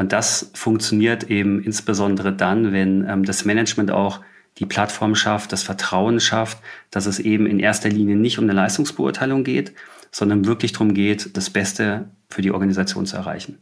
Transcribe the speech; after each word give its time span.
Und 0.00 0.12
das 0.12 0.50
funktioniert 0.54 1.24
eben 1.24 1.62
insbesondere 1.62 2.32
dann, 2.32 2.72
wenn 2.72 3.06
ähm, 3.06 3.22
das 3.22 3.44
Management 3.44 3.90
auch 3.90 4.20
die 4.56 4.64
Plattform 4.64 5.14
schafft, 5.14 5.52
das 5.52 5.62
Vertrauen 5.62 6.20
schafft, 6.20 6.56
dass 6.90 7.04
es 7.04 7.18
eben 7.18 7.44
in 7.44 7.60
erster 7.60 7.90
Linie 7.90 8.16
nicht 8.16 8.38
um 8.38 8.44
eine 8.44 8.54
Leistungsbeurteilung 8.54 9.44
geht, 9.44 9.74
sondern 10.10 10.46
wirklich 10.46 10.72
darum 10.72 10.94
geht, 10.94 11.36
das 11.36 11.50
Beste 11.50 12.08
für 12.30 12.40
die 12.40 12.50
Organisation 12.50 13.04
zu 13.04 13.16
erreichen. 13.16 13.58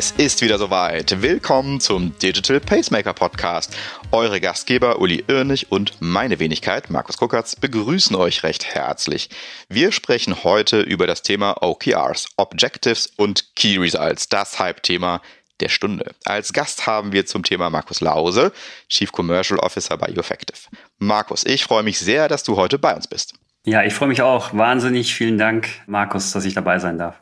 Es 0.00 0.12
ist 0.12 0.40
wieder 0.40 0.56
soweit. 0.56 1.20
Willkommen 1.20 1.78
zum 1.78 2.18
Digital 2.18 2.58
Pacemaker 2.58 3.12
Podcast. 3.12 3.76
Eure 4.12 4.40
Gastgeber 4.40 4.98
Uli 4.98 5.22
Irnig 5.28 5.70
und 5.70 6.00
meine 6.00 6.38
Wenigkeit 6.38 6.88
Markus 6.88 7.18
Kuckertz 7.18 7.54
begrüßen 7.54 8.16
euch 8.16 8.42
recht 8.42 8.64
herzlich. 8.64 9.28
Wir 9.68 9.92
sprechen 9.92 10.42
heute 10.42 10.80
über 10.80 11.06
das 11.06 11.20
Thema 11.20 11.62
OKRs, 11.62 12.30
Objectives 12.38 13.12
und 13.18 13.54
Key 13.56 13.76
Results, 13.76 14.30
das 14.30 14.58
Hype-Thema 14.58 15.20
der 15.60 15.68
Stunde. 15.68 16.14
Als 16.24 16.54
Gast 16.54 16.86
haben 16.86 17.12
wir 17.12 17.26
zum 17.26 17.42
Thema 17.42 17.68
Markus 17.68 18.00
Lause, 18.00 18.52
Chief 18.88 19.12
Commercial 19.12 19.58
Officer 19.58 19.98
bei 19.98 20.16
Ueffective. 20.16 20.60
Markus, 20.98 21.44
ich 21.44 21.64
freue 21.64 21.82
mich 21.82 21.98
sehr, 21.98 22.26
dass 22.26 22.42
du 22.42 22.56
heute 22.56 22.78
bei 22.78 22.94
uns 22.94 23.06
bist. 23.06 23.34
Ja, 23.66 23.82
ich 23.82 23.92
freue 23.92 24.08
mich 24.08 24.22
auch. 24.22 24.54
Wahnsinnig 24.56 25.14
vielen 25.14 25.36
Dank, 25.36 25.68
Markus, 25.86 26.32
dass 26.32 26.46
ich 26.46 26.54
dabei 26.54 26.78
sein 26.78 26.96
darf. 26.96 27.20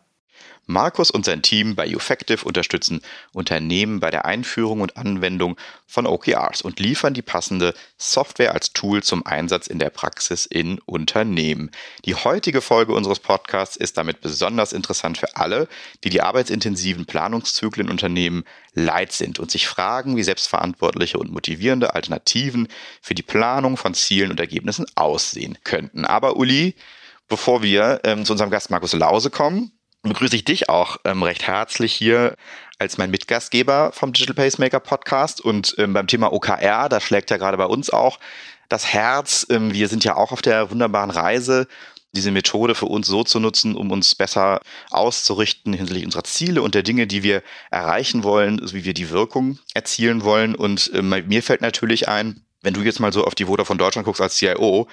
Markus 0.71 1.11
und 1.11 1.25
sein 1.25 1.41
Team 1.41 1.75
bei 1.75 1.89
Effective 1.89 2.45
unterstützen 2.45 3.01
Unternehmen 3.33 4.01
bei 4.01 4.11
der 4.11 4.27
Einführung 4.27 4.83
und 4.83 4.99
Anwendung 4.99 5.57
von 5.87 6.07
OKRs 6.07 6.61
und 6.61 6.79
liefern 6.79 7.15
die 7.15 7.23
passende 7.23 7.73
Software 7.97 8.53
als 8.53 8.75
Tool 8.75 9.03
zum 9.03 9.25
Einsatz 9.25 9.67
in 9.67 9.79
der 9.79 9.89
Praxis 9.89 10.45
in 10.45 10.79
Unternehmen. 10.81 11.70
Die 12.05 12.15
heutige 12.15 12.61
Folge 12.61 12.92
unseres 12.92 13.19
Podcasts 13.19 13.77
ist 13.77 13.97
damit 13.97 14.20
besonders 14.20 14.75
interessant 14.75 15.17
für 15.17 15.37
alle, 15.37 15.69
die 16.05 16.11
die 16.11 16.20
arbeitsintensiven 16.20 17.07
Planungszyklen 17.07 17.87
in 17.87 17.91
Unternehmen 17.91 18.45
leid 18.75 19.12
sind 19.12 19.39
und 19.39 19.51
sich 19.51 19.67
fragen, 19.67 20.17
wie 20.19 20.23
selbstverantwortliche 20.23 21.19
und 21.19 21.33
motivierende 21.33 21.95
Alternativen 21.95 22.69
für 23.01 23.14
die 23.14 23.23
Planung 23.23 23.79
von 23.79 23.95
Zielen 23.95 24.31
und 24.31 24.39
Ergebnissen 24.39 24.85
aussehen 24.97 25.57
könnten. 25.64 26.05
Aber 26.05 26.37
Uli, 26.37 26.75
bevor 27.27 27.62
wir 27.62 28.01
ähm, 28.05 28.27
zu 28.27 28.33
unserem 28.33 28.51
Gast 28.51 28.70
Markus 28.70 28.92
Lause 28.92 29.31
kommen, 29.31 29.73
begrüße 30.03 30.37
ich 30.37 30.45
dich 30.45 30.69
auch 30.69 30.99
ähm, 31.05 31.23
recht 31.23 31.47
herzlich 31.47 31.93
hier 31.93 32.37
als 32.79 32.99
mein 32.99 33.11
Mitgastgeber 33.11 33.91
vom 33.93 34.13
Digital 34.13 34.35
Pacemaker 34.35 34.81
Podcast. 34.81 35.41
Und 35.41 35.75
ähm, 35.79 35.93
beim 35.93 36.07
Thema 36.07 36.33
OKR, 36.33 36.89
da 36.89 37.01
schlägt 37.01 37.31
ja 37.31 37.37
gerade 37.37 37.57
bei 37.57 37.67
uns 37.67 37.91
auch 37.91 38.19
das 38.69 38.87
Herz. 38.93 39.47
Ähm, 39.51 39.73
wir 39.73 39.89
sind 39.89 40.05
ja 40.05 40.17
auch 40.17 40.33
auf 40.33 40.43
der 40.43 40.71
wunderbaren 40.71 41.11
Reise, 41.11 41.67
diese 42.15 42.31
Methode 42.31 42.75
für 42.75 42.87
uns 42.87 43.07
so 43.07 43.25
zu 43.25 43.41
nutzen, 43.41 43.75
um 43.75 43.91
uns 43.91 44.15
besser 44.15 44.61
auszurichten 44.91 45.73
hinsichtlich 45.73 46.05
unserer 46.05 46.25
Ziele 46.25 46.63
und 46.63 46.75
der 46.75 46.83
Dinge, 46.83 47.07
die 47.07 47.23
wir 47.23 47.43
erreichen 47.71 48.23
wollen, 48.23 48.61
wie 48.73 48.85
wir 48.85 48.95
die 48.95 49.11
Wirkung 49.11 49.59
erzielen 49.75 50.23
wollen. 50.23 50.55
Und 50.55 50.91
ähm, 50.95 51.15
mir 51.27 51.43
fällt 51.43 51.61
natürlich 51.61 52.09
ein, 52.09 52.43
wenn 52.63 52.75
du 52.75 52.83
jetzt 52.83 53.01
mal 53.01 53.13
so 53.13 53.25
auf 53.25 53.35
die 53.35 53.45
Vodafone 53.45 53.79
Deutschland 53.79 54.07
guckst 54.07 54.23
als 54.23 54.37
CIO, 54.37 54.89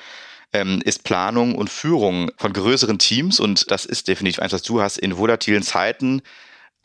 ähm, 0.54 0.82
ist 0.84 1.04
Planung 1.04 1.56
und 1.56 1.70
Führung 1.70 2.32
von 2.38 2.54
größeren 2.54 3.00
Teams 3.00 3.40
und 3.40 3.72
das 3.72 3.86
ist 3.86 4.08
definitiv 4.08 4.40
eins, 4.40 4.54
was 4.54 4.62
du 4.62 4.82
hast 4.82 4.98
in 4.98 5.18
volatilen 5.18 5.64
Zeiten 5.64 6.22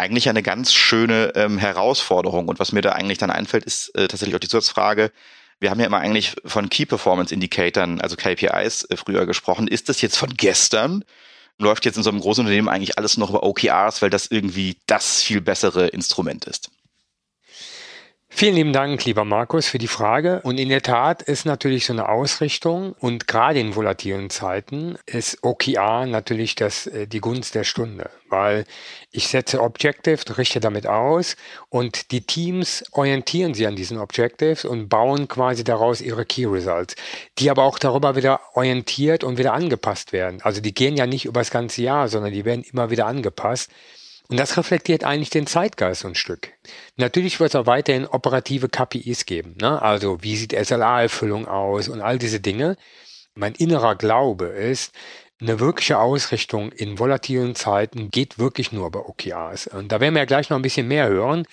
eigentlich 0.01 0.29
eine 0.29 0.43
ganz 0.43 0.73
schöne 0.73 1.33
ähm, 1.35 1.59
Herausforderung. 1.59 2.49
Und 2.49 2.59
was 2.59 2.73
mir 2.73 2.81
da 2.81 2.93
eigentlich 2.93 3.19
dann 3.19 3.31
einfällt, 3.31 3.65
ist 3.65 3.95
äh, 3.95 4.09
tatsächlich 4.09 4.35
auch 4.35 4.41
die 4.41 4.49
Zusatzfrage, 4.49 5.13
wir 5.61 5.71
haben 5.71 5.79
ja 5.79 5.87
immer 5.87 5.99
eigentlich 5.99 6.35
von 6.47 6.71
Key 6.71 6.87
Performance 6.87 7.35
Indicatoren, 7.35 8.01
also 8.01 8.17
KPIs, 8.17 8.85
äh, 8.85 8.97
früher 8.97 9.27
gesprochen. 9.27 9.69
Ist 9.69 9.91
das 9.91 10.01
jetzt 10.01 10.17
von 10.17 10.35
gestern? 10.35 11.05
Läuft 11.59 11.85
jetzt 11.85 11.97
in 11.97 12.03
so 12.03 12.09
einem 12.09 12.21
großen 12.21 12.45
Unternehmen 12.45 12.71
eigentlich 12.71 12.97
alles 12.97 13.19
noch 13.19 13.29
über 13.29 13.43
OKRs, 13.43 14.01
weil 14.01 14.09
das 14.09 14.29
irgendwie 14.29 14.79
das 14.87 15.21
viel 15.21 15.43
bessere 15.43 15.89
Instrument 15.89 16.47
ist? 16.47 16.70
Vielen 18.33 18.55
lieben 18.55 18.73
Dank, 18.73 19.05
lieber 19.05 19.25
Markus, 19.25 19.67
für 19.67 19.79
die 19.79 19.89
Frage. 19.89 20.41
Und 20.45 20.59
in 20.59 20.71
der 20.71 20.81
Tat 20.81 21.21
ist 21.21 21.45
natürlich 21.45 21.85
so 21.85 21.93
eine 21.93 22.09
Ausrichtung 22.09 22.95
und 23.01 23.27
gerade 23.27 23.59
in 23.59 23.75
volatilen 23.75 24.31
Zeiten 24.31 24.97
ist 25.05 25.43
OKR 25.43 26.07
natürlich 26.07 26.55
das, 26.55 26.87
äh, 26.87 27.07
die 27.07 27.21
Gunst 27.21 27.55
der 27.55 27.65
Stunde, 27.65 28.09
weil 28.31 28.65
ich 29.11 29.29
setze 29.29 29.61
Objectives, 29.61 30.39
richte 30.39 30.61
damit 30.61 30.87
aus 30.87 31.37
und 31.69 32.13
die 32.13 32.23
Teams 32.23 32.85
orientieren 32.93 33.53
sich 33.53 33.67
an 33.67 33.77
diesen 33.77 33.99
Objectives 33.99 34.65
und 34.65 34.89
bauen 34.89 35.29
quasi 35.29 35.65
daraus 35.65 36.01
ihre 36.01 36.25
Key 36.25 36.47
Results, 36.47 36.95
die 37.39 37.51
aber 37.51 37.65
auch 37.65 37.79
darüber 37.79 38.17
wieder 38.17 38.41
orientiert 38.55 39.23
und 39.23 39.37
wieder 39.37 39.53
angepasst 39.53 40.13
werden. 40.13 40.41
Also 40.43 40.63
die 40.63 40.73
gehen 40.73 40.97
ja 40.97 41.07
nicht 41.07 41.27
über 41.27 41.41
das 41.41 41.51
ganze 41.51 41.83
Jahr, 41.83 42.09
sondern 42.09 42.33
die 42.33 42.45
werden 42.47 42.65
immer 42.73 42.91
wieder 42.91 43.07
angepasst. 43.07 43.71
Und 44.31 44.39
das 44.39 44.57
reflektiert 44.57 45.03
eigentlich 45.03 45.31
den 45.31 45.49
Zeitgeist 45.49 46.05
ein 46.05 46.15
Stück. 46.15 46.53
Natürlich 46.97 47.41
wird 47.41 47.51
es 47.51 47.57
auch 47.57 47.67
weiterhin 47.67 48.07
operative 48.07 48.69
KPIs 48.69 49.27
geben. 49.27 49.57
Ne? 49.61 49.83
Also 49.83 50.23
wie 50.23 50.37
sieht 50.37 50.53
SLA-Erfüllung 50.53 51.49
aus 51.49 51.89
und 51.89 52.01
all 52.01 52.17
diese 52.17 52.39
Dinge. 52.39 52.77
Mein 53.35 53.57
innerer 53.57 53.97
Glaube 53.97 54.47
ist, 54.47 54.95
eine 55.41 55.59
wirkliche 55.59 55.99
Ausrichtung 55.99 56.71
in 56.71 57.01
volatilen 57.01 57.57
Zeiten 57.57 58.13
geht 58.13 58.39
wirklich 58.39 58.71
nur 58.71 58.89
bei 58.93 59.01
OKRs. 59.01 59.67
Und 59.67 59.91
da 59.91 59.99
werden 60.01 60.15
wir 60.15 60.21
ja 60.21 60.27
gleich 60.27 60.49
noch 60.49 60.59
ein 60.59 60.63
bisschen 60.63 60.87
mehr 60.87 61.09
hören. 61.09 61.45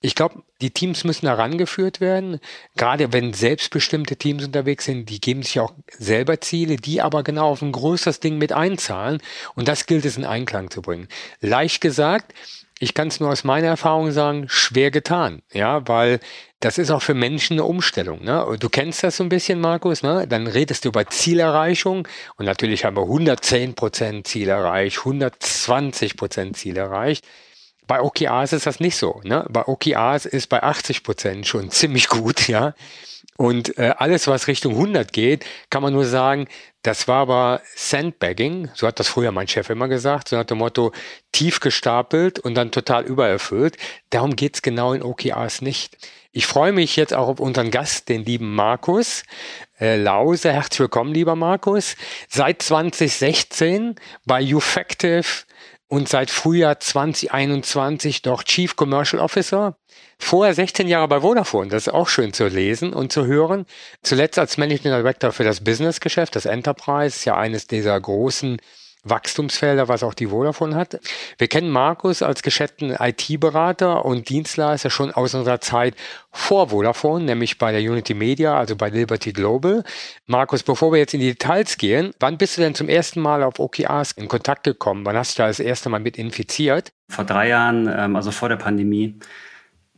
Ich 0.00 0.14
glaube, 0.14 0.42
die 0.60 0.70
Teams 0.70 1.04
müssen 1.04 1.26
herangeführt 1.26 2.00
werden, 2.00 2.38
gerade 2.76 3.12
wenn 3.12 3.32
selbstbestimmte 3.32 4.16
Teams 4.16 4.44
unterwegs 4.44 4.84
sind, 4.84 5.08
die 5.08 5.20
geben 5.20 5.42
sich 5.42 5.58
auch 5.58 5.72
selber 5.98 6.40
Ziele, 6.40 6.76
die 6.76 7.00
aber 7.00 7.22
genau 7.22 7.48
auf 7.48 7.62
ein 7.62 7.72
größeres 7.72 8.20
Ding 8.20 8.36
mit 8.38 8.52
einzahlen 8.52 9.22
und 9.54 9.68
das 9.68 9.86
gilt 9.86 10.04
es 10.04 10.16
in 10.16 10.24
Einklang 10.24 10.70
zu 10.70 10.82
bringen. 10.82 11.08
Leicht 11.40 11.80
gesagt, 11.80 12.34
ich 12.78 12.92
kann 12.92 13.08
es 13.08 13.20
nur 13.20 13.30
aus 13.30 13.42
meiner 13.42 13.68
Erfahrung 13.68 14.10
sagen, 14.10 14.46
schwer 14.48 14.90
getan, 14.90 15.40
ja, 15.52 15.88
weil 15.88 16.20
das 16.60 16.76
ist 16.76 16.90
auch 16.90 17.02
für 17.02 17.14
Menschen 17.14 17.54
eine 17.54 17.64
Umstellung. 17.64 18.22
Ne? 18.22 18.56
Du 18.60 18.68
kennst 18.68 19.02
das 19.02 19.16
so 19.16 19.24
ein 19.24 19.30
bisschen, 19.30 19.60
Markus, 19.60 20.02
ne? 20.02 20.26
Dann 20.28 20.46
redest 20.46 20.84
du 20.84 20.88
über 20.88 21.06
Zielerreichung 21.06 22.06
und 22.36 22.44
natürlich 22.44 22.84
haben 22.84 22.96
wir 22.96 23.02
110 23.02 23.74
Prozent 23.74 24.26
Ziel 24.26 24.48
erreicht, 24.48 24.98
120 24.98 26.16
Prozent 26.16 26.56
Ziel 26.56 26.76
erreicht. 26.76 27.26
Bei 27.86 28.00
OKRs 28.00 28.52
ist 28.52 28.66
das 28.66 28.80
nicht 28.80 28.96
so. 28.96 29.20
Ne? 29.24 29.46
Bei 29.48 29.66
OKRs 29.66 30.26
ist 30.26 30.48
bei 30.48 30.62
80 30.62 31.02
Prozent 31.02 31.46
schon 31.46 31.70
ziemlich 31.70 32.08
gut, 32.08 32.48
ja. 32.48 32.74
Und 33.36 33.76
äh, 33.76 33.94
alles, 33.98 34.26
was 34.28 34.46
Richtung 34.46 34.72
100 34.72 35.12
geht, 35.12 35.44
kann 35.68 35.82
man 35.82 35.92
nur 35.92 36.06
sagen, 36.06 36.48
das 36.82 37.06
war 37.06 37.22
aber 37.22 37.60
Sandbagging, 37.74 38.70
so 38.74 38.86
hat 38.86 38.98
das 38.98 39.08
früher 39.08 39.30
mein 39.30 39.48
Chef 39.48 39.68
immer 39.68 39.88
gesagt, 39.88 40.28
so 40.28 40.36
nach 40.36 40.44
dem 40.44 40.58
Motto 40.58 40.92
tief 41.32 41.60
gestapelt 41.60 42.38
und 42.38 42.54
dann 42.54 42.70
total 42.70 43.04
übererfüllt. 43.04 43.76
Darum 44.08 44.36
geht's 44.36 44.62
genau 44.62 44.94
in 44.94 45.02
OKRs 45.02 45.60
nicht. 45.60 45.98
Ich 46.32 46.46
freue 46.46 46.72
mich 46.72 46.96
jetzt 46.96 47.12
auch 47.12 47.28
auf 47.28 47.40
unseren 47.40 47.70
Gast, 47.70 48.08
den 48.08 48.24
lieben 48.24 48.54
Markus 48.54 49.24
äh, 49.80 49.96
Lause. 49.96 50.52
Herzlich 50.52 50.80
willkommen, 50.80 51.12
lieber 51.12 51.34
Markus. 51.34 51.96
Seit 52.28 52.62
2016 52.62 53.96
bei 54.24 54.42
Ufactive 54.54 55.44
und 55.88 56.08
seit 56.08 56.30
Frühjahr 56.30 56.80
2021 56.80 58.22
doch 58.22 58.42
Chief 58.42 58.74
Commercial 58.76 59.22
Officer. 59.22 59.76
Vorher 60.18 60.54
16 60.54 60.88
Jahre 60.88 61.08
bei 61.08 61.20
Vodafone, 61.20 61.68
das 61.68 61.86
ist 61.86 61.92
auch 61.92 62.08
schön 62.08 62.32
zu 62.32 62.48
lesen 62.48 62.92
und 62.92 63.12
zu 63.12 63.26
hören. 63.26 63.66
Zuletzt 64.02 64.38
als 64.38 64.56
Managing 64.56 64.92
Director 64.92 65.32
für 65.32 65.44
das 65.44 65.62
Businessgeschäft, 65.62 66.34
das 66.34 66.46
Enterprise, 66.46 67.24
ja 67.24 67.36
eines 67.36 67.66
dieser 67.66 68.00
großen 68.00 68.58
Wachstumsfelder, 69.08 69.88
was 69.88 70.02
auch 70.02 70.14
die 70.14 70.26
Vodafone 70.28 70.74
hat. 70.74 71.00
Wir 71.38 71.48
kennen 71.48 71.70
Markus 71.70 72.22
als 72.22 72.42
geschätzten 72.42 72.90
IT-Berater 72.90 74.04
und 74.04 74.28
Dienstleister 74.28 74.90
schon 74.90 75.10
aus 75.10 75.34
unserer 75.34 75.60
Zeit 75.60 75.94
vor 76.30 76.68
Vodafone, 76.70 77.24
nämlich 77.24 77.58
bei 77.58 77.72
der 77.72 77.80
Unity 77.80 78.14
Media, 78.14 78.56
also 78.56 78.76
bei 78.76 78.88
Liberty 78.88 79.32
Global. 79.32 79.84
Markus, 80.26 80.62
bevor 80.62 80.92
wir 80.92 80.98
jetzt 80.98 81.14
in 81.14 81.20
die 81.20 81.32
Details 81.32 81.78
gehen, 81.78 82.12
wann 82.20 82.38
bist 82.38 82.56
du 82.56 82.62
denn 82.62 82.74
zum 82.74 82.88
ersten 82.88 83.20
Mal 83.20 83.42
auf 83.42 83.58
OKRs 83.58 84.12
in 84.12 84.28
Kontakt 84.28 84.64
gekommen? 84.64 85.04
Wann 85.06 85.16
hast 85.16 85.38
du 85.38 85.42
da 85.42 85.48
das 85.48 85.60
erste 85.60 85.88
Mal 85.88 86.00
mit 86.00 86.18
infiziert? 86.18 86.92
Vor 87.08 87.24
drei 87.24 87.48
Jahren, 87.48 87.88
ähm, 87.88 88.16
also 88.16 88.30
vor 88.30 88.48
der 88.48 88.56
Pandemie, 88.56 89.18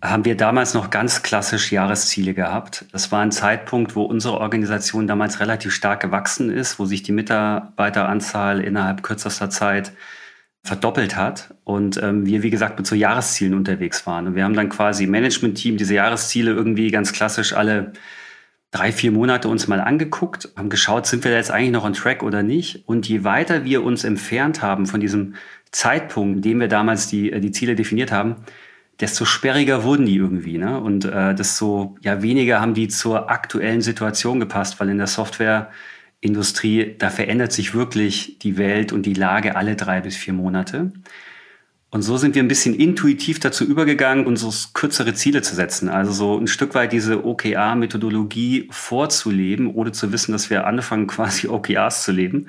haben 0.00 0.24
wir 0.24 0.36
damals 0.36 0.74
noch 0.74 0.90
ganz 0.90 1.22
klassisch 1.22 1.72
Jahresziele 1.72 2.32
gehabt. 2.32 2.84
Das 2.92 3.10
war 3.10 3.20
ein 3.20 3.32
Zeitpunkt, 3.32 3.96
wo 3.96 4.02
unsere 4.02 4.38
Organisation 4.38 5.08
damals 5.08 5.40
relativ 5.40 5.72
stark 5.72 6.00
gewachsen 6.00 6.50
ist, 6.50 6.78
wo 6.78 6.84
sich 6.84 7.02
die 7.02 7.12
Mitarbeiteranzahl 7.12 8.60
innerhalb 8.60 9.02
kürzester 9.02 9.50
Zeit 9.50 9.92
verdoppelt 10.62 11.16
hat 11.16 11.54
und 11.64 12.00
ähm, 12.02 12.26
wir, 12.26 12.42
wie 12.42 12.50
gesagt, 12.50 12.78
mit 12.78 12.86
so 12.86 12.94
Jahreszielen 12.94 13.54
unterwegs 13.54 14.06
waren. 14.06 14.26
Und 14.26 14.34
wir 14.34 14.44
haben 14.44 14.54
dann 14.54 14.68
quasi 14.68 15.04
im 15.04 15.10
Management-Team 15.10 15.76
diese 15.76 15.94
Jahresziele 15.94 16.50
irgendwie 16.52 16.90
ganz 16.90 17.12
klassisch 17.12 17.52
alle 17.52 17.92
drei, 18.70 18.92
vier 18.92 19.12
Monate 19.12 19.48
uns 19.48 19.66
mal 19.66 19.80
angeguckt, 19.80 20.50
haben 20.56 20.68
geschaut, 20.68 21.06
sind 21.06 21.24
wir 21.24 21.30
da 21.30 21.38
jetzt 21.38 21.50
eigentlich 21.50 21.70
noch 21.70 21.84
on 21.84 21.94
track 21.94 22.22
oder 22.22 22.42
nicht. 22.42 22.86
Und 22.86 23.08
je 23.08 23.24
weiter 23.24 23.64
wir 23.64 23.82
uns 23.82 24.04
entfernt 24.04 24.60
haben 24.60 24.86
von 24.86 25.00
diesem 25.00 25.34
Zeitpunkt, 25.70 26.36
in 26.36 26.42
dem 26.42 26.60
wir 26.60 26.68
damals 26.68 27.08
die, 27.08 27.30
die 27.40 27.52
Ziele 27.52 27.74
definiert 27.74 28.12
haben, 28.12 28.36
desto 29.00 29.24
sperriger 29.24 29.84
wurden 29.84 30.06
die 30.06 30.16
irgendwie. 30.16 30.58
Ne? 30.58 30.80
Und 30.80 31.04
äh, 31.04 31.34
desto 31.34 31.96
ja, 32.00 32.22
weniger 32.22 32.60
haben 32.60 32.74
die 32.74 32.88
zur 32.88 33.30
aktuellen 33.30 33.80
Situation 33.80 34.40
gepasst, 34.40 34.80
weil 34.80 34.88
in 34.88 34.98
der 34.98 35.06
Softwareindustrie, 35.06 36.96
da 36.98 37.10
verändert 37.10 37.52
sich 37.52 37.74
wirklich 37.74 38.38
die 38.40 38.56
Welt 38.56 38.92
und 38.92 39.06
die 39.06 39.14
Lage 39.14 39.56
alle 39.56 39.76
drei 39.76 40.00
bis 40.00 40.16
vier 40.16 40.34
Monate. 40.34 40.92
Und 41.90 42.02
so 42.02 42.18
sind 42.18 42.34
wir 42.34 42.42
ein 42.42 42.48
bisschen 42.48 42.74
intuitiv 42.74 43.40
dazu 43.40 43.64
übergegangen, 43.64 44.26
uns 44.26 44.74
kürzere 44.74 45.14
Ziele 45.14 45.40
zu 45.40 45.54
setzen. 45.54 45.88
Also 45.88 46.12
so 46.12 46.38
ein 46.38 46.46
Stück 46.46 46.74
weit 46.74 46.92
diese 46.92 47.24
OKR-Methodologie 47.24 48.68
vorzuleben, 48.70 49.72
ohne 49.74 49.92
zu 49.92 50.12
wissen, 50.12 50.32
dass 50.32 50.50
wir 50.50 50.66
anfangen, 50.66 51.06
quasi 51.06 51.48
OKRs 51.48 52.02
zu 52.02 52.12
leben. 52.12 52.48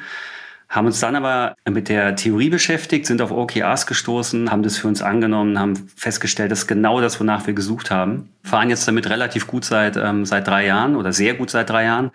Haben 0.69 0.85
uns 0.85 0.99
dann 0.99 1.15
aber 1.15 1.55
mit 1.67 1.89
der 1.89 2.15
Theorie 2.15 2.51
beschäftigt, 2.51 3.07
sind 3.07 3.23
auf 3.23 3.31
OKRs 3.31 3.87
gestoßen, 3.87 4.51
haben 4.51 4.61
das 4.61 4.77
für 4.77 4.87
uns 4.87 5.01
angenommen, 5.01 5.57
haben 5.57 5.75
festgestellt, 5.95 6.51
das 6.51 6.59
ist 6.59 6.67
genau 6.67 7.01
das, 7.01 7.19
wonach 7.19 7.47
wir 7.47 7.55
gesucht 7.55 7.89
haben. 7.89 8.29
Fahren 8.43 8.69
jetzt 8.69 8.87
damit 8.87 9.09
relativ 9.09 9.47
gut 9.47 9.65
seit, 9.65 9.97
ähm, 9.97 10.25
seit 10.25 10.47
drei 10.47 10.67
Jahren 10.67 10.95
oder 10.95 11.11
sehr 11.11 11.33
gut 11.33 11.49
seit 11.49 11.71
drei 11.71 11.85
Jahren 11.85 12.11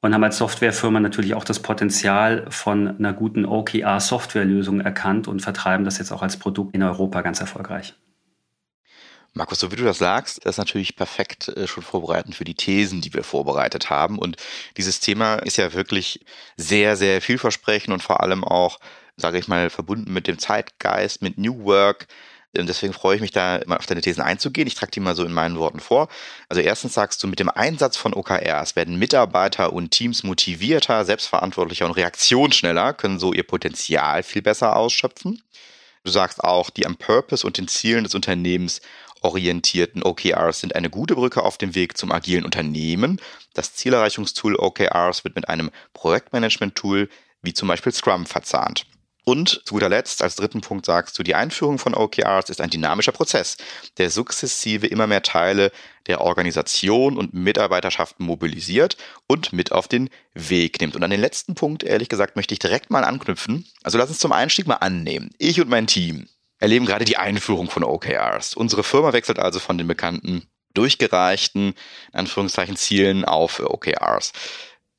und 0.00 0.14
haben 0.14 0.24
als 0.24 0.38
Softwarefirma 0.38 0.98
natürlich 0.98 1.34
auch 1.34 1.44
das 1.44 1.60
Potenzial 1.60 2.46
von 2.48 2.96
einer 2.98 3.12
guten 3.12 3.44
OKR-Softwarelösung 3.44 4.80
erkannt 4.80 5.28
und 5.28 5.40
vertreiben 5.40 5.84
das 5.84 5.98
jetzt 5.98 6.10
auch 6.10 6.22
als 6.22 6.38
Produkt 6.38 6.74
in 6.74 6.82
Europa 6.82 7.20
ganz 7.20 7.40
erfolgreich. 7.40 7.94
Markus, 9.32 9.60
so 9.60 9.70
wie 9.70 9.76
du 9.76 9.84
das 9.84 9.98
sagst, 9.98 10.44
das 10.44 10.54
ist 10.54 10.58
natürlich 10.58 10.96
perfekt 10.96 11.48
äh, 11.48 11.66
schon 11.66 11.82
vorbereitend 11.82 12.34
für 12.34 12.44
die 12.44 12.54
Thesen, 12.54 13.00
die 13.00 13.14
wir 13.14 13.22
vorbereitet 13.22 13.90
haben. 13.90 14.18
Und 14.18 14.36
dieses 14.76 15.00
Thema 15.00 15.36
ist 15.36 15.56
ja 15.56 15.72
wirklich 15.72 16.24
sehr, 16.56 16.96
sehr 16.96 17.22
vielversprechend 17.22 17.92
und 17.92 18.02
vor 18.02 18.22
allem 18.22 18.42
auch, 18.44 18.80
sage 19.16 19.38
ich 19.38 19.48
mal, 19.48 19.70
verbunden 19.70 20.12
mit 20.12 20.26
dem 20.26 20.38
Zeitgeist, 20.38 21.22
mit 21.22 21.38
New 21.38 21.64
Work, 21.64 22.08
und 22.56 22.68
deswegen 22.68 22.92
freue 22.92 23.14
ich 23.14 23.20
mich 23.20 23.30
da 23.30 23.60
mal 23.66 23.76
auf 23.76 23.86
deine 23.86 24.00
Thesen 24.00 24.22
einzugehen. 24.22 24.66
Ich 24.66 24.74
trage 24.74 24.90
die 24.90 25.00
mal 25.00 25.14
so 25.14 25.24
in 25.24 25.32
meinen 25.32 25.58
Worten 25.58 25.78
vor. 25.78 26.08
Also 26.48 26.60
erstens 26.60 26.94
sagst 26.94 27.22
du, 27.22 27.28
mit 27.28 27.38
dem 27.38 27.48
Einsatz 27.48 27.96
von 27.96 28.12
OKRs 28.12 28.74
werden 28.74 28.98
Mitarbeiter 28.98 29.72
und 29.72 29.92
Teams 29.92 30.24
motivierter, 30.24 31.04
selbstverantwortlicher 31.04 31.86
und 31.86 31.92
reaktionsschneller, 31.92 32.92
können 32.92 33.20
so 33.20 33.32
ihr 33.32 33.44
Potenzial 33.44 34.24
viel 34.24 34.42
besser 34.42 34.74
ausschöpfen. 34.74 35.42
Du 36.02 36.10
sagst 36.10 36.42
auch, 36.42 36.70
die 36.70 36.86
am 36.86 36.96
Purpose 36.96 37.46
und 37.46 37.56
den 37.56 37.68
Zielen 37.68 38.04
des 38.04 38.14
Unternehmens 38.14 38.80
orientierten 39.20 40.02
OKRs 40.02 40.60
sind 40.60 40.74
eine 40.74 40.90
gute 40.90 41.14
Brücke 41.14 41.42
auf 41.42 41.58
dem 41.58 41.74
Weg 41.74 41.96
zum 41.96 42.12
agilen 42.12 42.44
Unternehmen. 42.44 43.20
Das 43.54 43.74
Zielerreichungstool 43.74 44.56
OKRs 44.56 45.24
wird 45.24 45.34
mit 45.34 45.48
einem 45.48 45.70
Projektmanagement-Tool 45.92 47.08
wie 47.42 47.54
zum 47.54 47.68
Beispiel 47.68 47.92
Scrum 47.92 48.26
verzahnt. 48.26 48.86
Und 49.24 49.62
zu 49.64 49.74
guter 49.74 49.88
Letzt, 49.88 50.22
als 50.22 50.36
dritten 50.36 50.60
Punkt 50.60 50.86
sagst 50.86 51.18
du, 51.18 51.22
die 51.22 51.34
Einführung 51.34 51.78
von 51.78 51.94
OKRs 51.94 52.48
ist 52.48 52.60
ein 52.60 52.70
dynamischer 52.70 53.12
Prozess, 53.12 53.58
der 53.98 54.10
sukzessive 54.10 54.86
immer 54.86 55.06
mehr 55.06 55.22
Teile 55.22 55.70
der 56.06 56.22
Organisation 56.22 57.18
und 57.18 57.34
Mitarbeiterschaften 57.34 58.24
mobilisiert 58.24 58.96
und 59.26 59.52
mit 59.52 59.72
auf 59.72 59.88
den 59.88 60.08
Weg 60.34 60.80
nimmt. 60.80 60.96
Und 60.96 61.04
an 61.04 61.10
den 61.10 61.20
letzten 61.20 61.54
Punkt, 61.54 61.84
ehrlich 61.84 62.08
gesagt, 62.08 62.34
möchte 62.34 62.54
ich 62.54 62.58
direkt 62.58 62.90
mal 62.90 63.04
anknüpfen. 63.04 63.66
Also 63.82 63.98
lass 63.98 64.08
uns 64.08 64.18
zum 64.18 64.32
Einstieg 64.32 64.66
mal 64.66 64.76
annehmen. 64.76 65.30
Ich 65.38 65.60
und 65.60 65.68
mein 65.68 65.86
Team 65.86 66.26
erleben 66.60 66.86
gerade 66.86 67.04
die 67.04 67.16
Einführung 67.16 67.68
von 67.68 67.82
OKRs. 67.82 68.54
Unsere 68.54 68.84
Firma 68.84 69.12
wechselt 69.12 69.38
also 69.38 69.58
von 69.58 69.76
den 69.76 69.88
bekannten 69.88 70.46
durchgereichten, 70.74 71.74
in 72.12 72.18
Anführungszeichen, 72.18 72.76
Zielen 72.76 73.24
auf 73.24 73.58
OKRs. 73.58 74.32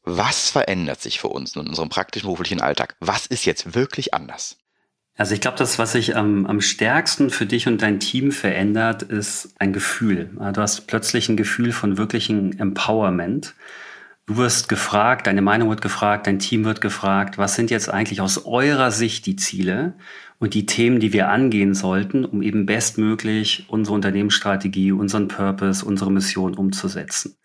Was 0.04 0.50
verändert 0.50 1.02
sich 1.02 1.20
für 1.20 1.28
uns 1.28 1.56
in 1.56 1.68
unserem 1.68 1.90
praktischen 1.90 2.26
beruflichen 2.26 2.60
Alltag? 2.60 2.96
Was 3.00 3.28
ist 3.28 3.46
jetzt 3.46 3.76
wirklich 3.76 4.14
anders? 4.14 4.58
Also 5.16 5.36
ich 5.36 5.42
glaube, 5.42 5.58
das, 5.58 5.78
was 5.78 5.92
sich 5.92 6.16
am, 6.16 6.48
am 6.48 6.62
stärksten 6.62 7.30
für 7.30 7.46
dich 7.46 7.68
und 7.68 7.82
dein 7.82 8.00
Team 8.00 8.32
verändert, 8.32 9.04
ist 9.04 9.54
ein 9.60 9.72
Gefühl. 9.72 10.32
Du 10.54 10.62
hast 10.62 10.88
plötzlich 10.88 11.30
ein 11.30 11.38
Gefühl 11.38 11.74
von 11.74 11.98
wirklichem 11.98 12.58
Empowerment. 12.58 13.54
Du 14.28 14.38
wirst 14.38 14.70
gefragt, 14.70 15.28
deine 15.28 15.42
Meinung 15.42 15.70
wird 15.70 15.82
gefragt, 15.82 16.28
dein 16.28 16.40
Team 16.40 16.64
wird 16.64 16.80
gefragt, 16.80 17.38
was 17.38 17.56
sind 17.56 17.72
jetzt 17.72 17.90
eigentlich 17.90 18.22
aus 18.22 18.46
eurer 18.46 18.92
Sicht 18.92 19.26
die 19.26 19.36
Ziele 19.36 19.96
und 20.40 20.54
die 20.54 20.66
Themen, 20.66 21.00
die 21.00 21.12
wir 21.12 21.30
angehen 21.30 21.74
sollten, 21.74 22.24
um 22.24 22.42
eben 22.42 22.66
bestmöglich 22.66 23.66
unsere 23.70 23.96
Unternehmensstrategie, 23.96 24.92
unseren 24.92 25.28
Purpose, 25.28 25.84
unsere 25.84 26.12
Mission 26.12 26.56
umzusetzen. 26.56 27.38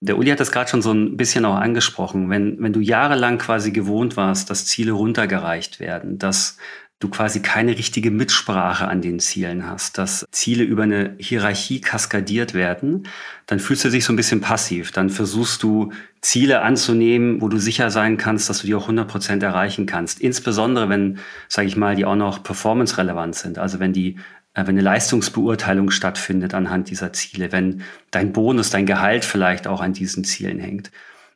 Der 0.00 0.18
Uli 0.18 0.30
hat 0.30 0.40
das 0.40 0.50
gerade 0.50 0.68
schon 0.68 0.82
so 0.82 0.92
ein 0.92 1.16
bisschen 1.16 1.44
auch 1.44 1.54
angesprochen. 1.54 2.28
Wenn, 2.28 2.60
wenn 2.60 2.72
du 2.72 2.80
jahrelang 2.80 3.38
quasi 3.38 3.70
gewohnt 3.70 4.16
warst, 4.16 4.50
dass 4.50 4.66
Ziele 4.66 4.90
runtergereicht 4.90 5.78
werden, 5.78 6.18
dass 6.18 6.58
du 7.02 7.08
quasi 7.08 7.40
keine 7.40 7.76
richtige 7.76 8.10
Mitsprache 8.10 8.88
an 8.88 9.02
den 9.02 9.20
Zielen 9.20 9.66
hast, 9.66 9.98
dass 9.98 10.24
Ziele 10.30 10.64
über 10.64 10.84
eine 10.84 11.14
Hierarchie 11.18 11.80
kaskadiert 11.80 12.54
werden, 12.54 13.08
dann 13.46 13.58
fühlst 13.58 13.84
du 13.84 13.90
dich 13.90 14.04
so 14.04 14.12
ein 14.12 14.16
bisschen 14.16 14.40
passiv. 14.40 14.92
Dann 14.92 15.10
versuchst 15.10 15.62
du 15.62 15.92
Ziele 16.20 16.62
anzunehmen, 16.62 17.40
wo 17.40 17.48
du 17.48 17.58
sicher 17.58 17.90
sein 17.90 18.16
kannst, 18.16 18.48
dass 18.48 18.60
du 18.60 18.66
die 18.66 18.74
auch 18.74 18.82
100 18.82 19.08
Prozent 19.08 19.42
erreichen 19.42 19.86
kannst. 19.86 20.20
Insbesondere 20.20 20.88
wenn, 20.88 21.18
sage 21.48 21.68
ich 21.68 21.76
mal, 21.76 21.96
die 21.96 22.04
auch 22.04 22.16
noch 22.16 22.42
performance-relevant 22.42 23.34
sind. 23.34 23.58
Also 23.58 23.80
wenn 23.80 23.92
die 23.92 24.16
äh, 24.54 24.66
wenn 24.66 24.76
eine 24.76 24.82
Leistungsbeurteilung 24.82 25.90
stattfindet 25.90 26.54
anhand 26.54 26.90
dieser 26.90 27.12
Ziele, 27.12 27.52
wenn 27.52 27.82
dein 28.10 28.32
Bonus, 28.32 28.70
dein 28.70 28.86
Gehalt 28.86 29.24
vielleicht 29.24 29.66
auch 29.66 29.80
an 29.80 29.92
diesen 29.92 30.24
Zielen 30.24 30.58
hängt. 30.58 30.90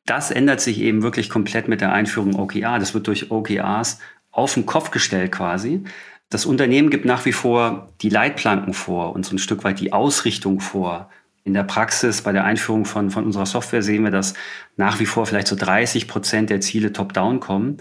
Das 0.04 0.30
ändert 0.30 0.60
sich 0.60 0.80
eben 0.80 1.02
wirklich 1.02 1.28
komplett 1.28 1.66
mit 1.66 1.80
der 1.80 1.92
Einführung 1.92 2.36
OKR. 2.36 2.78
Das 2.78 2.94
wird 2.94 3.08
durch 3.08 3.32
OKRs 3.32 3.98
auf 4.36 4.54
den 4.54 4.66
Kopf 4.66 4.90
gestellt 4.90 5.32
quasi. 5.32 5.82
Das 6.28 6.44
Unternehmen 6.44 6.90
gibt 6.90 7.04
nach 7.04 7.24
wie 7.24 7.32
vor 7.32 7.92
die 8.02 8.08
Leitplanken 8.08 8.74
vor 8.74 9.14
und 9.14 9.24
so 9.24 9.34
ein 9.34 9.38
Stück 9.38 9.64
weit 9.64 9.80
die 9.80 9.92
Ausrichtung 9.92 10.60
vor. 10.60 11.10
In 11.44 11.54
der 11.54 11.62
Praxis 11.62 12.22
bei 12.22 12.32
der 12.32 12.44
Einführung 12.44 12.84
von, 12.84 13.10
von 13.10 13.24
unserer 13.24 13.46
Software 13.46 13.82
sehen 13.82 14.02
wir, 14.02 14.10
dass 14.10 14.34
nach 14.76 14.98
wie 14.98 15.06
vor 15.06 15.26
vielleicht 15.26 15.46
so 15.46 15.56
30 15.56 16.08
Prozent 16.08 16.50
der 16.50 16.60
Ziele 16.60 16.92
top-down 16.92 17.40
kommen. 17.40 17.78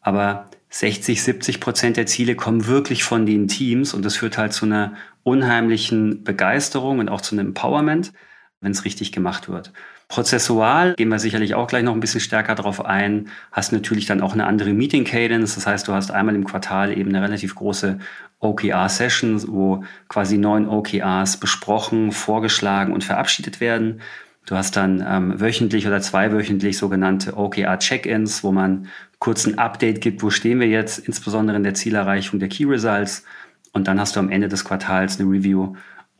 Aber 0.00 0.48
60, 0.70 1.22
70 1.22 1.60
Prozent 1.60 1.96
der 1.98 2.06
Ziele 2.06 2.34
kommen 2.34 2.66
wirklich 2.66 3.04
von 3.04 3.26
den 3.26 3.46
Teams 3.46 3.92
und 3.92 4.04
das 4.04 4.16
führt 4.16 4.38
halt 4.38 4.54
zu 4.54 4.64
einer 4.64 4.94
unheimlichen 5.22 6.24
Begeisterung 6.24 6.98
und 6.98 7.10
auch 7.10 7.20
zu 7.20 7.34
einem 7.34 7.48
Empowerment, 7.48 8.12
wenn 8.60 8.72
es 8.72 8.86
richtig 8.86 9.12
gemacht 9.12 9.50
wird. 9.50 9.72
Prozessual 10.12 10.92
gehen 10.94 11.08
wir 11.08 11.18
sicherlich 11.18 11.54
auch 11.54 11.66
gleich 11.66 11.84
noch 11.84 11.94
ein 11.94 12.00
bisschen 12.00 12.20
stärker 12.20 12.54
drauf 12.54 12.84
ein. 12.84 13.28
Hast 13.50 13.72
natürlich 13.72 14.04
dann 14.04 14.20
auch 14.20 14.34
eine 14.34 14.44
andere 14.44 14.74
Meeting 14.74 15.04
Cadence. 15.04 15.54
Das 15.54 15.66
heißt, 15.66 15.88
du 15.88 15.94
hast 15.94 16.10
einmal 16.10 16.34
im 16.34 16.44
Quartal 16.44 16.92
eben 16.98 17.08
eine 17.08 17.22
relativ 17.22 17.54
große 17.54 17.98
OKR-Session, 18.40 19.42
wo 19.48 19.84
quasi 20.10 20.36
neun 20.36 20.68
OKRs 20.68 21.38
besprochen, 21.38 22.12
vorgeschlagen 22.12 22.92
und 22.92 23.04
verabschiedet 23.04 23.60
werden. 23.60 24.02
Du 24.44 24.54
hast 24.54 24.76
dann 24.76 25.02
ähm, 25.08 25.40
wöchentlich 25.40 25.86
oder 25.86 26.02
zweiwöchentlich 26.02 26.76
sogenannte 26.76 27.34
OKR-Check-ins, 27.34 28.44
wo 28.44 28.52
man 28.52 28.88
kurz 29.18 29.46
ein 29.46 29.58
Update 29.58 30.02
gibt, 30.02 30.22
wo 30.22 30.28
stehen 30.28 30.60
wir 30.60 30.68
jetzt, 30.68 30.98
insbesondere 30.98 31.56
in 31.56 31.62
der 31.62 31.72
Zielerreichung 31.72 32.38
der 32.38 32.50
Key 32.50 32.66
Results. 32.66 33.24
Und 33.72 33.88
dann 33.88 33.98
hast 33.98 34.16
du 34.16 34.20
am 34.20 34.28
Ende 34.28 34.48
des 34.48 34.66
Quartals 34.66 35.18
eine 35.18 35.30
Review 35.30 35.72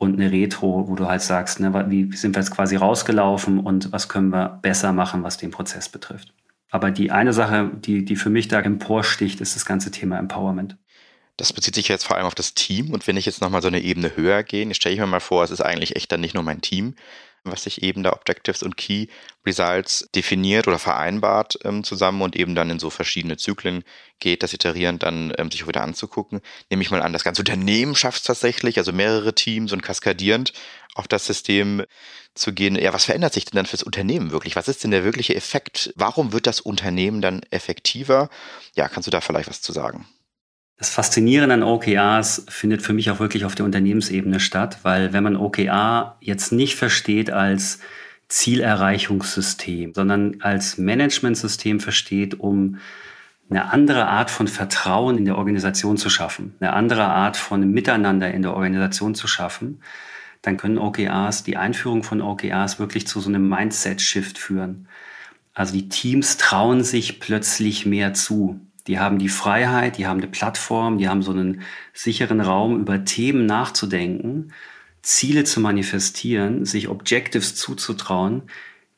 und 0.03 0.19
eine 0.19 0.31
Retro, 0.31 0.87
wo 0.87 0.95
du 0.95 1.07
halt 1.07 1.21
sagst, 1.21 1.59
ne, 1.59 1.73
wie 1.89 2.15
sind 2.15 2.35
wir 2.35 2.41
jetzt 2.41 2.51
quasi 2.51 2.75
rausgelaufen 2.75 3.59
und 3.59 3.91
was 3.91 4.09
können 4.09 4.29
wir 4.29 4.59
besser 4.61 4.93
machen, 4.93 5.23
was 5.23 5.37
den 5.37 5.51
Prozess 5.51 5.89
betrifft. 5.89 6.33
Aber 6.69 6.91
die 6.91 7.11
eine 7.11 7.33
Sache, 7.33 7.71
die, 7.73 8.03
die 8.03 8.15
für 8.15 8.29
mich 8.29 8.47
da 8.47 8.59
emporsticht, 8.59 9.41
ist 9.41 9.55
das 9.55 9.65
ganze 9.65 9.91
Thema 9.91 10.17
Empowerment. 10.17 10.77
Das 11.37 11.53
bezieht 11.53 11.75
sich 11.75 11.87
jetzt 11.87 12.05
vor 12.05 12.17
allem 12.17 12.25
auf 12.25 12.35
das 12.35 12.53
Team. 12.53 12.91
Und 12.91 13.07
wenn 13.07 13.17
ich 13.17 13.25
jetzt 13.25 13.41
nochmal 13.41 13.61
so 13.61 13.67
eine 13.67 13.81
Ebene 13.81 14.15
höher 14.15 14.43
gehe, 14.43 14.71
stelle 14.73 14.93
ich 14.93 14.99
mir 14.99 15.07
mal 15.07 15.19
vor, 15.19 15.43
es 15.43 15.51
ist 15.51 15.61
eigentlich 15.61 15.95
echt 15.95 16.11
dann 16.11 16.21
nicht 16.21 16.33
nur 16.33 16.43
mein 16.43 16.61
Team, 16.61 16.95
was 17.43 17.63
sich 17.63 17.83
eben 17.83 18.03
da 18.03 18.13
Objectives 18.13 18.63
und 18.63 18.77
Key 18.77 19.07
Results 19.45 20.09
definiert 20.15 20.67
oder 20.67 20.79
vereinbart 20.79 21.57
ähm, 21.63 21.83
zusammen 21.83 22.21
und 22.21 22.35
eben 22.35 22.55
dann 22.55 22.69
in 22.69 22.79
so 22.79 22.89
verschiedene 22.89 23.37
Zyklen 23.37 23.83
geht, 24.19 24.43
das 24.43 24.53
Iterieren 24.53 24.99
dann 24.99 25.33
ähm, 25.37 25.51
sich 25.51 25.67
wieder 25.67 25.81
anzugucken. 25.81 26.41
Nehme 26.69 26.83
ich 26.83 26.91
mal 26.91 27.01
an, 27.01 27.13
das 27.13 27.23
ganze 27.23 27.41
Unternehmen 27.41 27.95
schafft 27.95 28.21
es 28.21 28.27
tatsächlich, 28.27 28.77
also 28.77 28.93
mehrere 28.93 29.35
Teams 29.35 29.73
und 29.73 29.81
kaskadierend 29.81 30.53
auf 30.95 31.07
das 31.07 31.25
System 31.25 31.83
zu 32.35 32.53
gehen. 32.53 32.75
Ja, 32.75 32.93
was 32.93 33.05
verändert 33.05 33.33
sich 33.33 33.45
denn 33.45 33.57
dann 33.57 33.65
fürs 33.65 33.83
Unternehmen 33.83 34.31
wirklich? 34.31 34.55
Was 34.55 34.67
ist 34.67 34.83
denn 34.83 34.91
der 34.91 35.03
wirkliche 35.03 35.35
Effekt? 35.35 35.93
Warum 35.95 36.33
wird 36.33 36.47
das 36.47 36.61
Unternehmen 36.61 37.21
dann 37.21 37.41
effektiver? 37.51 38.29
Ja, 38.75 38.87
kannst 38.87 39.07
du 39.07 39.11
da 39.11 39.21
vielleicht 39.21 39.49
was 39.49 39.61
zu 39.61 39.73
sagen? 39.73 40.07
Das 40.83 40.89
Faszinierende 40.89 41.53
an 41.53 41.63
OKRs 41.63 42.43
findet 42.49 42.81
für 42.81 42.91
mich 42.91 43.09
auch 43.09 43.21
wirklich 43.21 43.45
auf 43.45 43.55
der 43.55 43.63
Unternehmensebene 43.63 44.41
statt, 44.41 44.79
weil 44.83 45.13
wenn 45.13 45.23
man 45.23 45.37
OKR 45.37 46.17
jetzt 46.19 46.51
nicht 46.51 46.75
versteht 46.75 47.31
als 47.31 47.79
Zielerreichungssystem, 48.27 49.93
sondern 49.93 50.41
als 50.41 50.77
Managementsystem 50.77 51.79
versteht, 51.79 52.37
um 52.37 52.79
eine 53.49 53.71
andere 53.71 54.07
Art 54.07 54.29
von 54.29 54.49
Vertrauen 54.49 55.17
in 55.17 55.23
der 55.23 55.37
Organisation 55.37 55.95
zu 55.95 56.09
schaffen, 56.09 56.53
eine 56.59 56.73
andere 56.73 57.05
Art 57.05 57.37
von 57.37 57.65
Miteinander 57.71 58.33
in 58.33 58.41
der 58.41 58.53
Organisation 58.53 59.15
zu 59.15 59.25
schaffen, 59.25 59.79
dann 60.41 60.57
können 60.57 60.77
OKRs, 60.77 61.43
die 61.43 61.55
Einführung 61.55 62.03
von 62.03 62.21
OKRs 62.21 62.79
wirklich 62.79 63.07
zu 63.07 63.21
so 63.21 63.29
einem 63.29 63.47
Mindset-Shift 63.47 64.37
führen. 64.37 64.89
Also 65.53 65.71
die 65.71 65.87
Teams 65.87 66.35
trauen 66.35 66.83
sich 66.83 67.21
plötzlich 67.21 67.85
mehr 67.85 68.13
zu. 68.13 68.59
Die 68.87 68.99
haben 68.99 69.17
die 69.17 69.29
Freiheit, 69.29 69.97
die 69.97 70.07
haben 70.07 70.19
eine 70.19 70.27
Plattform, 70.27 70.97
die 70.97 71.07
haben 71.07 71.21
so 71.21 71.31
einen 71.31 71.61
sicheren 71.93 72.41
Raum, 72.41 72.79
über 72.79 73.05
Themen 73.05 73.45
nachzudenken, 73.45 74.51
Ziele 75.01 75.43
zu 75.43 75.59
manifestieren, 75.59 76.65
sich 76.65 76.89
Objectives 76.89 77.55
zuzutrauen, 77.55 78.43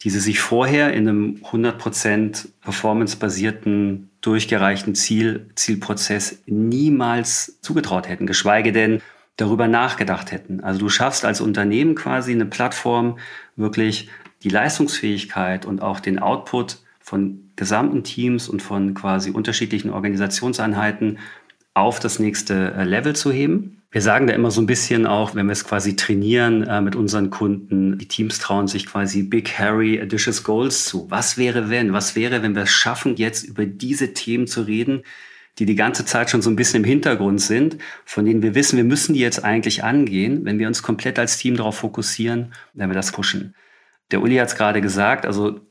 die 0.01 0.09
sie 0.09 0.19
sich 0.19 0.39
vorher 0.39 0.93
in 0.93 1.07
einem 1.07 1.35
100% 1.43 2.47
performance-basierten, 2.61 4.09
durchgereichten 4.21 4.95
Ziel, 4.95 5.49
Zielprozess 5.55 6.43
niemals 6.45 7.59
zugetraut 7.61 8.07
hätten, 8.07 8.27
geschweige 8.27 8.71
denn 8.71 9.01
darüber 9.37 9.67
nachgedacht 9.67 10.31
hätten. 10.31 10.61
Also 10.63 10.79
du 10.79 10.89
schaffst 10.89 11.25
als 11.25 11.41
Unternehmen 11.41 11.95
quasi 11.95 12.31
eine 12.31 12.45
Plattform, 12.45 13.17
wirklich 13.55 14.09
die 14.43 14.49
Leistungsfähigkeit 14.49 15.65
und 15.65 15.81
auch 15.81 15.99
den 15.99 16.19
Output 16.19 16.79
von 17.05 17.51
gesamten 17.55 18.03
Teams 18.03 18.49
und 18.49 18.63
von 18.63 18.95
quasi 18.95 19.29
unterschiedlichen 19.29 19.91
Organisationseinheiten 19.91 21.19
auf 21.75 21.99
das 21.99 22.17
nächste 22.17 22.73
äh, 22.73 22.83
Level 22.83 23.15
zu 23.15 23.31
heben. 23.31 23.83
Wir 23.91 24.01
sagen 24.01 24.25
da 24.25 24.33
immer 24.33 24.49
so 24.49 24.59
ein 24.59 24.65
bisschen 24.65 25.05
auch, 25.05 25.35
wenn 25.35 25.45
wir 25.45 25.53
es 25.53 25.65
quasi 25.65 25.95
trainieren 25.95 26.63
äh, 26.63 26.81
mit 26.81 26.95
unseren 26.95 27.29
Kunden, 27.29 27.99
die 27.99 28.07
Teams 28.07 28.39
trauen 28.39 28.67
sich 28.67 28.87
quasi 28.87 29.21
Big 29.21 29.59
Harry 29.59 30.01
Audacious 30.01 30.43
Goals 30.43 30.85
zu. 30.85 31.05
Was 31.11 31.37
wäre 31.37 31.69
wenn? 31.69 31.93
Was 31.93 32.15
wäre, 32.15 32.41
wenn 32.41 32.55
wir 32.55 32.63
es 32.63 32.71
schaffen, 32.71 33.17
jetzt 33.17 33.43
über 33.43 33.67
diese 33.67 34.13
Themen 34.15 34.47
zu 34.47 34.63
reden, 34.63 35.03
die 35.59 35.67
die 35.67 35.75
ganze 35.75 36.05
Zeit 36.05 36.31
schon 36.31 36.41
so 36.41 36.49
ein 36.49 36.55
bisschen 36.55 36.83
im 36.83 36.89
Hintergrund 36.89 37.39
sind, 37.39 37.77
von 38.03 38.25
denen 38.25 38.41
wir 38.41 38.55
wissen, 38.55 38.77
wir 38.77 38.83
müssen 38.83 39.13
die 39.13 39.21
jetzt 39.21 39.43
eigentlich 39.43 39.83
angehen, 39.83 40.43
wenn 40.43 40.57
wir 40.57 40.67
uns 40.67 40.81
komplett 40.81 41.19
als 41.19 41.37
Team 41.37 41.55
darauf 41.55 41.77
fokussieren, 41.77 42.53
wenn 42.73 42.89
wir 42.89 42.95
das 42.95 43.11
pushen. 43.11 43.53
Der 44.09 44.23
Uli 44.23 44.37
hat 44.37 44.47
es 44.47 44.55
gerade 44.55 44.81
gesagt, 44.81 45.27
also 45.27 45.61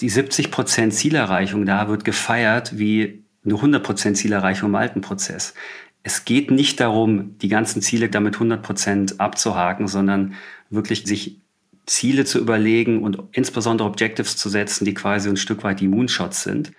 die 0.00 0.08
70 0.08 0.50
Prozent 0.50 0.94
Zielerreichung 0.94 1.66
da 1.66 1.88
wird 1.88 2.04
gefeiert 2.04 2.78
wie 2.78 3.24
eine 3.44 3.54
100 3.54 3.82
Prozent 3.82 4.16
Zielerreichung 4.16 4.70
im 4.70 4.74
alten 4.74 5.00
Prozess. 5.00 5.54
Es 6.02 6.24
geht 6.24 6.50
nicht 6.50 6.80
darum, 6.80 7.36
die 7.38 7.48
ganzen 7.48 7.82
Ziele 7.82 8.08
damit 8.08 8.34
100 8.34 8.62
Prozent 8.62 9.20
abzuhaken, 9.20 9.88
sondern 9.88 10.34
wirklich 10.70 11.04
sich 11.06 11.40
Ziele 11.86 12.24
zu 12.24 12.38
überlegen 12.38 13.02
und 13.02 13.18
insbesondere 13.32 13.88
Objectives 13.88 14.36
zu 14.36 14.48
setzen, 14.48 14.84
die 14.84 14.94
quasi 14.94 15.28
ein 15.28 15.36
Stück 15.36 15.64
weit 15.64 15.80
die 15.80 15.88
Moonshots 15.88 16.42
sind. 16.42 16.72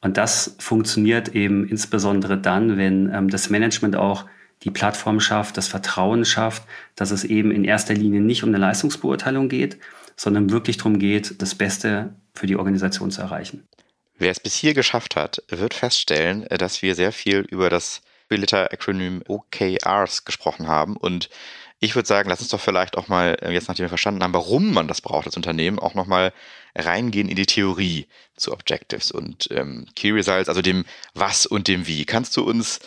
Und 0.00 0.16
das 0.16 0.56
funktioniert 0.58 1.34
eben 1.34 1.66
insbesondere 1.68 2.38
dann, 2.38 2.76
wenn 2.76 3.12
ähm, 3.12 3.28
das 3.28 3.50
Management 3.50 3.96
auch 3.96 4.26
die 4.64 4.70
Plattform 4.70 5.20
schafft, 5.20 5.56
das 5.56 5.68
Vertrauen 5.68 6.24
schafft, 6.24 6.64
dass 6.96 7.10
es 7.10 7.24
eben 7.24 7.50
in 7.50 7.64
erster 7.64 7.94
Linie 7.94 8.20
nicht 8.20 8.42
um 8.42 8.48
eine 8.48 8.58
Leistungsbeurteilung 8.58 9.48
geht, 9.48 9.78
sondern 10.16 10.50
wirklich 10.50 10.78
darum 10.78 10.98
geht, 10.98 11.40
das 11.42 11.54
Beste 11.54 12.14
für 12.38 12.46
die 12.46 12.56
Organisation 12.56 13.10
zu 13.10 13.20
erreichen. 13.20 13.68
Wer 14.16 14.30
es 14.30 14.40
bis 14.40 14.54
hier 14.54 14.74
geschafft 14.74 15.16
hat, 15.16 15.42
wird 15.48 15.74
feststellen, 15.74 16.44
dass 16.48 16.82
wir 16.82 16.94
sehr 16.94 17.12
viel 17.12 17.40
über 17.40 17.70
das 17.70 18.02
Biliter-Akronym 18.28 19.22
OKRs 19.26 20.24
gesprochen 20.24 20.66
haben. 20.66 20.96
Und 20.96 21.30
ich 21.78 21.94
würde 21.94 22.08
sagen, 22.08 22.28
lass 22.28 22.40
uns 22.40 22.50
doch 22.50 22.60
vielleicht 22.60 22.98
auch 22.98 23.08
mal, 23.08 23.36
äh, 23.40 23.52
jetzt 23.52 23.68
nachdem 23.68 23.84
wir 23.84 23.88
verstanden 23.88 24.22
haben, 24.22 24.34
warum 24.34 24.72
man 24.72 24.88
das 24.88 25.00
braucht 25.00 25.26
als 25.26 25.36
Unternehmen, 25.36 25.78
auch 25.78 25.94
nochmal 25.94 26.32
reingehen 26.74 27.28
in 27.28 27.36
die 27.36 27.46
Theorie 27.46 28.06
zu 28.36 28.52
Objectives 28.52 29.10
und 29.12 29.48
ähm, 29.52 29.86
Key 29.94 30.10
Results, 30.10 30.48
also 30.48 30.62
dem 30.62 30.84
Was 31.14 31.46
und 31.46 31.68
dem 31.68 31.86
Wie. 31.86 32.04
Kannst 32.04 32.36
du 32.36 32.42
uns 32.42 32.80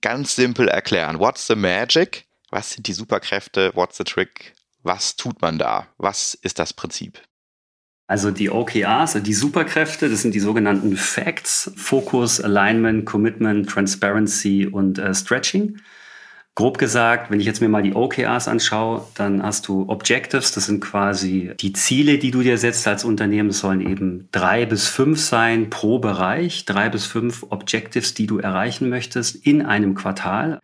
ganz 0.00 0.36
simpel 0.36 0.68
erklären, 0.68 1.18
what's 1.18 1.46
the 1.46 1.56
magic? 1.56 2.26
Was 2.50 2.72
sind 2.72 2.86
die 2.86 2.92
Superkräfte? 2.92 3.72
What's 3.74 3.96
the 3.96 4.04
trick? 4.04 4.54
Was 4.82 5.16
tut 5.16 5.42
man 5.42 5.58
da? 5.58 5.88
Was 5.98 6.34
ist 6.34 6.60
das 6.60 6.72
Prinzip? 6.72 7.20
Also 8.08 8.30
die 8.30 8.50
OKRs, 8.50 9.20
die 9.22 9.34
Superkräfte, 9.34 10.08
das 10.08 10.22
sind 10.22 10.34
die 10.34 10.40
sogenannten 10.40 10.96
Facts, 10.96 11.72
Focus, 11.76 12.40
Alignment, 12.40 13.04
Commitment, 13.04 13.68
Transparency 13.68 14.66
und 14.66 14.98
äh, 14.98 15.12
Stretching. 15.12 15.78
Grob 16.54 16.78
gesagt, 16.78 17.30
wenn 17.30 17.38
ich 17.38 17.44
jetzt 17.44 17.60
mir 17.60 17.68
mal 17.68 17.82
die 17.82 17.94
OKRs 17.94 18.48
anschaue, 18.48 19.06
dann 19.14 19.42
hast 19.42 19.68
du 19.68 19.90
Objectives, 19.90 20.52
das 20.52 20.64
sind 20.66 20.80
quasi 20.80 21.52
die 21.60 21.74
Ziele, 21.74 22.16
die 22.16 22.30
du 22.30 22.40
dir 22.40 22.56
setzt 22.56 22.88
als 22.88 23.04
Unternehmen. 23.04 23.50
Es 23.50 23.58
sollen 23.58 23.82
eben 23.82 24.28
drei 24.32 24.64
bis 24.64 24.86
fünf 24.88 25.20
sein 25.20 25.68
pro 25.68 25.98
Bereich, 25.98 26.64
drei 26.64 26.88
bis 26.88 27.04
fünf 27.04 27.44
Objectives, 27.50 28.14
die 28.14 28.26
du 28.26 28.38
erreichen 28.38 28.88
möchtest 28.88 29.34
in 29.34 29.60
einem 29.60 29.94
Quartal. 29.94 30.60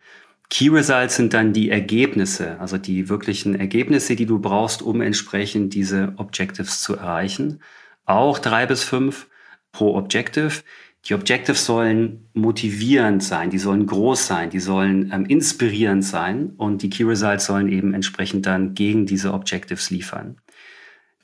Key 0.53 0.69
Results 0.69 1.15
sind 1.15 1.33
dann 1.33 1.51
die 1.51 1.71
Ergebnisse, 1.71 2.59
also 2.59 2.77
die 2.77 3.09
wirklichen 3.09 3.55
Ergebnisse, 3.55 4.15
die 4.15 4.27
du 4.27 4.37
brauchst, 4.37 4.83
um 4.83 5.01
entsprechend 5.01 5.73
diese 5.73 6.13
Objectives 6.17 6.79
zu 6.79 6.95
erreichen. 6.95 7.59
Auch 8.05 8.37
drei 8.37 8.67
bis 8.67 8.83
fünf 8.83 9.29
pro 9.71 9.95
Objective. 9.95 10.61
Die 11.05 11.15
Objectives 11.15 11.65
sollen 11.65 12.27
motivierend 12.35 13.23
sein, 13.23 13.49
die 13.49 13.57
sollen 13.57 13.87
groß 13.87 14.27
sein, 14.27 14.51
die 14.51 14.59
sollen 14.59 15.11
ähm, 15.11 15.25
inspirierend 15.25 16.05
sein 16.05 16.51
und 16.55 16.83
die 16.83 16.91
Key 16.91 17.05
Results 17.05 17.45
sollen 17.45 17.67
eben 17.67 17.95
entsprechend 17.95 18.45
dann 18.45 18.75
gegen 18.75 19.07
diese 19.07 19.33
Objectives 19.33 19.89
liefern. 19.89 20.37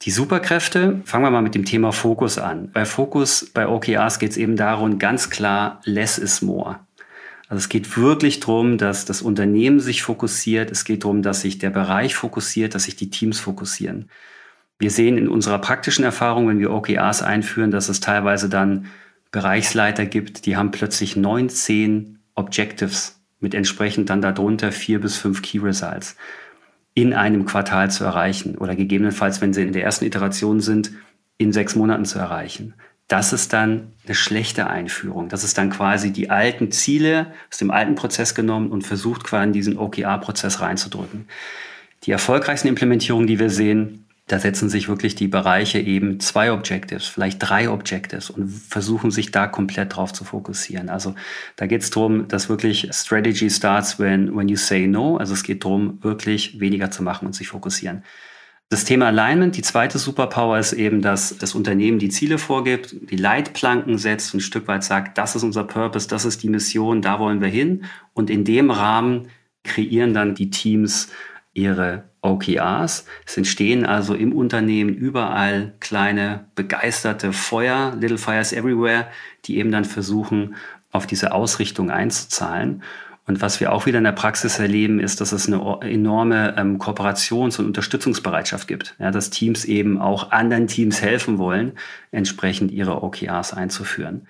Die 0.02 0.12
Superkräfte, 0.12 1.02
fangen 1.06 1.26
wir 1.26 1.30
mal 1.30 1.44
mit 1.44 1.54
dem 1.54 1.66
Thema 1.66 1.92
Fokus 1.92 2.40
an. 2.40 2.72
Bei 2.72 2.84
Fokus, 2.84 3.52
bei 3.54 3.68
OKRs 3.68 4.18
geht 4.18 4.32
es 4.32 4.38
eben 4.38 4.56
darum, 4.56 4.98
ganz 4.98 5.30
klar, 5.30 5.82
less 5.84 6.18
is 6.18 6.42
more. 6.42 6.80
Also 7.50 7.64
es 7.64 7.70
geht 7.70 7.98
wirklich 7.98 8.40
darum, 8.40 8.78
dass 8.78 9.06
das 9.06 9.24
Unternehmen 9.24 9.80
sich 9.80 10.04
fokussiert. 10.04 10.70
Es 10.70 10.86
geht 10.86 11.04
darum, 11.04 11.24
dass 11.24 11.42
sich 11.42 11.58
der 11.58 11.72
Bereich 11.72 12.14
fokussiert, 12.14 12.76
dass 12.76 12.84
sich 12.84 12.96
die 12.96 13.10
Teams 13.10 13.40
fokussieren. 13.40 14.10
Wir 14.78 14.92
sehen 14.92 15.18
in 15.18 15.28
unserer 15.28 15.58
praktischen 15.58 16.06
Erfahrung, 16.06 16.48
wenn 16.48 16.60
wir 16.60 16.72
OKRs 16.72 17.24
einführen, 17.24 17.72
dass 17.72 17.90
es 17.90 18.02
teilweise 18.02 18.50
dann 18.50 18.86
Bereichsleiter 19.32 20.06
gibt, 20.06 20.46
die 20.46 20.58
haben 20.58 20.70
plötzlich 20.70 21.16
19 21.16 22.20
Objectives 22.36 23.20
mit 23.40 23.56
entsprechend 23.56 24.12
dann 24.12 24.22
darunter 24.22 24.72
vier 24.72 25.02
bis 25.02 25.18
fünf 25.18 25.42
Key 25.42 25.60
Results 25.60 26.16
in 26.94 27.14
einem 27.14 27.46
Quartal 27.46 27.90
zu 27.90 28.04
erreichen 28.04 28.58
oder 28.58 28.76
gegebenenfalls, 28.76 29.42
wenn 29.42 29.54
sie 29.54 29.64
in 29.64 29.74
der 29.74 29.84
ersten 29.84 30.06
Iteration 30.06 30.60
sind, 30.60 30.92
in 31.38 31.52
sechs 31.52 31.76
Monaten 31.76 32.06
zu 32.06 32.20
erreichen 32.20 32.76
das 33.10 33.34
ist 33.34 33.54
dann 33.54 33.92
eine 34.06 34.14
schlechte 34.14 34.68
Einführung. 34.68 35.30
Das 35.30 35.44
ist 35.44 35.58
dann 35.58 35.72
quasi 35.72 36.14
die 36.14 36.30
alten 36.30 36.72
Ziele 36.72 37.34
aus 37.52 37.58
dem 37.58 37.72
alten 37.72 37.96
Prozess 37.96 38.36
genommen 38.36 38.70
und 38.70 38.84
versucht 38.84 39.24
quasi 39.24 39.48
in 39.48 39.54
diesen 39.54 39.78
OKR-Prozess 39.78 40.62
reinzudrücken. 40.62 41.28
Die 42.04 42.12
erfolgreichsten 42.12 42.68
Implementierungen, 42.68 43.26
die 43.26 43.40
wir 43.40 43.50
sehen, 43.50 44.06
da 44.28 44.38
setzen 44.38 44.70
sich 44.70 44.88
wirklich 44.88 45.16
die 45.16 45.28
Bereiche 45.28 45.80
eben 45.80 46.20
zwei 46.20 46.52
Objectives, 46.52 47.08
vielleicht 47.08 47.40
drei 47.40 47.68
Objectives 47.68 48.30
und 48.30 48.48
versuchen 48.48 49.10
sich 49.10 49.32
da 49.32 49.48
komplett 49.48 49.96
drauf 49.96 50.14
zu 50.14 50.24
fokussieren. 50.24 50.90
Also 50.90 51.16
da 51.56 51.66
geht 51.66 51.82
es 51.82 51.90
darum, 51.90 52.28
dass 52.28 52.48
wirklich 52.48 52.90
Strategy 52.94 53.50
starts 53.50 53.98
when, 53.98 54.36
when 54.38 54.48
you 54.48 54.56
say 54.56 54.86
no. 54.86 55.18
Also 55.18 55.34
es 55.34 55.42
geht 55.42 55.64
darum, 55.64 55.98
wirklich 56.04 56.60
weniger 56.60 56.92
zu 56.92 57.02
machen 57.02 57.26
und 57.26 57.34
sich 57.34 57.48
fokussieren. 57.48 58.04
Das 58.72 58.86
Thema 58.86 59.08
Alignment, 59.08 59.58
die 59.58 59.64
zweite 59.64 59.98
Superpower 59.98 60.60
ist 60.60 60.74
eben, 60.74 61.02
dass 61.02 61.36
das 61.40 61.56
Unternehmen 61.56 61.98
die 61.98 62.10
Ziele 62.10 62.38
vorgibt, 62.38 62.96
die 63.10 63.16
Leitplanken 63.16 63.98
setzt, 63.98 64.36
ein 64.36 64.42
Stück 64.42 64.68
weit 64.68 64.84
sagt, 64.84 65.18
das 65.18 65.36
ist 65.36 65.42
unser 65.42 65.64
Purpose, 65.64 66.08
das 66.08 66.24
ist 66.24 66.44
die 66.44 66.50
Mission, 66.50 67.02
da 67.02 67.18
wollen 67.18 67.42
wir 67.42 67.48
hin. 67.48 67.86
Und 68.14 68.30
in 68.30 68.46
dem 68.46 68.70
Rahmen 68.70 69.30
kreieren 69.64 70.14
dann 70.14 70.36
die 70.36 70.52
Teams 70.52 71.10
ihre 71.54 72.04
OKRs. 72.22 73.06
Es 73.26 73.38
entstehen 73.38 73.88
also 73.88 74.14
im 74.14 74.34
Unternehmen 74.34 74.94
überall 74.94 75.74
kleine 75.80 76.46
begeisterte 76.54 77.34
Feuer, 77.34 77.96
Little 78.00 78.20
Fires 78.20 78.54
Everywhere, 78.54 79.08
die 79.46 79.58
eben 79.58 79.72
dann 79.72 79.86
versuchen, 79.86 80.56
auf 80.92 81.08
diese 81.08 81.32
Ausrichtung 81.32 81.90
einzuzahlen. 81.90 82.84
Und 83.30 83.44
was 83.44 83.60
wir 83.60 83.72
auch 83.72 83.86
wieder 83.86 84.00
in 84.00 84.06
der 84.06 84.12
Praxis 84.12 84.58
erleben, 84.58 85.00
ist, 85.00 85.22
dass 85.22 85.34
es 85.34 85.46
eine 85.46 85.82
enorme 85.82 86.56
ähm, 86.58 86.80
Kooperations- 86.80 87.60
und 87.60 87.68
Unterstützungsbereitschaft 87.68 88.68
gibt. 88.68 88.96
Ja, 88.98 89.12
dass 89.12 89.30
Teams 89.30 89.66
eben 89.66 90.00
auch 90.00 90.32
anderen 90.32 90.66
Teams 90.66 91.00
helfen 91.04 91.38
wollen, 91.38 91.74
entsprechend 92.10 92.72
ihre 92.72 93.04
OKRs 93.04 93.54
einzuführen. 93.54 94.26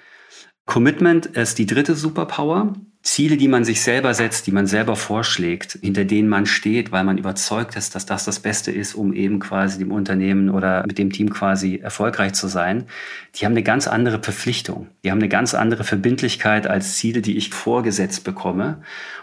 Commitment 0.65 1.27
ist 1.27 1.59
die 1.59 1.65
dritte 1.65 1.95
Superpower. 1.95 2.73
Ziele, 3.01 3.37
die 3.37 3.47
man 3.47 3.63
sich 3.63 3.81
selber 3.81 4.13
setzt, 4.13 4.45
die 4.45 4.51
man 4.51 4.67
selber 4.67 4.97
vorschlägt, 4.97 5.79
hinter 5.81 6.03
denen 6.03 6.27
man 6.27 6.45
steht, 6.45 6.91
weil 6.91 7.05
man 7.05 7.17
überzeugt 7.17 7.77
ist, 7.77 7.95
dass 7.95 8.05
das 8.05 8.25
das 8.25 8.41
Beste 8.41 8.71
ist, 8.71 8.93
um 8.93 9.13
eben 9.13 9.39
quasi 9.39 9.79
dem 9.79 9.93
Unternehmen 9.93 10.49
oder 10.49 10.85
mit 10.85 10.97
dem 10.97 11.11
Team 11.11 11.29
quasi 11.29 11.77
erfolgreich 11.77 12.33
zu 12.33 12.47
sein, 12.47 12.87
die 13.35 13.45
haben 13.45 13.53
eine 13.53 13.63
ganz 13.63 13.87
andere 13.87 14.21
Verpflichtung. 14.21 14.87
Die 15.03 15.11
haben 15.11 15.19
eine 15.19 15.29
ganz 15.29 15.53
andere 15.53 15.85
Verbindlichkeit 15.85 16.67
als 16.67 16.97
Ziele, 16.97 17.21
die 17.21 17.37
ich 17.37 17.51
vorgesetzt 17.51 18.25
bekomme. 18.25 18.81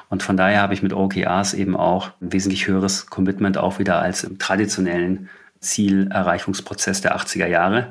Und 0.08 0.22
von 0.22 0.38
daher 0.38 0.62
habe 0.62 0.72
ich 0.72 0.82
mit 0.82 0.94
OKRs 0.94 1.52
eben 1.52 1.76
auch 1.76 2.12
ein 2.22 2.32
wesentlich 2.32 2.66
höheres 2.66 3.06
Commitment 3.06 3.58
auch 3.58 3.78
wieder 3.78 4.00
als 4.00 4.24
im 4.24 4.38
traditionellen 4.38 5.28
Zielerreichungsprozess 5.60 7.02
der 7.02 7.16
80er 7.16 7.46
Jahre. 7.46 7.88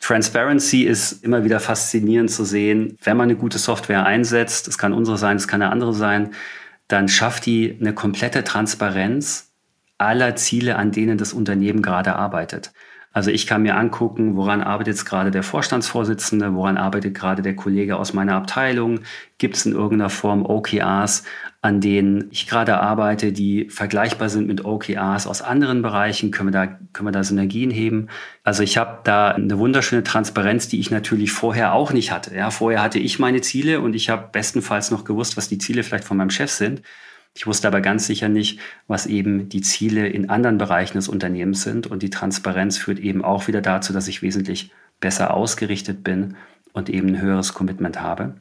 Transparency 0.00 0.82
ist 0.82 1.24
immer 1.24 1.44
wieder 1.44 1.60
faszinierend 1.60 2.30
zu 2.30 2.44
sehen. 2.44 2.96
Wenn 3.02 3.16
man 3.16 3.28
eine 3.28 3.36
gute 3.36 3.58
Software 3.58 4.06
einsetzt, 4.06 4.68
es 4.68 4.78
kann 4.78 4.92
unsere 4.92 5.18
sein, 5.18 5.36
es 5.36 5.48
kann 5.48 5.62
eine 5.62 5.72
andere 5.72 5.92
sein, 5.92 6.34
dann 6.86 7.08
schafft 7.08 7.46
die 7.46 7.76
eine 7.80 7.92
komplette 7.92 8.44
Transparenz 8.44 9.52
aller 9.98 10.36
Ziele, 10.36 10.76
an 10.76 10.92
denen 10.92 11.18
das 11.18 11.32
Unternehmen 11.32 11.82
gerade 11.82 12.14
arbeitet. 12.14 12.72
Also 13.12 13.30
ich 13.30 13.46
kann 13.46 13.62
mir 13.62 13.76
angucken, 13.76 14.36
woran 14.36 14.62
arbeitet 14.62 14.94
jetzt 14.94 15.04
gerade 15.04 15.30
der 15.30 15.42
Vorstandsvorsitzende, 15.42 16.54
woran 16.54 16.76
arbeitet 16.76 17.14
gerade 17.14 17.42
der 17.42 17.56
Kollege 17.56 17.96
aus 17.96 18.12
meiner 18.12 18.36
Abteilung, 18.36 19.00
gibt 19.38 19.56
es 19.56 19.66
in 19.66 19.72
irgendeiner 19.72 20.10
Form 20.10 20.46
OKRs, 20.46 21.24
an 21.60 21.80
denen 21.80 22.28
ich 22.30 22.46
gerade 22.46 22.78
arbeite, 22.78 23.32
die 23.32 23.68
vergleichbar 23.68 24.28
sind 24.28 24.46
mit 24.46 24.64
OKRs 24.64 25.26
aus 25.26 25.42
anderen 25.42 25.82
Bereichen, 25.82 26.30
können 26.30 26.48
wir 26.48 26.52
da, 26.52 26.66
können 26.66 27.08
wir 27.08 27.12
da 27.12 27.24
Synergien 27.24 27.70
heben. 27.70 28.08
Also 28.44 28.62
ich 28.62 28.78
habe 28.78 29.00
da 29.02 29.32
eine 29.32 29.58
wunderschöne 29.58 30.04
Transparenz, 30.04 30.68
die 30.68 30.78
ich 30.78 30.92
natürlich 30.92 31.32
vorher 31.32 31.72
auch 31.72 31.92
nicht 31.92 32.12
hatte. 32.12 32.34
Ja, 32.34 32.50
vorher 32.50 32.80
hatte 32.80 33.00
ich 33.00 33.18
meine 33.18 33.40
Ziele 33.40 33.80
und 33.80 33.94
ich 33.94 34.08
habe 34.08 34.28
bestenfalls 34.30 34.92
noch 34.92 35.04
gewusst, 35.04 35.36
was 35.36 35.48
die 35.48 35.58
Ziele 35.58 35.82
vielleicht 35.82 36.04
von 36.04 36.16
meinem 36.16 36.30
Chef 36.30 36.52
sind. 36.52 36.82
Ich 37.34 37.46
wusste 37.46 37.66
aber 37.68 37.80
ganz 37.80 38.06
sicher 38.06 38.28
nicht, 38.28 38.60
was 38.86 39.06
eben 39.06 39.48
die 39.48 39.60
Ziele 39.60 40.08
in 40.08 40.30
anderen 40.30 40.58
Bereichen 40.58 40.96
des 40.96 41.08
Unternehmens 41.08 41.62
sind. 41.62 41.88
Und 41.88 42.02
die 42.02 42.10
Transparenz 42.10 42.78
führt 42.78 43.00
eben 43.00 43.24
auch 43.24 43.48
wieder 43.48 43.60
dazu, 43.60 43.92
dass 43.92 44.08
ich 44.08 44.22
wesentlich 44.22 44.70
besser 45.00 45.34
ausgerichtet 45.34 46.04
bin 46.04 46.36
und 46.72 46.88
eben 46.88 47.08
ein 47.08 47.20
höheres 47.20 47.54
Commitment 47.54 48.00
habe. 48.00 48.34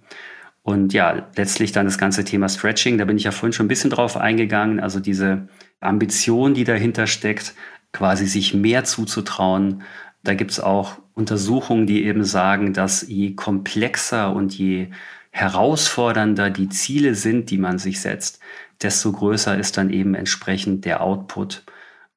Und 0.67 0.91
ja, 0.91 1.29
letztlich 1.38 1.71
dann 1.71 1.86
das 1.86 1.97
ganze 1.97 2.25
Thema 2.25 2.50
Stretching, 2.50 2.97
da 2.97 3.05
bin 3.05 3.15
ich 3.15 3.24
ja 3.24 3.31
vorhin 3.31 3.53
schon 3.53 3.67
ein 3.67 3.69
bisschen 3.69 3.89
drauf 3.89 4.17
eingegangen. 4.17 4.81
Also 4.81 5.00
diese 5.00 5.47
Ambition, 5.79 6.55
die 6.55 6.65
dahinter 6.65 7.07
steckt, 7.07 7.53
quasi 7.93 8.25
sich 8.25 8.53
mehr 8.53 8.83
zuzutrauen. 8.83 9.83
Da 10.24 10.33
gibt 10.33 10.51
es 10.51 10.59
auch 10.59 10.97
Untersuchungen, 11.13 11.88
die 11.88 12.03
eben 12.03 12.25
sagen, 12.25 12.74
dass 12.74 13.07
je 13.07 13.33
komplexer 13.33 14.36
und 14.36 14.57
je 14.57 14.89
herausfordernder 15.31 16.50
die 16.50 16.67
Ziele 16.67 17.15
sind, 17.15 17.50
die 17.50 17.59
man 17.59 17.79
sich 17.79 18.01
setzt, 18.01 18.41
desto 18.81 19.13
größer 19.13 19.57
ist 19.57 19.77
dann 19.77 19.89
eben 19.89 20.15
entsprechend 20.15 20.83
der 20.83 21.00
Output. 21.00 21.63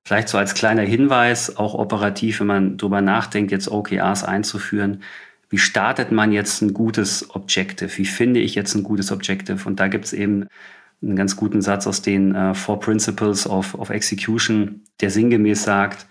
Vielleicht 0.03 0.29
so 0.29 0.39
als 0.39 0.55
kleiner 0.55 0.83
Hinweis, 0.83 1.57
auch 1.57 1.75
operativ, 1.75 2.41
wenn 2.41 2.49
man 2.49 2.79
darüber 2.79 3.01
nachdenkt, 3.01 3.53
jetzt 3.53 3.71
OKRs 3.71 4.25
einzuführen. 4.25 5.05
Wie 5.51 5.59
startet 5.59 6.13
man 6.13 6.31
jetzt 6.33 6.63
ein 6.63 6.73
gutes 6.73 7.29
Objective? 7.35 7.91
Wie 7.99 8.07
finde 8.07 8.41
ich 8.41 8.55
jetzt 8.55 8.75
ein 8.77 8.85
gutes 8.85 9.11
Objective? 9.11 9.69
Und 9.69 9.81
da 9.81 9.89
gibt 9.89 10.07
es 10.07 10.13
eben 10.13 10.47
einen 11.03 11.17
ganz 11.17 11.35
guten 11.35 11.61
Satz 11.61 11.87
aus 11.87 12.03
den 12.03 12.35
uh, 12.37 12.55
Four 12.55 12.79
Principles 12.79 13.49
of, 13.49 13.75
of 13.75 13.91
Execution, 13.91 14.83
der 15.01 15.11
sinngemäß 15.11 15.65
sagt, 15.65 16.07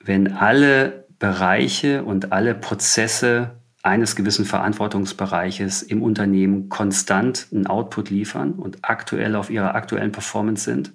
wenn 0.00 0.32
alle 0.32 1.06
Bereiche 1.20 2.02
und 2.02 2.32
alle 2.32 2.56
Prozesse 2.56 3.52
eines 3.84 4.16
gewissen 4.16 4.44
Verantwortungsbereiches 4.44 5.82
im 5.82 6.02
Unternehmen 6.02 6.68
konstant 6.68 7.46
einen 7.52 7.68
Output 7.68 8.10
liefern 8.10 8.52
und 8.52 8.78
aktuell 8.82 9.36
auf 9.36 9.50
ihrer 9.50 9.76
aktuellen 9.76 10.10
Performance 10.10 10.64
sind. 10.64 10.92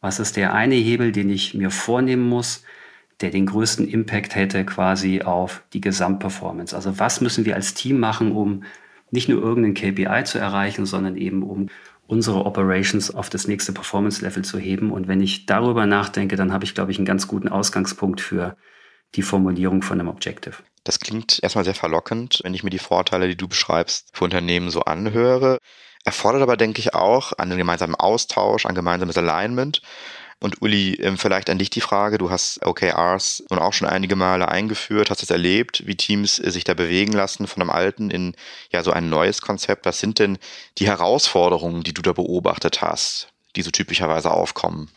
Was 0.00 0.20
ist 0.20 0.36
der 0.36 0.54
eine 0.54 0.76
Hebel, 0.76 1.10
den 1.10 1.30
ich 1.30 1.54
mir 1.54 1.70
vornehmen 1.70 2.28
muss, 2.28 2.64
der 3.20 3.30
den 3.30 3.46
größten 3.46 3.86
Impact 3.86 4.34
hätte 4.34 4.64
quasi 4.64 5.22
auf 5.22 5.62
die 5.72 5.80
Gesamtperformance? 5.80 6.74
Also 6.74 6.98
was 6.98 7.20
müssen 7.20 7.44
wir 7.44 7.54
als 7.54 7.74
Team 7.74 7.98
machen, 8.00 8.32
um 8.32 8.64
nicht 9.10 9.28
nur 9.28 9.42
irgendeinen 9.42 9.74
KPI 9.74 10.24
zu 10.24 10.38
erreichen, 10.38 10.86
sondern 10.86 11.16
eben 11.16 11.42
um 11.42 11.68
unsere 12.06 12.44
Operations 12.44 13.14
auf 13.14 13.30
das 13.30 13.46
nächste 13.46 13.72
Performance-Level 13.72 14.44
zu 14.44 14.58
heben. 14.58 14.90
Und 14.90 15.06
wenn 15.06 15.20
ich 15.20 15.46
darüber 15.46 15.86
nachdenke, 15.86 16.36
dann 16.36 16.52
habe 16.52 16.64
ich, 16.64 16.74
glaube 16.74 16.90
ich, 16.90 16.98
einen 16.98 17.06
ganz 17.06 17.28
guten 17.28 17.48
Ausgangspunkt 17.48 18.20
für 18.20 18.56
die 19.14 19.22
Formulierung 19.22 19.82
von 19.82 20.00
einem 20.00 20.08
Objective. 20.08 20.56
Das 20.84 20.98
klingt 20.98 21.40
erstmal 21.42 21.64
sehr 21.64 21.74
verlockend, 21.74 22.40
wenn 22.42 22.54
ich 22.54 22.64
mir 22.64 22.70
die 22.70 22.78
Vorteile, 22.78 23.28
die 23.28 23.36
du 23.36 23.46
beschreibst, 23.48 24.10
für 24.12 24.24
Unternehmen 24.24 24.70
so 24.70 24.80
anhöre. 24.82 25.58
Erfordert 26.04 26.42
aber, 26.42 26.56
denke 26.56 26.80
ich, 26.80 26.94
auch 26.94 27.32
einen 27.34 27.58
gemeinsamen 27.58 27.94
Austausch, 27.94 28.66
ein 28.66 28.74
gemeinsames 28.74 29.18
Alignment. 29.18 29.82
Und 30.42 30.62
Uli, 30.62 30.94
ähm, 30.94 31.18
vielleicht 31.18 31.50
an 31.50 31.58
dich 31.58 31.68
die 31.68 31.82
Frage. 31.82 32.16
Du 32.16 32.30
hast 32.30 32.64
OKRs 32.64 33.44
nun 33.50 33.58
auch 33.58 33.74
schon 33.74 33.86
einige 33.86 34.16
Male 34.16 34.48
eingeführt, 34.48 35.10
hast 35.10 35.22
es 35.22 35.30
erlebt, 35.30 35.86
wie 35.86 35.96
Teams 35.96 36.38
äh, 36.38 36.50
sich 36.50 36.64
da 36.64 36.72
bewegen 36.72 37.12
lassen 37.12 37.46
von 37.46 37.62
einem 37.62 37.70
alten 37.70 38.10
in 38.10 38.34
ja 38.72 38.82
so 38.82 38.90
ein 38.90 39.10
neues 39.10 39.42
Konzept. 39.42 39.84
Was 39.84 40.00
sind 40.00 40.18
denn 40.18 40.38
die 40.78 40.86
Herausforderungen, 40.86 41.82
die 41.82 41.92
du 41.92 42.00
da 42.00 42.14
beobachtet 42.14 42.80
hast, 42.80 43.28
die 43.54 43.62
so 43.62 43.70
typischerweise 43.70 44.30
aufkommen? 44.30 44.90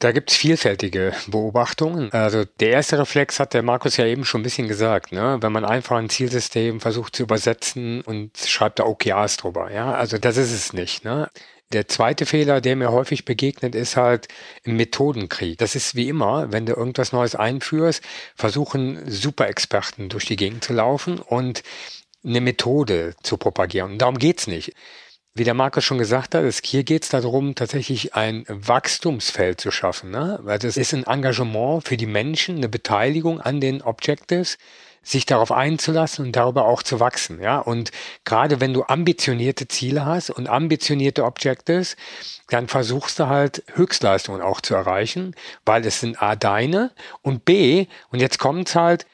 Da 0.00 0.12
gibt 0.12 0.30
es 0.30 0.36
vielfältige 0.36 1.12
Beobachtungen. 1.26 2.10
Also 2.12 2.44
der 2.58 2.70
erste 2.70 2.98
Reflex 2.98 3.38
hat 3.38 3.52
der 3.52 3.62
Markus 3.62 3.98
ja 3.98 4.06
eben 4.06 4.24
schon 4.24 4.40
ein 4.40 4.44
bisschen 4.44 4.66
gesagt. 4.66 5.12
Ne? 5.12 5.36
Wenn 5.40 5.52
man 5.52 5.66
einfach 5.66 5.96
ein 5.96 6.08
Zielsystem 6.08 6.80
versucht 6.80 7.16
zu 7.16 7.22
übersetzen 7.22 8.00
und 8.00 8.36
schreibt 8.38 8.78
da 8.78 8.84
OKRs 8.84 9.36
drüber. 9.36 9.70
Ja? 9.70 9.92
Also 9.92 10.16
das 10.16 10.38
ist 10.38 10.52
es 10.52 10.72
nicht. 10.72 11.04
Ne? 11.04 11.28
Der 11.72 11.86
zweite 11.86 12.26
Fehler, 12.26 12.60
der 12.60 12.74
mir 12.74 12.90
häufig 12.90 13.24
begegnet, 13.24 13.74
ist 13.74 13.96
halt 13.96 14.26
ein 14.66 14.74
Methodenkrieg. 14.74 15.58
Das 15.58 15.76
ist 15.76 15.94
wie 15.94 16.08
immer, 16.08 16.50
wenn 16.52 16.66
du 16.66 16.72
irgendwas 16.72 17.12
Neues 17.12 17.36
einführst, 17.36 18.02
versuchen 18.34 19.08
Superexperten 19.08 20.08
durch 20.08 20.24
die 20.24 20.36
Gegend 20.36 20.64
zu 20.64 20.72
laufen 20.72 21.20
und 21.20 21.62
eine 22.24 22.40
Methode 22.40 23.14
zu 23.22 23.36
propagieren. 23.36 23.92
Und 23.92 23.98
darum 23.98 24.18
geht's 24.18 24.46
nicht 24.46 24.74
wie 25.34 25.44
der 25.44 25.54
Markus 25.54 25.84
schon 25.84 25.98
gesagt 25.98 26.34
hat, 26.34 26.42
es, 26.44 26.60
hier 26.64 26.82
geht 26.82 27.04
es 27.04 27.10
darum, 27.10 27.54
tatsächlich 27.54 28.14
ein 28.14 28.44
Wachstumsfeld 28.48 29.60
zu 29.60 29.70
schaffen. 29.70 30.10
Ne? 30.10 30.40
Weil 30.42 30.58
das 30.58 30.76
ist 30.76 30.92
ein 30.92 31.06
Engagement 31.06 31.86
für 31.86 31.96
die 31.96 32.06
Menschen, 32.06 32.56
eine 32.56 32.68
Beteiligung 32.68 33.40
an 33.40 33.60
den 33.60 33.80
Objectives, 33.80 34.58
sich 35.02 35.26
darauf 35.26 35.50
einzulassen 35.50 36.26
und 36.26 36.36
darüber 36.36 36.66
auch 36.66 36.82
zu 36.82 37.00
wachsen. 37.00 37.40
Ja? 37.40 37.58
Und 37.58 37.90
gerade 38.24 38.60
wenn 38.60 38.74
du 38.74 38.84
ambitionierte 38.84 39.66
Ziele 39.68 40.04
hast 40.04 40.30
und 40.30 40.48
ambitionierte 40.48 41.24
Objectives, 41.24 41.96
dann 42.48 42.68
versuchst 42.68 43.18
du 43.18 43.26
halt 43.26 43.62
Höchstleistungen 43.74 44.42
auch 44.42 44.60
zu 44.60 44.74
erreichen, 44.74 45.34
weil 45.64 45.86
es 45.86 46.00
sind 46.00 46.22
A 46.22 46.36
deine 46.36 46.92
und 47.22 47.44
B, 47.44 47.86
und 48.10 48.20
jetzt 48.20 48.38
kommt 48.38 48.68
es 48.68 48.74
halt, 48.74 49.06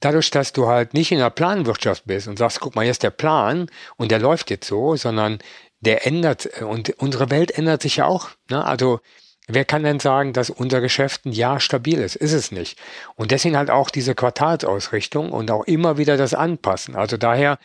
dadurch, 0.00 0.30
dass 0.30 0.52
du 0.52 0.68
halt 0.68 0.94
nicht 0.94 1.12
in 1.12 1.18
der 1.18 1.30
Planwirtschaft 1.30 2.04
bist 2.06 2.28
und 2.28 2.38
sagst, 2.38 2.60
guck 2.60 2.74
mal, 2.74 2.82
hier 2.82 2.90
ist 2.90 3.02
der 3.02 3.10
Plan 3.10 3.68
und 3.96 4.10
der 4.10 4.20
läuft 4.20 4.50
jetzt 4.50 4.68
so, 4.68 4.96
sondern 4.96 5.38
der 5.80 6.06
ändert 6.06 6.46
und 6.62 6.90
unsere 6.98 7.30
Welt 7.30 7.50
ändert 7.50 7.82
sich 7.82 7.96
ja 7.96 8.06
auch. 8.06 8.30
Ne? 8.50 8.64
Also 8.64 9.00
wer 9.48 9.64
kann 9.64 9.82
denn 9.82 9.98
sagen, 9.98 10.32
dass 10.32 10.50
unser 10.50 10.80
Geschäft 10.80 11.26
ein 11.26 11.32
Jahr 11.32 11.58
stabil 11.58 11.98
ist? 11.98 12.14
Ist 12.14 12.32
es 12.32 12.52
nicht. 12.52 12.78
Und 13.16 13.30
deswegen 13.30 13.56
halt 13.56 13.70
auch 13.70 13.90
diese 13.90 14.14
Quartalsausrichtung 14.14 15.32
und 15.32 15.50
auch 15.50 15.64
immer 15.64 15.98
wieder 15.98 16.16
das 16.16 16.34
Anpassen. 16.34 16.94
Also 16.94 17.16
daher, 17.16 17.58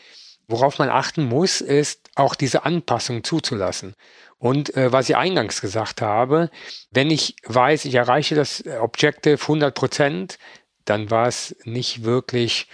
worauf 0.48 0.80
man 0.80 0.90
achten 0.90 1.26
muss, 1.26 1.62
ist 1.62 2.10
auch 2.16 2.36
diese 2.36 2.66
Anpassung 2.66 3.24
zuzulassen. 3.24 3.96
Und 4.40 4.76
äh, 4.76 4.92
was 4.92 5.10
ich 5.10 5.16
eingangs 5.16 5.62
gesagt 5.62 6.02
habe, 6.02 6.50
wenn 6.92 7.12
ich 7.12 7.36
weiß, 7.46 7.86
ich 7.86 7.96
erreiche 7.96 8.36
das 8.36 8.64
Objective 8.82 9.42
100 9.42 9.74
Prozent, 9.76 10.38
dann 10.86 11.12
war 11.12 11.28
es 11.28 11.56
nicht 11.64 12.04
wirklich 12.04 12.68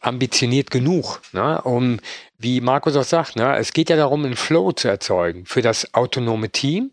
ambitioniert 0.00 0.70
genug, 0.70 1.20
ne, 1.32 1.62
um, 1.62 1.98
wie 2.38 2.60
Markus 2.60 2.96
auch 2.96 3.04
sagt, 3.04 3.36
ne, 3.36 3.56
es 3.56 3.72
geht 3.72 3.90
ja 3.90 3.96
darum, 3.96 4.24
einen 4.24 4.36
Flow 4.36 4.72
zu 4.72 4.88
erzeugen 4.88 5.46
für 5.46 5.62
das 5.62 5.94
autonome 5.94 6.50
Team. 6.50 6.92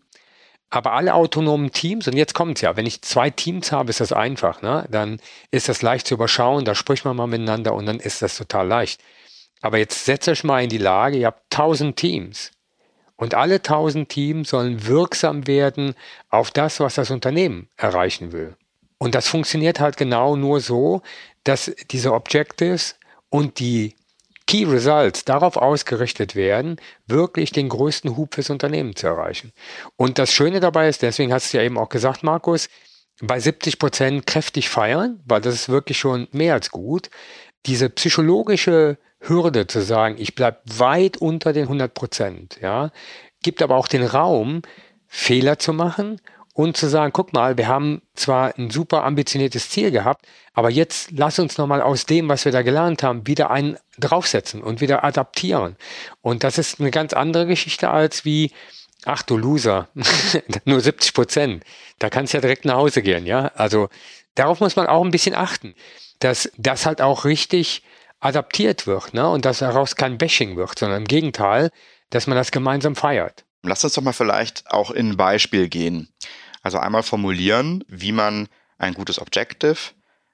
Aber 0.74 0.94
alle 0.94 1.12
autonomen 1.12 1.70
Teams, 1.70 2.08
und 2.08 2.16
jetzt 2.16 2.32
kommt 2.32 2.56
es 2.56 2.62
ja, 2.62 2.78
wenn 2.78 2.86
ich 2.86 3.02
zwei 3.02 3.28
Teams 3.28 3.72
habe, 3.72 3.90
ist 3.90 4.00
das 4.00 4.10
einfach, 4.10 4.62
ne? 4.62 4.86
dann 4.90 5.20
ist 5.50 5.68
das 5.68 5.82
leicht 5.82 6.06
zu 6.06 6.14
überschauen, 6.14 6.64
da 6.64 6.74
spricht 6.74 7.04
man 7.04 7.14
mal 7.14 7.26
miteinander 7.26 7.74
und 7.74 7.84
dann 7.84 8.00
ist 8.00 8.22
das 8.22 8.38
total 8.38 8.68
leicht. 8.68 9.02
Aber 9.60 9.76
jetzt 9.76 10.06
setzt 10.06 10.28
euch 10.28 10.44
mal 10.44 10.64
in 10.64 10.70
die 10.70 10.78
Lage, 10.78 11.18
ihr 11.18 11.26
habt 11.26 11.42
tausend 11.50 11.98
Teams. 11.98 12.52
Und 13.16 13.34
alle 13.34 13.60
tausend 13.60 14.08
Teams 14.08 14.48
sollen 14.48 14.86
wirksam 14.86 15.46
werden 15.46 15.94
auf 16.30 16.50
das, 16.50 16.80
was 16.80 16.94
das 16.94 17.10
Unternehmen 17.10 17.68
erreichen 17.76 18.32
will. 18.32 18.56
Und 18.96 19.14
das 19.14 19.28
funktioniert 19.28 19.78
halt 19.78 19.98
genau 19.98 20.36
nur 20.36 20.60
so, 20.60 21.02
dass 21.44 21.70
diese 21.90 22.14
Objectives 22.14 22.98
und 23.28 23.58
die 23.58 23.94
Key 24.46 24.64
Results 24.64 25.24
darauf 25.24 25.56
ausgerichtet 25.56 26.34
werden, 26.34 26.76
wirklich 27.06 27.52
den 27.52 27.68
größten 27.68 28.16
Hub 28.16 28.34
fürs 28.34 28.50
Unternehmen 28.50 28.96
zu 28.96 29.06
erreichen. 29.06 29.52
Und 29.96 30.18
das 30.18 30.32
Schöne 30.32 30.60
dabei 30.60 30.88
ist, 30.88 31.02
deswegen 31.02 31.32
hast 31.32 31.52
du 31.52 31.58
ja 31.58 31.64
eben 31.64 31.78
auch 31.78 31.88
gesagt, 31.88 32.22
Markus, 32.22 32.68
bei 33.20 33.38
70 33.38 33.78
Prozent 33.78 34.26
kräftig 34.26 34.68
feiern, 34.68 35.20
weil 35.26 35.40
das 35.40 35.54
ist 35.54 35.68
wirklich 35.68 35.98
schon 35.98 36.28
mehr 36.32 36.54
als 36.54 36.70
gut. 36.70 37.10
Diese 37.66 37.88
psychologische 37.90 38.98
Hürde 39.20 39.66
zu 39.66 39.82
sagen, 39.82 40.16
ich 40.18 40.34
bleibe 40.34 40.58
weit 40.64 41.16
unter 41.16 41.52
den 41.52 41.64
100 41.64 41.94
Prozent, 41.94 42.58
ja, 42.60 42.90
gibt 43.42 43.62
aber 43.62 43.76
auch 43.76 43.88
den 43.88 44.04
Raum, 44.04 44.62
Fehler 45.06 45.58
zu 45.58 45.72
machen 45.72 46.20
und 46.54 46.76
zu 46.76 46.88
sagen, 46.88 47.12
guck 47.12 47.32
mal, 47.32 47.56
wir 47.56 47.68
haben 47.68 48.02
zwar 48.14 48.56
ein 48.58 48.70
super 48.70 49.04
ambitioniertes 49.04 49.70
Ziel 49.70 49.90
gehabt, 49.90 50.26
aber 50.52 50.70
jetzt 50.70 51.10
lass 51.12 51.38
uns 51.38 51.56
nochmal 51.56 51.80
aus 51.80 52.04
dem, 52.04 52.28
was 52.28 52.44
wir 52.44 52.52
da 52.52 52.62
gelernt 52.62 53.02
haben, 53.02 53.26
wieder 53.26 53.50
einen 53.50 53.78
draufsetzen 53.98 54.62
und 54.62 54.80
wieder 54.80 55.02
adaptieren. 55.04 55.76
Und 56.20 56.44
das 56.44 56.58
ist 56.58 56.80
eine 56.80 56.90
ganz 56.90 57.14
andere 57.14 57.46
Geschichte 57.46 57.88
als 57.88 58.24
wie, 58.24 58.52
ach 59.04 59.22
du 59.22 59.38
Loser, 59.38 59.88
nur 60.64 60.80
70 60.80 61.14
Prozent. 61.14 61.64
Da 61.98 62.10
kannst 62.10 62.32
du 62.32 62.36
ja 62.36 62.42
direkt 62.42 62.66
nach 62.66 62.76
Hause 62.76 63.02
gehen, 63.02 63.24
ja. 63.24 63.50
Also 63.54 63.88
darauf 64.34 64.60
muss 64.60 64.76
man 64.76 64.86
auch 64.86 65.04
ein 65.04 65.10
bisschen 65.10 65.34
achten, 65.34 65.74
dass 66.18 66.52
das 66.58 66.84
halt 66.84 67.00
auch 67.00 67.24
richtig 67.24 67.82
adaptiert 68.20 68.86
wird, 68.86 69.14
ne? 69.14 69.28
Und 69.28 69.46
dass 69.46 69.60
daraus 69.60 69.96
kein 69.96 70.18
Bashing 70.18 70.56
wird, 70.56 70.78
sondern 70.78 71.02
im 71.02 71.08
Gegenteil, 71.08 71.70
dass 72.10 72.26
man 72.26 72.36
das 72.36 72.50
gemeinsam 72.50 72.94
feiert. 72.94 73.44
Lass 73.62 73.84
uns 73.84 73.94
doch 73.94 74.02
mal 74.02 74.12
vielleicht 74.12 74.70
auch 74.70 74.90
in 74.90 75.10
ein 75.10 75.16
Beispiel 75.16 75.68
gehen. 75.68 76.08
Also 76.62 76.78
einmal 76.78 77.02
formulieren, 77.02 77.84
wie 77.88 78.12
man 78.12 78.48
ein 78.78 78.94
gutes 78.94 79.20
Objective 79.20 79.76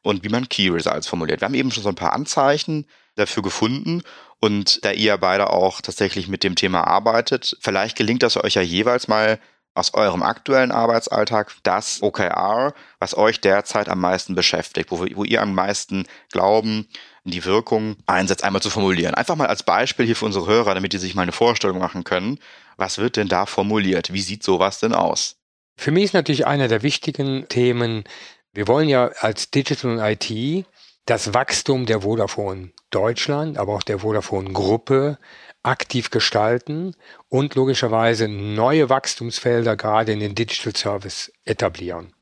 und 0.02 0.24
wie 0.24 0.28
man 0.28 0.48
Key 0.48 0.68
Results 0.70 1.06
formuliert. 1.06 1.40
Wir 1.40 1.46
haben 1.46 1.54
eben 1.54 1.70
schon 1.70 1.82
so 1.82 1.88
ein 1.88 1.94
paar 1.94 2.12
Anzeichen 2.12 2.86
dafür 3.16 3.42
gefunden 3.42 4.02
und 4.40 4.84
da 4.84 4.92
ihr 4.92 5.16
beide 5.18 5.50
auch 5.50 5.80
tatsächlich 5.80 6.28
mit 6.28 6.44
dem 6.44 6.54
Thema 6.54 6.86
arbeitet, 6.86 7.56
vielleicht 7.60 7.96
gelingt 7.96 8.22
das 8.22 8.36
euch 8.36 8.54
ja 8.54 8.62
jeweils 8.62 9.08
mal 9.08 9.38
aus 9.74 9.94
eurem 9.94 10.22
aktuellen 10.22 10.72
Arbeitsalltag 10.72 11.54
das 11.62 12.02
OKR, 12.02 12.74
was 12.98 13.16
euch 13.16 13.40
derzeit 13.40 13.88
am 13.88 14.00
meisten 14.00 14.34
beschäftigt, 14.34 14.90
wo, 14.90 15.00
wo 15.14 15.24
ihr 15.24 15.40
am 15.40 15.54
meisten 15.54 16.06
glauben, 16.30 16.88
die 17.24 17.44
Wirkung 17.44 17.96
einsetzt, 18.06 18.42
einmal 18.42 18.62
zu 18.62 18.70
formulieren. 18.70 19.14
Einfach 19.14 19.36
mal 19.36 19.46
als 19.46 19.62
Beispiel 19.62 20.06
hier 20.06 20.16
für 20.16 20.24
unsere 20.24 20.46
Hörer, 20.46 20.74
damit 20.74 20.92
die 20.92 20.98
sich 20.98 21.14
mal 21.14 21.22
eine 21.22 21.32
Vorstellung 21.32 21.78
machen 21.78 22.04
können. 22.04 22.38
Was 22.78 22.96
wird 22.96 23.16
denn 23.16 23.28
da 23.28 23.44
formuliert? 23.44 24.12
Wie 24.12 24.22
sieht 24.22 24.42
sowas 24.42 24.78
denn 24.78 24.94
aus? 24.94 25.36
Für 25.76 25.90
mich 25.90 26.04
ist 26.04 26.14
natürlich 26.14 26.46
einer 26.46 26.68
der 26.68 26.82
wichtigen 26.82 27.46
Themen, 27.48 28.04
wir 28.52 28.66
wollen 28.66 28.88
ja 28.88 29.10
als 29.18 29.50
Digital 29.50 29.90
und 29.90 30.00
IT 30.00 30.64
das 31.04 31.34
Wachstum 31.34 31.86
der 31.86 32.02
Vodafone 32.02 32.70
Deutschland, 32.90 33.58
aber 33.58 33.74
auch 33.74 33.82
der 33.82 34.00
Vodafone 34.00 34.52
Gruppe 34.52 35.18
aktiv 35.62 36.10
gestalten 36.10 36.94
und 37.28 37.54
logischerweise 37.54 38.28
neue 38.28 38.88
Wachstumsfelder 38.88 39.76
gerade 39.76 40.12
in 40.12 40.20
den 40.20 40.34
Digital 40.34 40.74
Service 40.76 41.32
etablieren. 41.44 42.12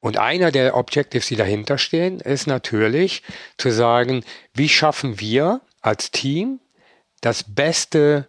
Und 0.00 0.18
einer 0.18 0.52
der 0.52 0.76
Objectives, 0.76 1.26
die 1.26 1.36
dahinter 1.36 1.78
stehen, 1.78 2.20
ist 2.20 2.46
natürlich 2.46 3.22
zu 3.58 3.70
sagen, 3.70 4.24
wie 4.54 4.68
schaffen 4.68 5.18
wir 5.18 5.62
als 5.80 6.10
Team 6.10 6.60
das 7.20 7.42
beste 7.42 8.28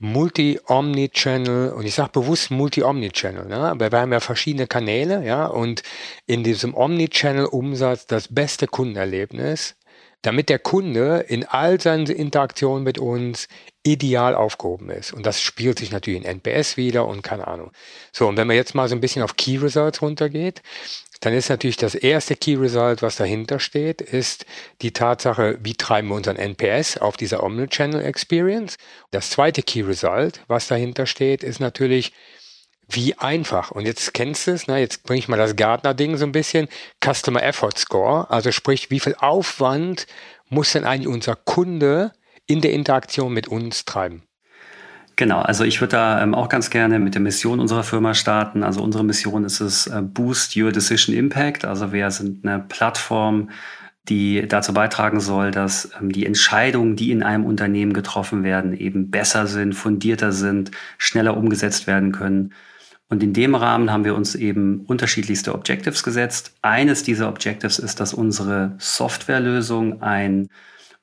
Multi-Omni-Channel, 0.00 1.72
und 1.72 1.86
ich 1.86 1.94
sage 1.94 2.10
bewusst 2.12 2.50
Multi-Omni-Channel, 2.50 3.46
ne? 3.46 3.70
aber 3.70 3.92
wir 3.92 4.00
haben 4.00 4.12
ja 4.12 4.20
verschiedene 4.20 4.66
Kanäle, 4.66 5.24
ja, 5.24 5.46
und 5.46 5.82
in 6.26 6.42
diesem 6.42 6.74
Omni-Channel-Umsatz 6.74 8.06
das 8.06 8.28
beste 8.28 8.66
Kundenerlebnis 8.66 9.76
damit 10.22 10.50
der 10.50 10.58
Kunde 10.58 11.24
in 11.28 11.44
all 11.44 11.80
seinen 11.80 12.06
Interaktionen 12.06 12.84
mit 12.84 12.98
uns 12.98 13.48
ideal 13.82 14.34
aufgehoben 14.34 14.90
ist. 14.90 15.12
Und 15.12 15.24
das 15.24 15.40
spielt 15.40 15.78
sich 15.78 15.90
natürlich 15.90 16.22
in 16.22 16.26
NPS 16.26 16.76
wieder 16.76 17.06
und 17.06 17.22
keine 17.22 17.46
Ahnung. 17.48 17.72
So, 18.12 18.28
und 18.28 18.36
wenn 18.36 18.46
man 18.46 18.56
jetzt 18.56 18.74
mal 18.74 18.88
so 18.88 18.94
ein 18.94 19.00
bisschen 19.00 19.22
auf 19.22 19.36
Key 19.36 19.56
Results 19.56 20.02
runtergeht, 20.02 20.62
dann 21.20 21.34
ist 21.34 21.50
natürlich 21.50 21.76
das 21.76 21.94
erste 21.94 22.34
Key 22.34 22.54
Result, 22.54 23.02
was 23.02 23.16
dahinter 23.16 23.58
steht, 23.60 24.00
ist 24.00 24.46
die 24.80 24.92
Tatsache, 24.92 25.58
wie 25.62 25.74
treiben 25.74 26.08
wir 26.08 26.14
unseren 26.14 26.36
NPS 26.36 26.96
auf 26.96 27.18
dieser 27.18 27.42
Omnichannel 27.42 28.02
Experience. 28.02 28.76
Das 29.10 29.30
zweite 29.30 29.62
Key 29.62 29.82
Result, 29.82 30.40
was 30.48 30.68
dahinter 30.68 31.04
steht, 31.04 31.42
ist 31.42 31.60
natürlich, 31.60 32.12
wie 32.88 33.14
einfach. 33.18 33.70
Und 33.70 33.86
jetzt 33.86 34.14
kennst 34.14 34.46
du 34.46 34.52
es, 34.52 34.66
ne? 34.66 34.78
jetzt 34.78 35.04
bringe 35.04 35.18
ich 35.18 35.28
mal 35.28 35.36
das 35.36 35.56
Gartner-Ding 35.56 36.16
so 36.16 36.24
ein 36.24 36.32
bisschen. 36.32 36.68
Customer 37.04 37.42
Effort 37.42 37.76
Score, 37.76 38.30
also 38.30 38.50
sprich, 38.50 38.90
wie 38.90 39.00
viel 39.00 39.14
Aufwand 39.18 40.06
muss 40.48 40.72
denn 40.72 40.84
eigentlich 40.84 41.08
unser 41.08 41.36
Kunde 41.36 42.12
in 42.46 42.62
der 42.62 42.72
Interaktion 42.72 43.32
mit 43.32 43.46
uns 43.46 43.84
treiben? 43.84 44.24
Genau, 45.20 45.42
also 45.42 45.64
ich 45.64 45.82
würde 45.82 45.90
da 45.90 46.22
ähm, 46.22 46.34
auch 46.34 46.48
ganz 46.48 46.70
gerne 46.70 46.98
mit 46.98 47.12
der 47.12 47.20
Mission 47.20 47.60
unserer 47.60 47.82
Firma 47.82 48.14
starten. 48.14 48.62
Also 48.62 48.82
unsere 48.82 49.04
Mission 49.04 49.44
ist 49.44 49.60
es 49.60 49.86
äh, 49.86 50.00
Boost 50.00 50.56
Your 50.56 50.72
Decision 50.72 51.14
Impact. 51.14 51.66
Also 51.66 51.92
wir 51.92 52.10
sind 52.10 52.46
eine 52.46 52.58
Plattform, 52.58 53.50
die 54.08 54.48
dazu 54.48 54.72
beitragen 54.72 55.20
soll, 55.20 55.50
dass 55.50 55.90
ähm, 56.00 56.10
die 56.10 56.24
Entscheidungen, 56.24 56.96
die 56.96 57.10
in 57.10 57.22
einem 57.22 57.44
Unternehmen 57.44 57.92
getroffen 57.92 58.44
werden, 58.44 58.72
eben 58.72 59.10
besser 59.10 59.46
sind, 59.46 59.74
fundierter 59.74 60.32
sind, 60.32 60.70
schneller 60.96 61.36
umgesetzt 61.36 61.86
werden 61.86 62.12
können. 62.12 62.54
Und 63.10 63.22
in 63.22 63.34
dem 63.34 63.54
Rahmen 63.54 63.92
haben 63.92 64.06
wir 64.06 64.14
uns 64.14 64.34
eben 64.34 64.86
unterschiedlichste 64.86 65.54
Objectives 65.54 66.02
gesetzt. 66.02 66.54
Eines 66.62 67.02
dieser 67.02 67.28
Objectives 67.28 67.78
ist, 67.78 68.00
dass 68.00 68.14
unsere 68.14 68.74
Softwarelösung 68.78 70.00
ein 70.00 70.48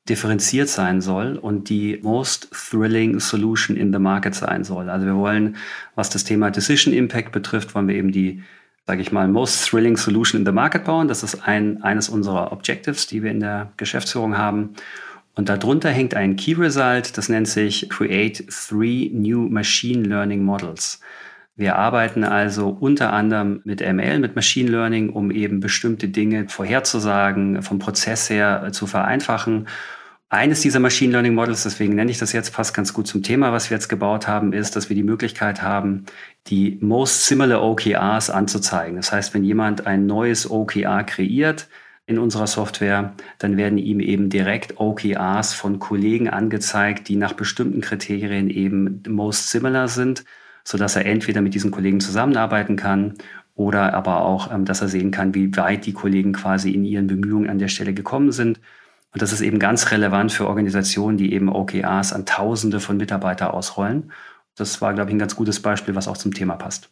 differenziert 0.09 0.69
sein 0.69 1.01
soll 1.01 1.37
und 1.37 1.69
die 1.69 1.99
most 2.01 2.49
thrilling 2.51 3.19
solution 3.19 3.75
in 3.75 3.91
the 3.93 3.99
market 3.99 4.35
sein 4.35 4.63
soll. 4.63 4.89
Also 4.89 5.05
wir 5.05 5.15
wollen, 5.15 5.57
was 5.95 6.09
das 6.09 6.23
Thema 6.23 6.51
Decision 6.51 6.93
Impact 6.93 7.31
betrifft, 7.31 7.75
wollen 7.75 7.87
wir 7.87 7.95
eben 7.95 8.11
die, 8.11 8.43
sage 8.85 9.01
ich 9.01 9.11
mal, 9.11 9.27
most 9.27 9.67
thrilling 9.67 9.97
solution 9.97 10.41
in 10.41 10.45
the 10.45 10.51
market 10.51 10.85
bauen. 10.85 11.07
Das 11.07 11.23
ist 11.23 11.47
ein, 11.47 11.83
eines 11.83 12.09
unserer 12.09 12.51
Objectives, 12.51 13.07
die 13.07 13.23
wir 13.23 13.31
in 13.31 13.39
der 13.39 13.71
Geschäftsführung 13.77 14.37
haben. 14.37 14.75
Und 15.35 15.49
darunter 15.49 15.89
hängt 15.89 16.15
ein 16.15 16.35
Key 16.35 16.53
Result, 16.53 17.17
das 17.17 17.29
nennt 17.29 17.47
sich 17.47 17.89
Create 17.89 18.43
Three 18.49 19.09
New 19.13 19.47
Machine 19.49 20.07
Learning 20.07 20.43
Models. 20.43 20.99
Wir 21.57 21.75
arbeiten 21.75 22.23
also 22.23 22.69
unter 22.69 23.11
anderem 23.13 23.61
mit 23.63 23.81
ML, 23.81 24.19
mit 24.19 24.35
Machine 24.35 24.69
Learning, 24.69 25.09
um 25.09 25.31
eben 25.31 25.59
bestimmte 25.59 26.07
Dinge 26.07 26.47
vorherzusagen, 26.49 27.63
vom 27.63 27.79
Prozess 27.79 28.29
her 28.29 28.63
äh, 28.67 28.71
zu 28.71 28.85
vereinfachen. 28.85 29.67
Eines 30.29 30.61
dieser 30.61 30.79
Machine 30.81 31.13
Learning 31.13 31.33
Models, 31.33 31.63
deswegen 31.63 31.95
nenne 31.95 32.11
ich 32.11 32.17
das 32.17 32.33
jetzt, 32.33 32.53
passt 32.53 32.73
ganz 32.73 32.93
gut 32.93 33.07
zum 33.07 33.23
Thema, 33.23 33.53
was 33.53 33.69
wir 33.69 33.77
jetzt 33.77 33.87
gebaut 33.87 34.27
haben, 34.27 34.51
ist, 34.51 34.75
dass 34.75 34.89
wir 34.89 34.95
die 34.95 35.03
Möglichkeit 35.03 35.61
haben, 35.61 36.05
die 36.47 36.77
most 36.81 37.25
similar 37.25 37.63
OKRs 37.63 38.29
anzuzeigen. 38.29 38.97
Das 38.97 39.11
heißt, 39.11 39.33
wenn 39.33 39.45
jemand 39.45 39.87
ein 39.87 40.05
neues 40.05 40.49
OKR 40.49 41.03
kreiert, 41.03 41.67
in 42.09 42.19
unserer 42.19 42.47
Software, 42.47 43.15
dann 43.37 43.57
werden 43.57 43.77
ihm 43.77 43.99
eben 43.99 44.29
direkt 44.29 44.79
OKRs 44.79 45.53
von 45.53 45.77
Kollegen 45.77 46.29
angezeigt, 46.29 47.09
die 47.09 47.17
nach 47.17 47.33
bestimmten 47.33 47.81
Kriterien 47.81 48.49
eben 48.49 49.03
most 49.09 49.49
similar 49.49 49.89
sind 49.89 50.23
sodass 50.67 50.97
er 50.97 51.05
entweder 51.05 51.39
mit 51.39 51.53
diesen 51.53 51.71
Kollegen 51.71 52.01
zusammenarbeiten 52.01 52.75
kann 52.75 53.13
oder 53.55 53.93
aber 53.93 54.25
auch, 54.25 54.51
ähm, 54.51 54.65
dass 54.65 54.81
er 54.81 54.89
sehen 54.89 55.11
kann, 55.11 55.33
wie 55.33 55.55
weit 55.55 55.85
die 55.85 55.93
Kollegen 55.93 56.33
quasi 56.33 56.71
in 56.71 56.83
ihren 56.83 57.07
Bemühungen 57.07 57.49
an 57.49 57.57
der 57.57 57.69
Stelle 57.69 57.93
gekommen 57.93 58.33
sind. 58.33 58.59
Und 59.13 59.21
das 59.21 59.31
ist 59.31 59.41
eben 59.41 59.59
ganz 59.59 59.91
relevant 59.91 60.31
für 60.31 60.47
Organisationen, 60.47 61.17
die 61.17 61.33
eben 61.33 61.49
OKRs 61.49 62.13
an 62.13 62.25
Tausende 62.25 62.79
von 62.79 62.97
Mitarbeitern 62.97 63.51
ausrollen. 63.51 64.11
Das 64.55 64.81
war, 64.81 64.93
glaube 64.93 65.09
ich, 65.09 65.15
ein 65.15 65.19
ganz 65.19 65.35
gutes 65.35 65.61
Beispiel, 65.61 65.95
was 65.95 66.07
auch 66.07 66.17
zum 66.17 66.33
Thema 66.33 66.55
passt. 66.55 66.89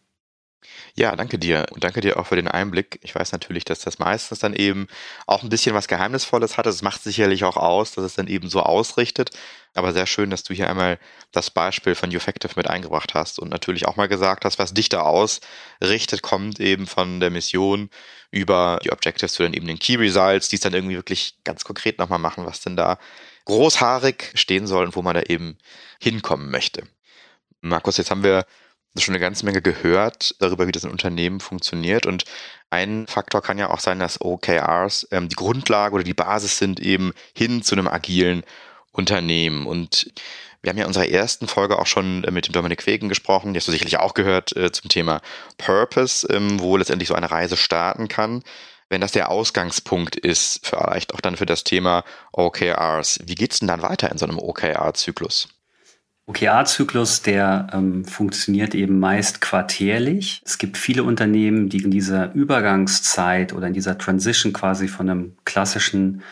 Ja, 0.95 1.15
danke 1.15 1.37
dir 1.37 1.65
und 1.71 1.83
danke 1.83 2.01
dir 2.01 2.19
auch 2.19 2.27
für 2.27 2.35
den 2.35 2.47
Einblick. 2.47 2.99
Ich 3.03 3.13
weiß 3.13 3.31
natürlich, 3.31 3.65
dass 3.65 3.79
das 3.79 3.99
meistens 3.99 4.39
dann 4.39 4.53
eben 4.53 4.87
auch 5.27 5.43
ein 5.43 5.49
bisschen 5.49 5.75
was 5.75 5.87
Geheimnisvolles 5.87 6.57
hat. 6.57 6.65
Das 6.65 6.81
macht 6.81 7.03
sicherlich 7.03 7.43
auch 7.43 7.57
aus, 7.57 7.91
dass 7.93 8.05
es 8.05 8.15
dann 8.15 8.27
eben 8.27 8.49
so 8.49 8.61
ausrichtet. 8.61 9.31
Aber 9.73 9.91
sehr 9.91 10.07
schön, 10.07 10.29
dass 10.29 10.43
du 10.43 10.53
hier 10.53 10.69
einmal 10.69 10.99
das 11.33 11.51
Beispiel 11.51 11.95
von 11.95 12.11
Effective 12.11 12.53
mit 12.55 12.69
eingebracht 12.69 13.13
hast 13.13 13.39
und 13.39 13.49
natürlich 13.49 13.87
auch 13.87 13.97
mal 13.97 14.07
gesagt 14.07 14.45
hast, 14.45 14.57
was 14.57 14.73
dich 14.73 14.87
da 14.87 15.01
ausrichtet, 15.01 16.21
kommt 16.21 16.61
eben 16.61 16.87
von 16.87 17.19
der 17.19 17.29
Mission 17.29 17.89
über 18.31 18.79
die 18.83 18.91
Objectives 18.91 19.33
zu 19.33 19.43
dann 19.43 19.53
eben 19.53 19.67
den 19.67 19.79
Key 19.79 19.95
Results, 19.95 20.47
die 20.47 20.55
es 20.55 20.61
dann 20.61 20.73
irgendwie 20.73 20.95
wirklich 20.95 21.35
ganz 21.43 21.65
konkret 21.65 21.99
nochmal 21.99 22.19
machen, 22.19 22.45
was 22.45 22.61
denn 22.61 22.77
da 22.77 22.97
großhaarig 23.43 24.31
stehen 24.35 24.65
soll 24.65 24.85
und 24.85 24.95
wo 24.95 25.01
man 25.01 25.15
da 25.15 25.23
eben 25.23 25.57
hinkommen 25.99 26.49
möchte. 26.49 26.83
Markus, 27.61 27.97
jetzt 27.97 28.11
haben 28.11 28.23
wir 28.23 28.45
schon 29.03 29.13
eine 29.13 29.21
ganze 29.21 29.45
Menge 29.45 29.61
gehört 29.61 30.35
darüber, 30.39 30.67
wie 30.67 30.71
das 30.71 30.83
in 30.83 30.91
Unternehmen 30.91 31.39
funktioniert. 31.39 32.05
Und 32.05 32.25
ein 32.69 33.07
Faktor 33.07 33.41
kann 33.41 33.57
ja 33.57 33.69
auch 33.69 33.79
sein, 33.79 33.99
dass 33.99 34.21
OKRs 34.21 35.07
ähm, 35.11 35.29
die 35.29 35.35
Grundlage 35.35 35.95
oder 35.95 36.03
die 36.03 36.13
Basis 36.13 36.57
sind 36.57 36.79
eben 36.79 37.13
hin 37.33 37.61
zu 37.61 37.75
einem 37.75 37.87
agilen 37.87 38.43
Unternehmen. 38.91 39.65
Und 39.65 40.11
wir 40.61 40.69
haben 40.69 40.77
ja 40.77 40.83
in 40.83 40.87
unserer 40.87 41.09
ersten 41.09 41.47
Folge 41.47 41.77
auch 41.77 41.85
schon 41.85 42.23
äh, 42.23 42.31
mit 42.31 42.47
dem 42.47 42.53
Dominik 42.53 42.85
Wegen 42.87 43.09
gesprochen, 43.09 43.53
die 43.53 43.59
hast 43.59 43.67
du 43.67 43.71
sicherlich 43.71 43.99
auch 43.99 44.13
gehört, 44.13 44.55
äh, 44.55 44.71
zum 44.71 44.89
Thema 44.89 45.21
Purpose, 45.57 46.27
ähm, 46.33 46.59
wo 46.59 46.77
letztendlich 46.77 47.09
so 47.09 47.15
eine 47.15 47.29
Reise 47.29 47.57
starten 47.57 48.07
kann. 48.07 48.43
Wenn 48.89 49.01
das 49.01 49.11
der 49.11 49.29
Ausgangspunkt 49.29 50.15
ist, 50.15 50.65
vielleicht 50.65 51.13
auch 51.13 51.21
dann 51.21 51.37
für 51.37 51.45
das 51.45 51.63
Thema 51.63 52.03
OKRs, 52.33 53.19
wie 53.25 53.35
geht 53.35 53.53
es 53.53 53.59
denn 53.59 53.67
dann 53.67 53.81
weiter 53.81 54.11
in 54.11 54.17
so 54.17 54.25
einem 54.25 54.39
OKR-Zyklus? 54.39 55.49
OKR-Zyklus, 56.27 57.21
der 57.21 57.67
ähm, 57.71 58.03
funktioniert 58.03 58.73
eben 58.73 58.99
meist 58.99 59.41
quartärlich. 59.41 60.41
Es 60.43 60.57
gibt 60.57 60.77
viele 60.77 61.03
Unternehmen, 61.03 61.69
die 61.69 61.83
in 61.83 61.91
dieser 61.91 62.33
Übergangszeit 62.33 63.53
oder 63.53 63.67
in 63.67 63.73
dieser 63.73 63.97
Transition 63.99 64.51
quasi 64.51 64.87
von 64.87 65.09
einem 65.09 65.35
klassischen 65.45 66.23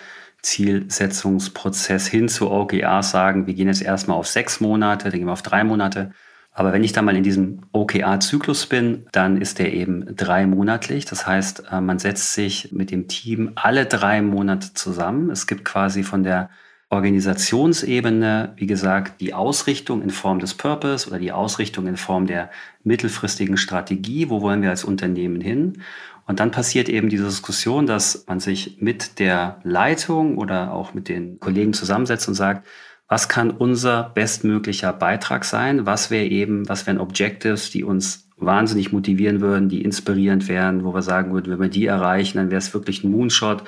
Zielsetzungsprozess 0.41 2.07
hin 2.07 2.27
zu 2.27 2.49
OKR 2.49 3.03
sagen, 3.03 3.45
wir 3.45 3.53
gehen 3.53 3.67
jetzt 3.67 3.83
erstmal 3.83 4.17
auf 4.17 4.27
sechs 4.27 4.59
Monate, 4.59 5.09
dann 5.09 5.19
gehen 5.19 5.27
wir 5.27 5.33
auf 5.33 5.43
drei 5.43 5.63
Monate. 5.63 6.11
Aber 6.51 6.73
wenn 6.73 6.83
ich 6.83 6.91
da 6.91 7.01
mal 7.01 7.15
in 7.15 7.23
diesem 7.23 7.61
OKR-Zyklus 7.71 8.67
bin, 8.67 9.07
dann 9.11 9.41
ist 9.41 9.57
der 9.57 9.73
eben 9.73 10.15
dreimonatlich. 10.15 11.05
Das 11.05 11.25
heißt, 11.25 11.65
äh, 11.71 11.81
man 11.81 11.99
setzt 11.99 12.33
sich 12.33 12.71
mit 12.71 12.91
dem 12.91 13.07
Team 13.07 13.53
alle 13.55 13.85
drei 13.85 14.21
Monate 14.21 14.73
zusammen. 14.73 15.29
Es 15.29 15.47
gibt 15.47 15.65
quasi 15.65 16.03
von 16.03 16.23
der 16.23 16.49
Organisationsebene, 16.93 18.53
wie 18.55 18.67
gesagt, 18.67 19.19
die 19.19 19.33
Ausrichtung 19.33 20.03
in 20.03 20.11
Form 20.11 20.37
des 20.37 20.53
Purpose 20.53 21.07
oder 21.07 21.17
die 21.17 21.31
Ausrichtung 21.31 21.87
in 21.87 21.97
Form 21.97 22.27
der 22.27 22.51
mittelfristigen 22.83 23.57
Strategie, 23.57 24.29
wo 24.29 24.41
wollen 24.41 24.61
wir 24.61 24.69
als 24.69 24.83
Unternehmen 24.83 25.41
hin. 25.41 25.81
Und 26.27 26.39
dann 26.39 26.51
passiert 26.51 26.89
eben 26.89 27.09
diese 27.09 27.25
Diskussion, 27.25 27.87
dass 27.87 28.25
man 28.27 28.39
sich 28.39 28.77
mit 28.79 29.17
der 29.19 29.59
Leitung 29.63 30.37
oder 30.37 30.71
auch 30.71 30.93
mit 30.93 31.09
den 31.09 31.39
Kollegen 31.39 31.73
zusammensetzt 31.73 32.27
und 32.27 32.35
sagt, 32.35 32.65
was 33.07 33.27
kann 33.27 33.49
unser 33.49 34.11
bestmöglicher 34.13 34.93
Beitrag 34.93 35.45
sein? 35.45 35.87
Was 35.87 36.11
wäre 36.11 36.25
eben, 36.25 36.69
was 36.69 36.85
wären 36.85 36.99
Objectives, 36.99 37.71
die 37.71 37.83
uns 37.83 38.29
wahnsinnig 38.37 38.91
motivieren 38.91 39.41
würden, 39.41 39.67
die 39.67 39.81
inspirierend 39.81 40.47
wären, 40.47 40.83
wo 40.83 40.93
wir 40.93 41.01
sagen 41.01 41.33
würden, 41.33 41.51
wenn 41.51 41.61
wir 41.61 41.69
die 41.69 41.87
erreichen, 41.87 42.37
dann 42.37 42.51
wäre 42.51 42.59
es 42.59 42.73
wirklich 42.73 43.03
ein 43.03 43.11
Moonshot. 43.11 43.63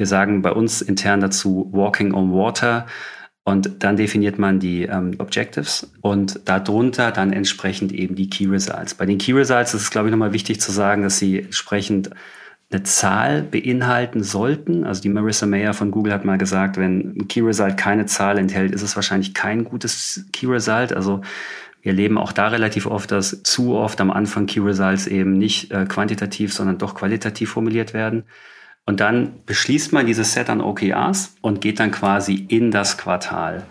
Wir 0.00 0.06
sagen 0.06 0.40
bei 0.40 0.52
uns 0.52 0.80
intern 0.80 1.20
dazu 1.20 1.68
Walking 1.72 2.14
on 2.14 2.32
Water. 2.32 2.86
Und 3.44 3.84
dann 3.84 3.98
definiert 3.98 4.38
man 4.38 4.58
die 4.58 4.84
ähm, 4.84 5.12
Objectives 5.18 5.92
und 6.00 6.40
darunter 6.46 7.12
dann 7.12 7.34
entsprechend 7.34 7.92
eben 7.92 8.14
die 8.14 8.30
Key 8.30 8.46
Results. 8.46 8.94
Bei 8.94 9.04
den 9.04 9.18
Key 9.18 9.32
Results 9.32 9.74
ist 9.74 9.82
es, 9.82 9.90
glaube 9.90 10.08
ich, 10.08 10.10
nochmal 10.10 10.32
wichtig 10.32 10.58
zu 10.58 10.72
sagen, 10.72 11.02
dass 11.02 11.18
sie 11.18 11.40
entsprechend 11.40 12.08
eine 12.70 12.82
Zahl 12.84 13.42
beinhalten 13.42 14.22
sollten. 14.22 14.84
Also 14.84 15.02
die 15.02 15.10
Marissa 15.10 15.44
Mayer 15.44 15.74
von 15.74 15.90
Google 15.90 16.14
hat 16.14 16.24
mal 16.24 16.38
gesagt, 16.38 16.78
wenn 16.78 17.18
ein 17.18 17.28
Key 17.28 17.42
Result 17.42 17.76
keine 17.76 18.06
Zahl 18.06 18.38
enthält, 18.38 18.72
ist 18.72 18.80
es 18.80 18.96
wahrscheinlich 18.96 19.34
kein 19.34 19.64
gutes 19.64 20.24
Key 20.32 20.46
Result. 20.46 20.94
Also 20.94 21.20
wir 21.82 21.92
erleben 21.92 22.16
auch 22.16 22.32
da 22.32 22.48
relativ 22.48 22.86
oft, 22.86 23.12
dass 23.12 23.42
zu 23.42 23.74
oft 23.74 24.00
am 24.00 24.10
Anfang 24.10 24.46
Key 24.46 24.60
Results 24.60 25.06
eben 25.06 25.34
nicht 25.34 25.70
äh, 25.72 25.84
quantitativ, 25.84 26.54
sondern 26.54 26.78
doch 26.78 26.94
qualitativ 26.94 27.50
formuliert 27.50 27.92
werden. 27.92 28.24
Und 28.90 28.98
dann 28.98 29.34
beschließt 29.46 29.92
man 29.92 30.06
dieses 30.06 30.32
Set 30.32 30.50
an 30.50 30.60
OKRs 30.60 31.36
und 31.42 31.60
geht 31.60 31.78
dann 31.78 31.92
quasi 31.92 32.34
in 32.48 32.72
das 32.72 32.98
Quartal. 32.98 33.64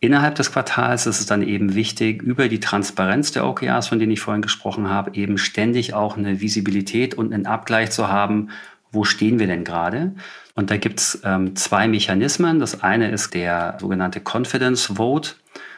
Innerhalb 0.00 0.34
des 0.34 0.52
Quartals 0.52 1.06
ist 1.06 1.18
es 1.18 1.24
dann 1.24 1.40
eben 1.40 1.74
wichtig, 1.74 2.20
über 2.20 2.46
die 2.46 2.60
Transparenz 2.60 3.32
der 3.32 3.46
OKRs, 3.46 3.88
von 3.88 3.98
denen 3.98 4.12
ich 4.12 4.20
vorhin 4.20 4.42
gesprochen 4.42 4.90
habe, 4.90 5.14
eben 5.14 5.38
ständig 5.38 5.94
auch 5.94 6.18
eine 6.18 6.42
Visibilität 6.42 7.14
und 7.14 7.32
einen 7.32 7.46
Abgleich 7.46 7.90
zu 7.90 8.08
haben, 8.08 8.50
wo 8.92 9.04
stehen 9.04 9.38
wir 9.38 9.46
denn 9.46 9.64
gerade. 9.64 10.14
Und 10.54 10.70
da 10.70 10.76
gibt 10.76 11.00
es 11.00 11.22
ähm, 11.24 11.56
zwei 11.56 11.88
Mechanismen. 11.88 12.60
Das 12.60 12.82
eine 12.82 13.10
ist 13.10 13.32
der 13.32 13.78
sogenannte 13.80 14.20
Confidence 14.20 14.92
Vote. 14.96 15.36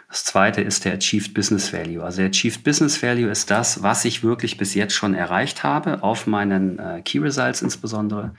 Das 0.09 0.25
zweite 0.25 0.61
ist 0.61 0.85
der 0.85 0.95
Achieved 0.95 1.35
Business 1.35 1.73
Value. 1.73 2.03
Also 2.03 2.23
der 2.23 2.31
Achieved 2.31 2.65
Business 2.65 3.01
Value 3.01 3.31
ist 3.31 3.49
das, 3.49 3.85
was 3.85 4.05
ich 4.05 4.25
wirklich 4.25 4.57
bis 4.57 4.75
jetzt 4.75 4.95
schon 4.95 5.15
erreicht 5.15 5.63
habe, 5.63 6.03
auf 6.03 6.27
meinen 6.27 6.81
äh, 6.81 7.01
Key 7.05 7.21
Results 7.21 7.63
insbesondere. 7.63 8.33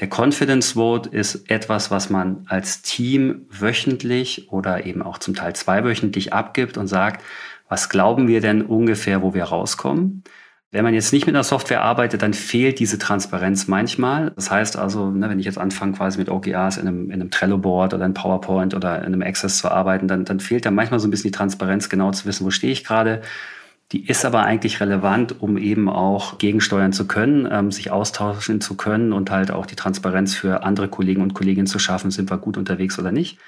Der 0.00 0.08
Confidence 0.08 0.72
Vote 0.72 1.08
ist 1.08 1.50
etwas, 1.50 1.90
was 1.90 2.08
man 2.08 2.44
als 2.46 2.82
Team 2.82 3.46
wöchentlich 3.50 4.52
oder 4.52 4.86
eben 4.86 5.02
auch 5.02 5.18
zum 5.18 5.34
Teil 5.34 5.56
zweiwöchentlich 5.56 6.32
abgibt 6.32 6.78
und 6.78 6.86
sagt, 6.86 7.24
was 7.68 7.88
glauben 7.88 8.28
wir 8.28 8.40
denn 8.40 8.62
ungefähr, 8.62 9.22
wo 9.22 9.34
wir 9.34 9.44
rauskommen? 9.44 10.22
Wenn 10.70 10.84
man 10.84 10.94
jetzt 10.94 11.12
nicht 11.12 11.26
mit 11.26 11.34
einer 11.34 11.44
Software 11.44 11.82
arbeitet, 11.82 12.22
dann 12.22 12.34
fehlt 12.34 12.78
diese 12.78 12.98
Transparenz 12.98 13.68
manchmal. 13.68 14.32
Das 14.36 14.50
heißt 14.50 14.76
also, 14.76 15.10
ne, 15.10 15.28
wenn 15.30 15.38
ich 15.38 15.46
jetzt 15.46 15.58
anfange 15.58 15.94
quasi 15.94 16.18
mit 16.18 16.28
OKRs 16.28 16.76
in 16.76 16.86
einem, 16.86 17.06
in 17.06 17.20
einem 17.20 17.30
Trello-Board 17.30 17.94
oder 17.94 18.04
in 18.04 18.14
PowerPoint 18.14 18.74
oder 18.74 18.98
in 18.98 19.06
einem 19.06 19.22
Access 19.22 19.58
zu 19.58 19.70
arbeiten, 19.70 20.08
dann, 20.08 20.26
dann 20.26 20.40
fehlt 20.40 20.66
da 20.66 20.70
manchmal 20.70 21.00
so 21.00 21.08
ein 21.08 21.10
bisschen 21.10 21.32
die 21.32 21.36
Transparenz, 21.36 21.88
genau 21.88 22.10
zu 22.12 22.26
wissen, 22.26 22.44
wo 22.44 22.50
stehe 22.50 22.72
ich 22.72 22.84
gerade, 22.84 23.22
die 23.92 24.06
ist 24.06 24.24
aber 24.24 24.42
eigentlich 24.42 24.80
relevant, 24.80 25.40
um 25.40 25.56
eben 25.56 25.88
auch 25.88 26.38
gegensteuern 26.38 26.92
zu 26.92 27.06
können, 27.06 27.48
ähm, 27.50 27.72
sich 27.72 27.90
austauschen 27.90 28.60
zu 28.60 28.76
können 28.76 29.12
und 29.12 29.30
halt 29.30 29.50
auch 29.50 29.64
die 29.64 29.76
Transparenz 29.76 30.34
für 30.34 30.62
andere 30.62 30.88
Kollegen 30.88 31.22
und 31.22 31.32
Kolleginnen 31.32 31.66
zu 31.66 31.78
schaffen, 31.78 32.10
sind 32.10 32.30
wir 32.30 32.36
gut 32.36 32.58
unterwegs 32.58 32.98
oder 32.98 33.12
nicht. 33.12 33.38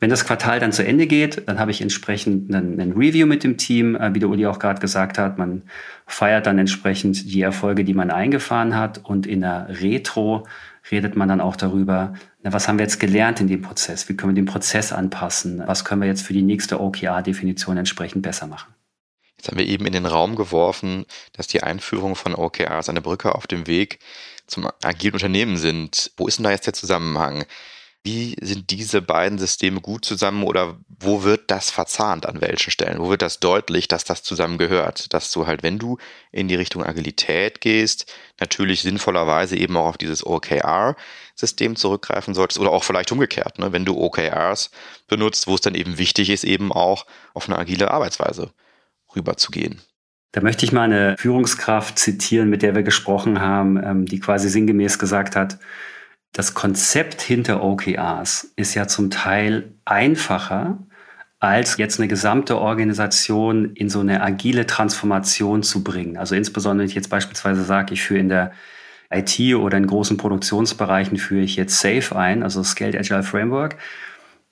Wenn 0.00 0.10
das 0.10 0.24
Quartal 0.24 0.60
dann 0.60 0.72
zu 0.72 0.84
Ende 0.84 1.06
geht, 1.06 1.46
dann 1.46 1.60
habe 1.60 1.70
ich 1.70 1.82
entsprechend 1.82 2.52
einen, 2.52 2.80
einen 2.80 2.92
Review 2.92 3.26
mit 3.26 3.44
dem 3.44 3.58
Team, 3.58 3.94
äh, 3.94 4.12
wie 4.14 4.18
der 4.18 4.30
Uli 4.30 4.46
auch 4.46 4.58
gerade 4.58 4.80
gesagt 4.80 5.18
hat. 5.18 5.38
Man 5.38 5.62
feiert 6.06 6.46
dann 6.46 6.58
entsprechend 6.58 7.30
die 7.32 7.42
Erfolge, 7.42 7.84
die 7.84 7.94
man 7.94 8.10
eingefahren 8.10 8.74
hat. 8.74 8.98
Und 9.04 9.26
in 9.26 9.42
der 9.42 9.68
Retro 9.68 10.46
redet 10.90 11.16
man 11.16 11.28
dann 11.28 11.42
auch 11.42 11.54
darüber, 11.54 12.14
na, 12.42 12.52
was 12.52 12.66
haben 12.66 12.78
wir 12.78 12.84
jetzt 12.84 12.98
gelernt 12.98 13.42
in 13.42 13.46
dem 13.46 13.60
Prozess? 13.60 14.08
Wie 14.08 14.16
können 14.16 14.34
wir 14.34 14.42
den 14.42 14.46
Prozess 14.46 14.90
anpassen? 14.90 15.62
Was 15.66 15.84
können 15.84 16.00
wir 16.00 16.08
jetzt 16.08 16.22
für 16.22 16.32
die 16.32 16.42
nächste 16.42 16.80
OKR-Definition 16.80 17.76
entsprechend 17.76 18.22
besser 18.22 18.46
machen? 18.46 18.72
Jetzt 19.40 19.48
haben 19.48 19.58
wir 19.58 19.66
eben 19.66 19.86
in 19.86 19.94
den 19.94 20.04
Raum 20.04 20.36
geworfen, 20.36 21.06
dass 21.32 21.46
die 21.46 21.62
Einführung 21.62 22.14
von 22.14 22.34
OKRs 22.34 22.90
eine 22.90 23.00
Brücke 23.00 23.34
auf 23.34 23.46
dem 23.46 23.66
Weg 23.66 23.98
zum 24.46 24.68
agilen 24.82 25.14
Unternehmen 25.14 25.56
sind. 25.56 26.10
Wo 26.18 26.26
ist 26.26 26.36
denn 26.36 26.44
da 26.44 26.50
jetzt 26.50 26.66
der 26.66 26.74
Zusammenhang? 26.74 27.46
Wie 28.02 28.36
sind 28.42 28.68
diese 28.68 29.00
beiden 29.00 29.38
Systeme 29.38 29.80
gut 29.80 30.04
zusammen 30.04 30.42
oder 30.44 30.76
wo 30.88 31.22
wird 31.22 31.50
das 31.50 31.70
verzahnt 31.70 32.26
an 32.26 32.42
welchen 32.42 32.70
Stellen? 32.70 32.98
Wo 32.98 33.08
wird 33.08 33.22
das 33.22 33.40
deutlich, 33.40 33.88
dass 33.88 34.04
das 34.04 34.22
zusammengehört? 34.22 35.14
Dass 35.14 35.32
du 35.32 35.46
halt, 35.46 35.62
wenn 35.62 35.78
du 35.78 35.96
in 36.32 36.46
die 36.46 36.54
Richtung 36.54 36.84
Agilität 36.84 37.62
gehst, 37.62 38.12
natürlich 38.40 38.82
sinnvollerweise 38.82 39.56
eben 39.56 39.74
auch 39.78 39.86
auf 39.86 39.98
dieses 39.98 40.26
OKR-System 40.26 41.76
zurückgreifen 41.76 42.34
solltest 42.34 42.60
oder 42.60 42.72
auch 42.72 42.84
vielleicht 42.84 43.10
umgekehrt, 43.10 43.58
ne? 43.58 43.72
wenn 43.72 43.86
du 43.86 43.96
OKRs 43.96 44.70
benutzt, 45.08 45.46
wo 45.46 45.54
es 45.54 45.62
dann 45.62 45.74
eben 45.74 45.96
wichtig 45.96 46.28
ist, 46.28 46.44
eben 46.44 46.72
auch 46.72 47.06
auf 47.32 47.48
eine 47.48 47.58
agile 47.58 47.90
Arbeitsweise 47.90 48.50
rüberzugehen. 49.14 49.80
Da 50.32 50.40
möchte 50.40 50.64
ich 50.64 50.72
mal 50.72 50.82
eine 50.82 51.16
Führungskraft 51.18 51.98
zitieren, 51.98 52.50
mit 52.50 52.62
der 52.62 52.74
wir 52.74 52.82
gesprochen 52.82 53.40
haben, 53.40 53.82
ähm, 53.82 54.06
die 54.06 54.20
quasi 54.20 54.48
sinngemäß 54.48 54.98
gesagt 54.98 55.34
hat, 55.34 55.58
das 56.32 56.54
Konzept 56.54 57.20
hinter 57.20 57.62
OKRs 57.62 58.52
ist 58.54 58.74
ja 58.74 58.86
zum 58.86 59.10
Teil 59.10 59.72
einfacher, 59.84 60.78
als 61.40 61.78
jetzt 61.78 61.98
eine 61.98 62.06
gesamte 62.06 62.58
Organisation 62.58 63.74
in 63.74 63.88
so 63.88 64.00
eine 64.00 64.22
agile 64.22 64.66
Transformation 64.66 65.62
zu 65.62 65.82
bringen. 65.82 66.16
Also 66.16 66.36
insbesondere, 66.36 66.84
wenn 66.84 66.88
ich 66.90 66.94
jetzt 66.94 67.08
beispielsweise 67.08 67.64
sage, 67.64 67.94
ich 67.94 68.02
führe 68.02 68.20
in 68.20 68.28
der 68.28 68.52
IT 69.10 69.40
oder 69.56 69.76
in 69.76 69.86
großen 69.86 70.16
Produktionsbereichen 70.16 71.16
führe 71.16 71.42
ich 71.42 71.56
jetzt 71.56 71.80
SAFE 71.80 72.14
ein, 72.14 72.44
also 72.44 72.62
Scaled 72.62 72.94
Agile 72.94 73.24
Framework 73.24 73.76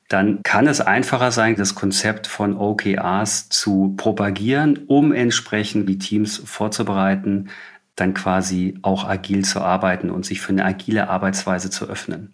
dann 0.09 0.43
kann 0.43 0.67
es 0.67 0.81
einfacher 0.81 1.31
sein, 1.31 1.55
das 1.57 1.75
Konzept 1.75 2.27
von 2.27 2.57
OKRs 2.57 3.51
zu 3.51 3.95
propagieren, 3.97 4.81
um 4.87 5.13
entsprechend 5.13 5.89
die 5.89 5.99
Teams 5.99 6.39
vorzubereiten, 6.39 7.51
dann 7.95 8.15
quasi 8.15 8.79
auch 8.83 9.05
agil 9.07 9.45
zu 9.45 9.61
arbeiten 9.61 10.11
und 10.11 10.25
sich 10.25 10.41
für 10.41 10.53
eine 10.53 10.65
agile 10.65 11.11
Arbeitsweise 11.11 11.69
zu 11.69 11.89
öffnen. 11.89 12.33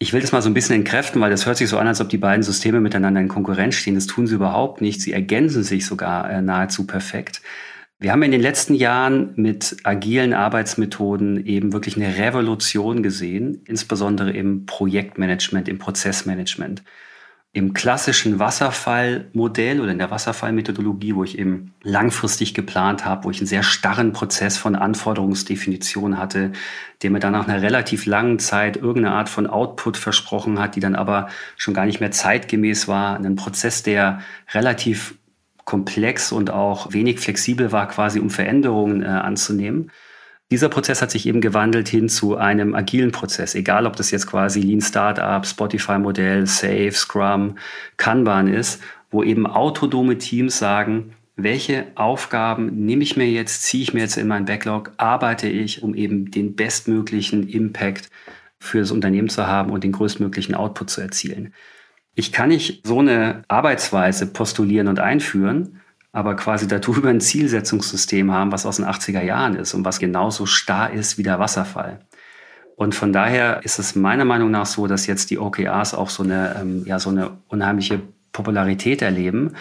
Ich 0.00 0.12
will 0.12 0.20
das 0.20 0.32
mal 0.32 0.42
so 0.42 0.48
ein 0.48 0.54
bisschen 0.54 0.76
entkräften, 0.76 1.20
weil 1.20 1.30
das 1.30 1.46
hört 1.46 1.56
sich 1.56 1.68
so 1.68 1.78
an, 1.78 1.88
als 1.88 2.00
ob 2.00 2.08
die 2.08 2.18
beiden 2.18 2.42
Systeme 2.42 2.80
miteinander 2.80 3.20
in 3.20 3.28
Konkurrenz 3.28 3.74
stehen. 3.74 3.96
Das 3.96 4.06
tun 4.06 4.26
sie 4.26 4.36
überhaupt 4.36 4.80
nicht. 4.80 5.00
Sie 5.00 5.12
ergänzen 5.12 5.64
sich 5.64 5.86
sogar 5.86 6.30
äh, 6.30 6.40
nahezu 6.40 6.86
perfekt. 6.86 7.42
Wir 8.00 8.12
haben 8.12 8.22
in 8.22 8.30
den 8.30 8.40
letzten 8.40 8.74
Jahren 8.74 9.32
mit 9.34 9.78
agilen 9.82 10.32
Arbeitsmethoden 10.32 11.44
eben 11.46 11.72
wirklich 11.72 11.96
eine 11.96 12.16
Revolution 12.16 13.02
gesehen, 13.02 13.62
insbesondere 13.66 14.30
im 14.30 14.66
Projektmanagement, 14.66 15.68
im 15.68 15.78
Prozessmanagement. 15.78 16.84
Im 17.52 17.72
klassischen 17.74 18.38
Wasserfallmodell 18.38 19.80
oder 19.80 19.90
in 19.90 19.98
der 19.98 20.12
Wasserfallmethodologie, 20.12 21.16
wo 21.16 21.24
ich 21.24 21.38
eben 21.40 21.74
langfristig 21.82 22.54
geplant 22.54 23.04
habe, 23.04 23.24
wo 23.24 23.30
ich 23.32 23.38
einen 23.38 23.48
sehr 23.48 23.64
starren 23.64 24.12
Prozess 24.12 24.56
von 24.56 24.76
Anforderungsdefinition 24.76 26.18
hatte, 26.18 26.52
der 27.02 27.10
mir 27.10 27.18
dann 27.18 27.32
nach 27.32 27.48
einer 27.48 27.62
relativ 27.62 28.06
langen 28.06 28.38
Zeit 28.38 28.76
irgendeine 28.76 29.16
Art 29.16 29.28
von 29.28 29.48
Output 29.48 29.96
versprochen 29.96 30.60
hat, 30.60 30.76
die 30.76 30.80
dann 30.80 30.94
aber 30.94 31.30
schon 31.56 31.74
gar 31.74 31.86
nicht 31.86 31.98
mehr 31.98 32.12
zeitgemäß 32.12 32.86
war. 32.86 33.16
Ein 33.16 33.34
Prozess, 33.34 33.82
der 33.82 34.20
relativ 34.52 35.16
komplex 35.68 36.32
und 36.32 36.50
auch 36.50 36.94
wenig 36.94 37.20
flexibel 37.20 37.72
war, 37.72 37.88
quasi 37.88 38.20
um 38.20 38.30
Veränderungen 38.30 39.02
äh, 39.02 39.06
anzunehmen. 39.06 39.90
Dieser 40.50 40.70
Prozess 40.70 41.02
hat 41.02 41.10
sich 41.10 41.26
eben 41.26 41.42
gewandelt 41.42 41.90
hin 41.90 42.08
zu 42.08 42.38
einem 42.38 42.74
agilen 42.74 43.12
Prozess, 43.12 43.54
egal 43.54 43.84
ob 43.84 43.94
das 43.94 44.10
jetzt 44.10 44.26
quasi 44.26 44.62
Lean 44.62 44.80
Startup, 44.80 45.44
Spotify-Modell, 45.44 46.46
Safe, 46.46 46.92
Scrum, 46.92 47.58
Kanban 47.98 48.48
ist, 48.48 48.80
wo 49.10 49.22
eben 49.22 49.46
autonome 49.46 50.16
Teams 50.16 50.58
sagen, 50.58 51.12
welche 51.36 51.88
Aufgaben 51.96 52.86
nehme 52.86 53.02
ich 53.02 53.18
mir 53.18 53.30
jetzt, 53.30 53.64
ziehe 53.64 53.82
ich 53.82 53.92
mir 53.92 54.00
jetzt 54.00 54.16
in 54.16 54.26
meinen 54.26 54.46
Backlog, 54.46 54.92
arbeite 54.96 55.48
ich, 55.48 55.82
um 55.82 55.94
eben 55.94 56.30
den 56.30 56.56
bestmöglichen 56.56 57.46
Impact 57.46 58.08
für 58.58 58.78
das 58.78 58.90
Unternehmen 58.90 59.28
zu 59.28 59.46
haben 59.46 59.70
und 59.70 59.84
den 59.84 59.92
größtmöglichen 59.92 60.54
Output 60.54 60.88
zu 60.88 61.02
erzielen. 61.02 61.52
Ich 62.18 62.32
kann 62.32 62.48
nicht 62.48 62.84
so 62.84 62.98
eine 62.98 63.44
Arbeitsweise 63.46 64.26
postulieren 64.26 64.88
und 64.88 64.98
einführen, 64.98 65.80
aber 66.10 66.34
quasi 66.34 66.66
darüber 66.66 67.10
ein 67.10 67.20
Zielsetzungssystem 67.20 68.32
haben, 68.32 68.50
was 68.50 68.66
aus 68.66 68.78
den 68.78 68.86
80er 68.86 69.22
Jahren 69.22 69.54
ist 69.54 69.72
und 69.72 69.84
was 69.84 70.00
genauso 70.00 70.44
starr 70.44 70.92
ist 70.92 71.16
wie 71.16 71.22
der 71.22 71.38
Wasserfall. 71.38 72.00
Und 72.74 72.96
von 72.96 73.12
daher 73.12 73.60
ist 73.62 73.78
es 73.78 73.94
meiner 73.94 74.24
Meinung 74.24 74.50
nach 74.50 74.66
so, 74.66 74.88
dass 74.88 75.06
jetzt 75.06 75.30
die 75.30 75.38
OKRs 75.38 75.94
auch 75.94 76.10
so 76.10 76.24
eine, 76.24 76.56
ähm, 76.60 76.82
ja, 76.86 76.98
so 76.98 77.10
eine 77.10 77.38
unheimliche 77.46 78.02
Popularität 78.32 79.00
erleben, 79.00 79.52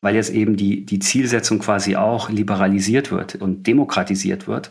weil 0.00 0.14
jetzt 0.14 0.30
eben 0.30 0.56
die, 0.56 0.86
die 0.86 1.00
Zielsetzung 1.00 1.58
quasi 1.58 1.96
auch 1.96 2.30
liberalisiert 2.30 3.10
wird 3.10 3.34
und 3.34 3.66
demokratisiert 3.66 4.48
wird. 4.48 4.70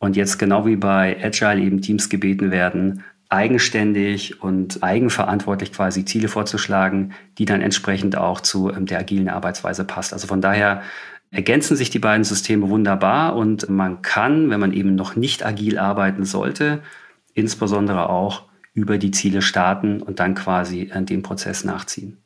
Und 0.00 0.16
jetzt 0.16 0.40
genau 0.40 0.66
wie 0.66 0.74
bei 0.74 1.16
Agile 1.22 1.60
eben 1.60 1.82
Teams 1.82 2.08
gebeten 2.08 2.50
werden, 2.50 3.04
eigenständig 3.30 4.42
und 4.42 4.82
eigenverantwortlich 4.82 5.72
quasi 5.72 6.04
Ziele 6.04 6.28
vorzuschlagen, 6.28 7.12
die 7.38 7.44
dann 7.44 7.62
entsprechend 7.62 8.16
auch 8.16 8.40
zu 8.40 8.70
ähm, 8.70 8.86
der 8.86 8.98
agilen 8.98 9.28
Arbeitsweise 9.28 9.84
passt. 9.84 10.12
Also 10.12 10.26
von 10.26 10.40
daher 10.40 10.82
ergänzen 11.30 11.76
sich 11.76 11.90
die 11.90 12.00
beiden 12.00 12.24
Systeme 12.24 12.68
wunderbar 12.68 13.36
und 13.36 13.70
man 13.70 14.02
kann, 14.02 14.50
wenn 14.50 14.58
man 14.58 14.72
eben 14.72 14.96
noch 14.96 15.14
nicht 15.14 15.46
agil 15.46 15.78
arbeiten 15.78 16.24
sollte, 16.24 16.82
insbesondere 17.32 18.10
auch 18.10 18.42
über 18.74 18.98
die 18.98 19.12
Ziele 19.12 19.42
starten 19.42 20.02
und 20.02 20.18
dann 20.18 20.34
quasi 20.34 20.90
äh, 20.92 21.02
den 21.02 21.22
Prozess 21.22 21.64
nachziehen. 21.64 22.18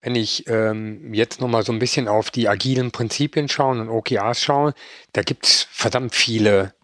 Wenn 0.00 0.16
ich 0.16 0.48
ähm, 0.48 1.12
jetzt 1.12 1.40
nochmal 1.40 1.62
so 1.62 1.72
ein 1.72 1.78
bisschen 1.78 2.08
auf 2.08 2.30
die 2.30 2.48
agilen 2.48 2.90
Prinzipien 2.90 3.48
schaue 3.48 3.82
und 3.82 3.88
OKRs 3.88 4.42
schaue, 4.42 4.72
da 5.12 5.22
gibt 5.22 5.46
es 5.46 5.68
verdammt 5.70 6.14
viele 6.14 6.74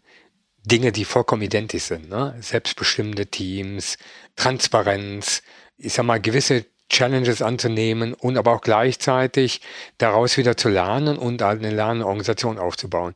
Dinge, 0.69 0.93
die 0.93 1.05
vollkommen 1.05 1.43
identisch 1.43 1.85
sind. 1.85 2.09
Ne? 2.09 2.37
Selbstbestimmte 2.41 3.27
Teams, 3.27 3.97
Transparenz, 4.37 5.43
ich 5.79 5.95
sag 5.95 6.05
mal, 6.05 6.21
gewisse 6.21 6.67
Challenges 6.91 7.43
anzunehmen 7.43 8.15
und 8.15 8.39
aber 8.39 8.53
auch 8.53 8.61
gleichzeitig 8.61 9.61
daraus 9.99 10.37
wieder 10.37 10.57
zu 10.57 10.69
lernen 10.69 11.19
und 11.19 11.43
eine 11.43 11.71
Lernorganisation 11.71 12.59
aufzubauen. 12.59 13.15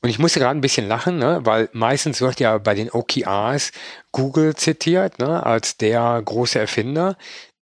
Und 0.00 0.10
ich 0.10 0.20
musste 0.20 0.38
gerade 0.38 0.56
ein 0.56 0.60
bisschen 0.60 0.86
lachen, 0.86 1.18
ne, 1.18 1.40
weil 1.42 1.68
meistens 1.72 2.20
wird 2.20 2.38
ja 2.38 2.58
bei 2.58 2.74
den 2.74 2.90
OKRs 2.90 3.72
Google 4.12 4.54
zitiert 4.54 5.18
ne, 5.18 5.44
als 5.44 5.76
der 5.76 6.22
große 6.24 6.58
Erfinder. 6.58 7.16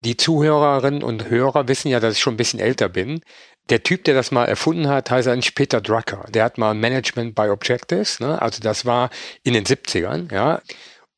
Die 0.04 0.18
Zuhörerinnen 0.18 1.02
und 1.02 1.30
Hörer 1.30 1.68
wissen 1.68 1.88
ja, 1.88 1.98
dass 1.98 2.14
ich 2.14 2.20
schon 2.20 2.34
ein 2.34 2.38
bisschen 2.38 2.60
älter 2.60 2.90
bin. 2.90 3.22
Der 3.68 3.82
Typ, 3.82 4.04
der 4.04 4.14
das 4.14 4.30
mal 4.30 4.44
erfunden 4.44 4.88
hat, 4.88 5.10
heißt 5.10 5.28
eigentlich 5.28 5.54
Peter 5.54 5.80
Drucker. 5.80 6.26
Der 6.28 6.44
hat 6.44 6.58
mal 6.58 6.74
Management 6.74 7.34
by 7.34 7.48
Objectives, 7.48 8.20
ne, 8.20 8.40
also 8.40 8.60
das 8.60 8.86
war 8.86 9.10
in 9.42 9.54
den 9.54 9.64
70ern, 9.64 10.32
ja. 10.32 10.62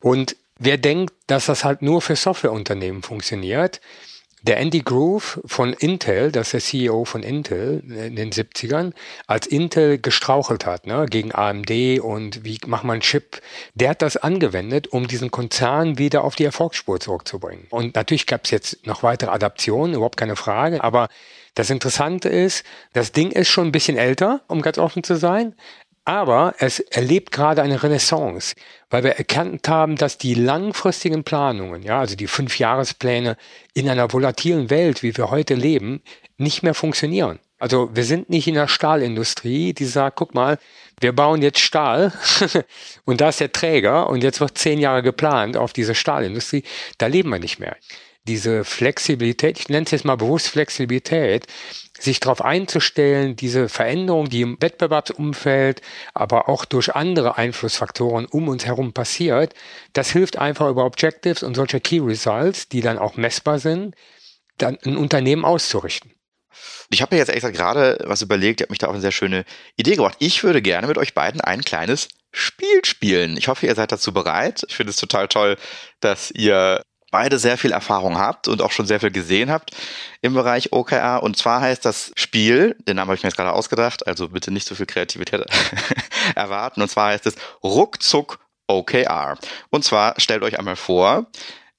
Und 0.00 0.36
wer 0.58 0.78
denkt, 0.78 1.12
dass 1.26 1.46
das 1.46 1.64
halt 1.64 1.82
nur 1.82 2.00
für 2.00 2.16
Softwareunternehmen 2.16 3.02
funktioniert, 3.02 3.80
der 4.42 4.58
Andy 4.58 4.80
Groove 4.80 5.40
von 5.44 5.72
Intel, 5.72 6.30
das 6.30 6.48
ist 6.48 6.52
der 6.52 6.60
CEO 6.60 7.04
von 7.04 7.22
Intel 7.22 7.82
in 7.84 8.14
den 8.14 8.30
70ern, 8.30 8.92
als 9.26 9.46
Intel 9.46 9.98
gestrauchelt 9.98 10.64
hat 10.64 10.86
ne, 10.86 11.06
gegen 11.10 11.34
AMD 11.34 12.00
und 12.00 12.44
wie 12.44 12.58
macht 12.66 12.84
man 12.84 13.00
Chip, 13.00 13.40
der 13.74 13.90
hat 13.90 14.02
das 14.02 14.16
angewendet, 14.16 14.86
um 14.88 15.08
diesen 15.08 15.30
Konzern 15.30 15.98
wieder 15.98 16.22
auf 16.22 16.36
die 16.36 16.44
Erfolgsspur 16.44 17.00
zurückzubringen. 17.00 17.66
Und 17.70 17.96
natürlich 17.96 18.26
gab 18.26 18.44
es 18.44 18.52
jetzt 18.52 18.86
noch 18.86 19.02
weitere 19.02 19.30
Adaptionen, 19.30 19.94
überhaupt 19.94 20.16
keine 20.16 20.36
Frage, 20.36 20.84
aber 20.84 21.08
das 21.58 21.70
Interessante 21.70 22.28
ist, 22.28 22.64
das 22.92 23.10
Ding 23.10 23.32
ist 23.32 23.48
schon 23.48 23.66
ein 23.66 23.72
bisschen 23.72 23.96
älter, 23.96 24.42
um 24.46 24.62
ganz 24.62 24.78
offen 24.78 25.02
zu 25.02 25.16
sein, 25.16 25.56
aber 26.04 26.54
es 26.58 26.78
erlebt 26.78 27.32
gerade 27.32 27.62
eine 27.62 27.82
Renaissance, 27.82 28.54
weil 28.90 29.02
wir 29.02 29.16
erkannt 29.16 29.68
haben, 29.68 29.96
dass 29.96 30.18
die 30.18 30.34
langfristigen 30.34 31.24
Planungen, 31.24 31.82
ja, 31.82 31.98
also 31.98 32.14
die 32.14 32.28
Fünfjahrespläne 32.28 33.36
in 33.74 33.88
einer 33.88 34.12
volatilen 34.12 34.70
Welt, 34.70 35.02
wie 35.02 35.16
wir 35.16 35.30
heute 35.30 35.54
leben, 35.54 36.00
nicht 36.36 36.62
mehr 36.62 36.74
funktionieren. 36.74 37.40
Also 37.58 37.90
wir 37.92 38.04
sind 38.04 38.30
nicht 38.30 38.46
in 38.46 38.54
der 38.54 38.68
Stahlindustrie, 38.68 39.72
die 39.72 39.84
sagt, 39.84 40.14
guck 40.14 40.34
mal, 40.34 40.58
wir 41.00 41.12
bauen 41.12 41.42
jetzt 41.42 41.58
Stahl 41.58 42.12
und 43.04 43.20
da 43.20 43.30
ist 43.30 43.40
der 43.40 43.50
Träger 43.50 44.08
und 44.08 44.22
jetzt 44.22 44.40
wird 44.40 44.56
zehn 44.56 44.78
Jahre 44.78 45.02
geplant 45.02 45.56
auf 45.56 45.72
diese 45.72 45.96
Stahlindustrie. 45.96 46.62
Da 46.98 47.08
leben 47.08 47.30
wir 47.30 47.40
nicht 47.40 47.58
mehr. 47.58 47.76
Diese 48.28 48.62
Flexibilität, 48.62 49.58
ich 49.58 49.68
nenne 49.68 49.86
es 49.86 49.90
jetzt 49.90 50.04
mal 50.04 50.16
bewusst 50.16 50.48
Flexibilität, 50.48 51.46
sich 51.98 52.20
darauf 52.20 52.42
einzustellen, 52.42 53.36
diese 53.36 53.68
Veränderung, 53.68 54.28
die 54.28 54.42
im 54.42 54.56
Wettbewerbsumfeld, 54.60 55.80
aber 56.14 56.48
auch 56.48 56.64
durch 56.64 56.94
andere 56.94 57.38
Einflussfaktoren 57.38 58.26
um 58.26 58.48
uns 58.48 58.66
herum 58.66 58.92
passiert, 58.92 59.54
das 59.94 60.12
hilft 60.12 60.38
einfach 60.38 60.68
über 60.68 60.84
Objectives 60.84 61.42
und 61.42 61.54
solche 61.54 61.80
Key 61.80 62.00
Results, 62.00 62.68
die 62.68 62.82
dann 62.82 62.98
auch 62.98 63.16
messbar 63.16 63.58
sind, 63.58 63.96
dann 64.58 64.78
ein 64.84 64.96
Unternehmen 64.96 65.44
auszurichten. 65.44 66.12
Ich 66.90 67.02
habe 67.02 67.14
mir 67.14 67.18
jetzt 67.18 67.30
extra 67.30 67.50
gerade 67.50 67.98
was 68.04 68.22
überlegt, 68.22 68.60
ihr 68.60 68.64
habt 68.64 68.70
mich 68.70 68.78
da 68.78 68.88
auch 68.88 68.92
eine 68.92 69.00
sehr 69.00 69.12
schöne 69.12 69.44
Idee 69.76 69.96
gebracht. 69.96 70.16
Ich 70.20 70.42
würde 70.44 70.62
gerne 70.62 70.86
mit 70.86 70.98
euch 70.98 71.14
beiden 71.14 71.40
ein 71.40 71.62
kleines 71.62 72.08
Spiel 72.32 72.84
spielen. 72.84 73.36
Ich 73.36 73.48
hoffe, 73.48 73.66
ihr 73.66 73.74
seid 73.74 73.92
dazu 73.92 74.12
bereit. 74.12 74.64
Ich 74.68 74.76
finde 74.76 74.90
es 74.90 74.96
total 74.96 75.28
toll, 75.28 75.56
dass 76.00 76.30
ihr 76.30 76.82
beide 77.10 77.38
sehr 77.38 77.58
viel 77.58 77.72
Erfahrung 77.72 78.18
habt 78.18 78.48
und 78.48 78.62
auch 78.62 78.72
schon 78.72 78.86
sehr 78.86 79.00
viel 79.00 79.10
gesehen 79.10 79.50
habt 79.50 79.70
im 80.20 80.34
Bereich 80.34 80.72
OKR. 80.72 81.22
Und 81.22 81.36
zwar 81.36 81.60
heißt 81.60 81.84
das 81.84 82.12
Spiel, 82.16 82.76
den 82.86 82.96
Namen 82.96 83.08
habe 83.08 83.16
ich 83.16 83.22
mir 83.22 83.28
jetzt 83.28 83.36
gerade 83.36 83.52
ausgedacht, 83.52 84.06
also 84.06 84.28
bitte 84.28 84.50
nicht 84.50 84.66
so 84.66 84.74
viel 84.74 84.86
Kreativität 84.86 85.44
erwarten. 86.34 86.82
Und 86.82 86.88
zwar 86.88 87.10
heißt 87.10 87.26
es 87.26 87.36
Ruckzuck 87.62 88.38
OKR. 88.66 89.38
Und 89.70 89.84
zwar 89.84 90.14
stellt 90.18 90.42
euch 90.42 90.58
einmal 90.58 90.76
vor, 90.76 91.26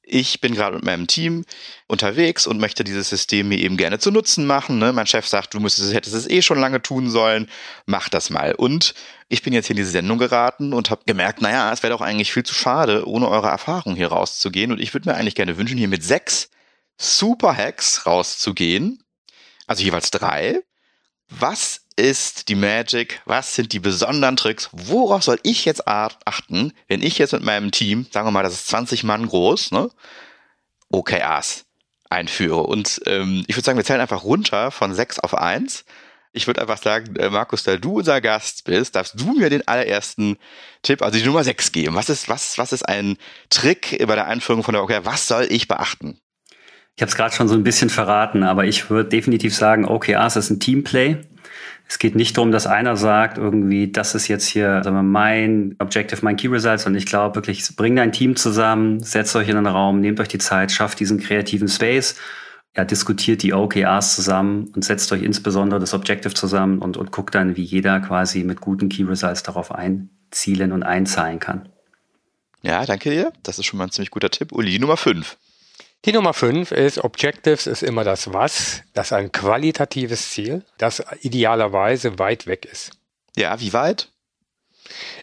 ich 0.10 0.42
bin 0.42 0.56
gerade 0.56 0.76
mit 0.76 0.86
meinem 0.86 1.08
Team 1.08 1.46
unterwegs 1.88 2.48
und 2.48 2.60
möchte 2.60 2.84
dieses 2.84 3.10
System 3.10 3.50
mir 3.50 3.60
eben 3.60 3.78
gerne 3.78 4.00
zu 4.00 4.12
Nutzen 4.12 4.46
machen. 4.46 4.80
Ne? 4.80 4.92
Mein 4.92 5.08
Chef 5.08 5.28
sagt, 5.28 5.54
du 5.54 5.60
müsstest, 5.60 5.94
hättest 5.94 6.16
es 6.16 6.30
eh 6.30 6.42
schon 6.42 6.60
lange 6.60 6.82
tun 6.82 7.10
sollen, 7.10 7.50
mach 7.86 8.10
das 8.10 8.30
mal. 8.30 8.56
Und 8.56 8.94
ich 9.28 9.44
bin 9.44 9.54
jetzt 9.54 9.68
hier 9.68 9.76
in 9.76 9.82
diese 9.82 9.92
Sendung 9.92 10.18
geraten 10.18 10.74
und 10.74 10.90
habe 10.90 11.02
gemerkt, 11.06 11.42
naja, 11.42 11.72
es 11.72 11.84
wäre 11.84 11.94
doch 11.94 12.02
eigentlich 12.02 12.34
viel 12.34 12.44
zu 12.44 12.54
schade, 12.54 13.08
ohne 13.08 13.30
eure 13.30 13.48
Erfahrung 13.48 13.96
hier 13.96 14.08
rauszugehen. 14.08 14.72
Und 14.72 14.80
ich 14.80 14.94
würde 14.94 15.10
mir 15.10 15.16
eigentlich 15.16 15.36
gerne 15.36 15.58
wünschen, 15.58 15.78
hier 15.78 15.88
mit 15.88 16.04
sechs 16.04 16.50
Super 16.98 17.56
Hacks 17.56 18.06
rauszugehen. 18.06 19.04
Also 19.68 19.84
jeweils 19.84 20.12
drei. 20.12 20.62
Was 21.30 21.86
ist 22.00 22.50
die 22.50 22.56
Magic? 22.56 23.22
Was 23.26 23.56
sind 23.56 23.74
die 23.74 23.80
besonderen 23.80 24.36
Tricks? 24.36 24.70
Worauf 24.72 25.24
soll 25.24 25.40
ich 25.44 25.66
jetzt 25.66 25.88
achten, 25.88 26.74
wenn 26.88 27.02
ich 27.02 27.18
jetzt 27.18 27.34
mit 27.34 27.44
meinem 27.44 27.72
Team, 27.72 28.08
sagen 28.12 28.28
wir 28.28 28.32
mal, 28.32 28.44
das 28.44 28.54
ist 28.54 28.68
20 28.68 29.04
Mann 29.04 29.28
groß, 29.28 29.72
ne, 29.72 29.90
OKRs 30.90 31.66
einführe? 32.10 32.64
Und 32.64 33.02
ähm, 33.06 33.44
ich 33.48 33.56
würde 33.56 33.66
sagen, 33.66 33.78
wir 33.78 33.86
zählen 33.86 34.02
einfach 34.02 34.24
runter 34.24 34.72
von 34.72 34.94
6 34.94 35.20
auf 35.20 35.36
1. 35.36 35.86
Ich 36.32 36.48
würde 36.48 36.62
einfach 36.62 36.82
sagen, 36.82 37.16
äh, 37.18 37.30
Markus, 37.30 37.64
da 37.64 37.78
du 37.78 38.00
unser 38.00 38.22
Gast 38.22 38.64
bist, 38.64 38.96
darfst 38.96 39.20
du 39.20 39.34
mir 39.34 39.50
den 39.50 39.68
allerersten 39.68 40.38
Tipp, 40.84 41.02
also 41.02 41.18
die 41.18 41.26
Nummer 41.26 41.44
6 41.44 41.72
geben. 41.72 41.96
Was 41.96 42.10
ist, 42.10 42.30
was, 42.30 42.58
was 42.58 42.72
ist 42.72 42.88
ein 42.88 43.18
Trick 43.50 43.98
bei 44.08 44.16
der 44.16 44.28
Einführung 44.28 44.64
von 44.64 44.74
der 44.74 44.84
OKR? 44.84 45.06
Was 45.06 45.28
soll 45.28 45.48
ich 45.50 45.68
beachten? 45.68 46.20
Ich 47.00 47.02
habe 47.02 47.12
es 47.12 47.16
gerade 47.16 47.34
schon 47.34 47.48
so 47.48 47.56
ein 47.56 47.64
bisschen 47.64 47.90
verraten, 47.90 48.44
aber 48.44 48.66
ich 48.66 48.90
würde 48.90 49.08
definitiv 49.08 49.56
sagen, 49.56 49.86
OKRs 49.86 50.36
ist 50.36 50.50
ein 50.50 50.60
Teamplay. 50.60 51.16
Es 51.88 51.98
geht 51.98 52.16
nicht 52.16 52.38
darum, 52.38 52.52
dass 52.52 52.68
einer 52.68 52.96
sagt, 52.98 53.40
irgendwie, 53.40 53.92
das 53.92 54.14
ist 54.14 54.28
jetzt 54.28 54.46
hier 54.46 54.84
sagen 54.84 54.96
wir, 54.96 55.02
mein 55.02 55.76
Objective, 55.80 56.20
mein 56.22 56.36
Key 56.36 56.48
Result, 56.48 56.82
sondern 56.82 57.00
ich 57.00 57.08
glaube 57.08 57.36
wirklich, 57.36 57.76
bring 57.76 57.96
dein 57.96 58.12
Team 58.12 58.36
zusammen, 58.36 59.00
setzt 59.00 59.36
euch 59.36 59.50
in 59.50 59.58
einen 59.58 59.66
Raum, 59.66 60.00
nehmt 60.00 60.20
euch 60.20 60.28
die 60.28 60.38
Zeit, 60.38 60.72
schafft 60.72 61.00
diesen 61.00 61.20
kreativen 61.20 61.68
Space, 61.68 62.16
ja, 62.78 62.86
diskutiert 62.86 63.42
die 63.42 63.54
OKRs 63.54 64.16
zusammen 64.16 64.72
und 64.76 64.86
setzt 64.86 65.12
euch 65.12 65.24
insbesondere 65.24 65.80
das 65.80 65.96
Objective 65.96 66.36
zusammen 66.36 66.78
und, 66.78 66.96
und 66.96 67.12
guckt 67.12 67.34
dann, 67.34 67.58
wie 67.58 67.64
jeder 67.64 68.00
quasi 68.02 68.44
mit 68.44 68.62
guten 68.62 68.90
Key 68.90 69.04
Results 69.06 69.42
darauf 69.42 69.74
einzielen 69.74 70.72
und 70.72 70.84
einzahlen 70.84 71.40
kann. 71.40 71.70
Ja, 72.62 72.86
danke 72.86 73.10
dir. 73.10 73.34
Das 73.42 73.58
ist 73.58 73.66
schon 73.66 73.80
mal 73.80 73.86
ein 73.86 73.92
ziemlich 73.92 74.12
guter 74.12 74.30
Tipp. 74.30 74.52
Uli, 74.52 74.78
Nummer 74.78 74.98
5. 74.98 75.38
Die 76.06 76.14
Nummer 76.14 76.34
fünf 76.34 76.72
ist, 76.72 77.04
Objectives 77.04 77.68
ist 77.68 77.84
immer 77.84 78.04
das 78.04 78.32
Was, 78.34 78.84
das 78.94 79.08
ist 79.08 79.14
ein 79.14 79.32
qualitatives 79.32 80.30
Ziel, 80.30 80.64
das 80.78 81.04
idealerweise 81.22 82.18
weit 82.20 82.48
weg 82.48 82.66
ist. 82.66 82.92
Ja, 83.36 83.60
wie 83.60 83.74
weit? 83.74 84.10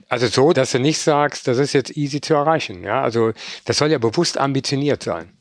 Also 0.08 0.26
so, 0.26 0.52
dass 0.52 0.72
du 0.72 0.78
nicht 0.78 0.98
sagst, 0.98 1.48
das 1.48 1.58
ist 1.58 1.72
jetzt 1.72 1.96
easy 1.96 2.20
zu 2.20 2.34
erreichen. 2.34 2.84
Ja, 2.84 3.02
also 3.02 3.32
das 3.64 3.78
soll 3.78 3.90
ja 3.90 3.98
bewusst 3.98 4.38
ambitioniert 4.38 5.02
sein. 5.02 5.32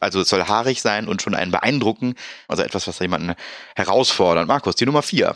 Also 0.00 0.20
es 0.20 0.28
soll 0.28 0.44
haarig 0.44 0.80
sein 0.80 1.08
und 1.08 1.22
schon 1.22 1.34
einen 1.34 1.50
beeindrucken, 1.50 2.14
also 2.46 2.62
etwas, 2.62 2.86
was 2.86 2.98
jemanden 3.00 3.34
herausfordert. 3.74 4.46
Markus, 4.46 4.76
die 4.76 4.86
Nummer 4.86 5.02
vier. 5.02 5.34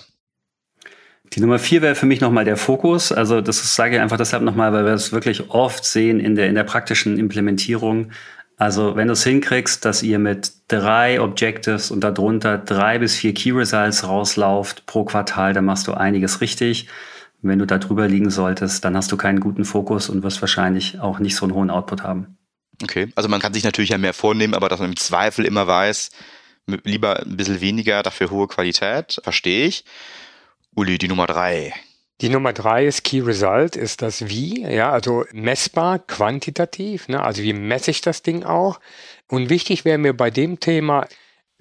Die 1.33 1.41
Nummer 1.41 1.59
vier 1.59 1.83
wäre 1.83 1.95
für 1.95 2.07
mich 2.07 2.21
nochmal 2.21 2.45
der 2.45 2.59
Fokus. 2.59 3.11
Also 3.11 3.41
das 3.41 3.75
sage 3.75 3.97
ich 3.97 4.03
einfach 4.03 4.19
deshalb 4.19 4.43
nochmal, 4.43 4.73
weil 4.73 4.85
wir 4.85 4.93
es 4.93 5.13
wirklich 5.13 5.51
oft 5.51 5.85
sehen 5.85 6.21
in 6.21 6.37
der, 6.37 6.49
in 6.49 6.55
der 6.55 6.65
praktischen 6.65 7.19
Implementierung. 7.19 8.13
Also 8.63 8.95
wenn 8.95 9.09
du 9.09 9.15
es 9.15 9.25
hinkriegst, 9.25 9.85
dass 9.85 10.05
ihr 10.05 10.21
mit 10.21 10.53
drei 10.69 11.21
Objectives 11.21 11.91
und 11.91 11.99
darunter 11.99 12.59
drei 12.59 13.01
bis 13.01 13.17
vier 13.17 13.35
Key 13.35 13.51
Results 13.51 14.07
rauslauft 14.07 14.87
pro 14.87 15.03
Quartal, 15.03 15.53
dann 15.53 15.65
machst 15.65 15.89
du 15.89 15.95
einiges 15.95 16.41
richtig. 16.41 16.87
Wenn 17.41 17.59
du 17.59 17.67
da 17.67 17.79
drüber 17.79 18.07
liegen 18.07 18.31
solltest, 18.31 18.85
dann 18.85 18.97
hast 18.97 19.11
du 19.11 19.17
keinen 19.17 19.41
guten 19.41 19.65
Fokus 19.65 20.09
und 20.09 20.23
wirst 20.23 20.41
wahrscheinlich 20.43 21.01
auch 21.01 21.19
nicht 21.19 21.35
so 21.35 21.45
einen 21.45 21.55
hohen 21.55 21.71
Output 21.71 22.05
haben. 22.05 22.39
Okay, 22.81 23.09
also 23.17 23.29
man 23.29 23.41
kann 23.41 23.53
sich 23.53 23.65
natürlich 23.65 23.91
ja 23.91 23.99
mehr 23.99 24.15
vornehmen, 24.15 24.55
aber 24.55 24.69
dass 24.69 24.79
man 24.79 24.91
im 24.91 24.97
Zweifel 24.97 25.45
immer 25.45 25.67
weiß, 25.67 26.11
lieber 26.85 27.19
ein 27.19 27.37
bisschen 27.37 27.61
weniger, 27.61 28.05
dafür 28.05 28.31
hohe 28.31 28.47
Qualität, 28.47 29.21
verstehe 29.25 29.67
ich. 29.67 29.85
Uli, 30.77 30.99
die 30.99 31.09
Nummer 31.09 31.27
drei. 31.27 31.75
Die 32.23 32.29
Nummer 32.29 32.53
drei 32.53 32.87
ist 32.87 33.03
Key 33.03 33.19
Result, 33.19 33.75
ist 33.75 34.01
das 34.01 34.29
Wie, 34.29 34.63
ja, 34.63 34.93
also 34.93 35.25
messbar, 35.33 35.99
quantitativ, 35.99 37.09
ne, 37.09 37.21
also 37.21 37.43
wie 37.43 37.53
messe 37.53 37.91
ich 37.91 38.01
das 38.01 38.23
Ding 38.23 38.45
auch? 38.45 38.79
Und 39.29 39.51
wichtig 39.51 39.85
wäre 39.85 39.99
mir 39.99 40.17
bei 40.17 40.31
dem 40.31 40.61
Thema, 40.61 41.09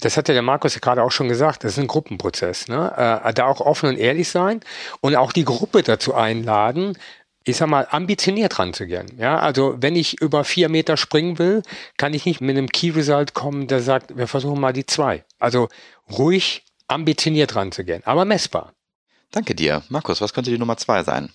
das 0.01 0.17
hat 0.17 0.27
ja 0.27 0.35
der 0.35 0.43
Markus 0.43 0.75
ja 0.75 0.79
gerade 0.79 1.01
auch 1.01 1.11
schon 1.11 1.29
gesagt, 1.29 1.63
das 1.63 1.73
ist 1.73 1.79
ein 1.79 1.87
Gruppenprozess, 1.87 2.67
ne, 2.67 2.93
äh, 3.25 3.33
da 3.33 3.47
auch 3.47 3.59
offen 3.59 3.89
und 3.89 3.97
ehrlich 3.97 4.29
sein 4.29 4.59
und 5.01 5.15
auch 5.15 5.31
die 5.31 5.45
Gruppe 5.45 5.81
dazu 5.81 6.13
einladen, 6.13 6.95
ich 7.43 7.57
sag 7.57 7.67
mal, 7.67 7.87
ambitioniert 7.89 8.59
ranzugehen. 8.59 9.17
Ja, 9.17 9.39
also 9.39 9.77
wenn 9.79 9.95
ich 9.95 10.21
über 10.21 10.43
vier 10.43 10.69
Meter 10.69 10.95
springen 10.95 11.39
will, 11.39 11.63
kann 11.97 12.13
ich 12.13 12.27
nicht 12.27 12.39
mit 12.39 12.55
einem 12.55 12.69
Key 12.69 12.91
Result 12.91 13.33
kommen, 13.33 13.65
der 13.65 13.79
sagt, 13.79 14.15
wir 14.15 14.27
versuchen 14.27 14.61
mal 14.61 14.73
die 14.73 14.85
zwei. 14.85 15.25
Also 15.39 15.69
ruhig 16.11 16.65
ambitioniert 16.87 17.55
ranzugehen, 17.55 18.03
aber 18.05 18.25
messbar. 18.25 18.75
Danke 19.31 19.55
dir. 19.55 19.81
Markus, 19.89 20.21
was 20.21 20.33
könnte 20.33 20.51
die 20.51 20.57
Nummer 20.57 20.77
zwei 20.77 21.03
sein? 21.03 21.29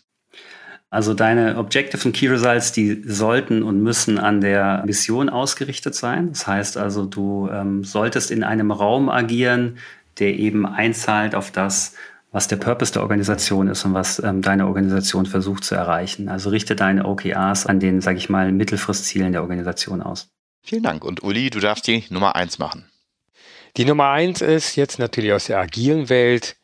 Also 0.88 1.14
deine 1.14 1.56
Objective 1.58 2.06
und 2.06 2.14
Key 2.14 2.28
Results, 2.28 2.72
die 2.72 3.02
sollten 3.04 3.62
und 3.62 3.82
müssen 3.82 4.18
an 4.18 4.40
der 4.40 4.84
Mission 4.86 5.28
ausgerichtet 5.28 5.94
sein. 5.94 6.30
Das 6.30 6.46
heißt 6.46 6.76
also, 6.76 7.06
du 7.06 7.48
ähm, 7.50 7.82
solltest 7.82 8.30
in 8.30 8.44
einem 8.44 8.70
Raum 8.70 9.08
agieren, 9.08 9.78
der 10.18 10.38
eben 10.38 10.64
einzahlt 10.64 11.34
auf 11.34 11.50
das, 11.50 11.94
was 12.30 12.48
der 12.48 12.56
Purpose 12.56 12.92
der 12.92 13.02
Organisation 13.02 13.68
ist 13.68 13.84
und 13.84 13.94
was 13.94 14.22
ähm, 14.22 14.42
deine 14.42 14.66
Organisation 14.66 15.26
versucht 15.26 15.64
zu 15.64 15.74
erreichen. 15.74 16.28
Also 16.28 16.50
richte 16.50 16.76
deine 16.76 17.04
OKRs 17.06 17.66
an 17.66 17.80
den, 17.80 18.00
sage 18.00 18.18
ich 18.18 18.28
mal, 18.28 18.52
Mittelfristzielen 18.52 19.32
der 19.32 19.42
Organisation 19.42 20.02
aus. 20.02 20.28
Vielen 20.62 20.82
Dank. 20.82 21.04
Und 21.04 21.22
Uli, 21.22 21.50
du 21.50 21.60
darfst 21.60 21.86
die 21.86 22.04
Nummer 22.10 22.36
eins 22.36 22.58
machen. 22.58 22.86
Die 23.76 23.84
Nummer 23.84 24.10
eins 24.10 24.40
ist 24.40 24.76
jetzt 24.76 24.98
natürlich 24.98 25.32
aus 25.32 25.46
der 25.46 25.58
agilen 25.58 26.08
Welt, 26.08 26.56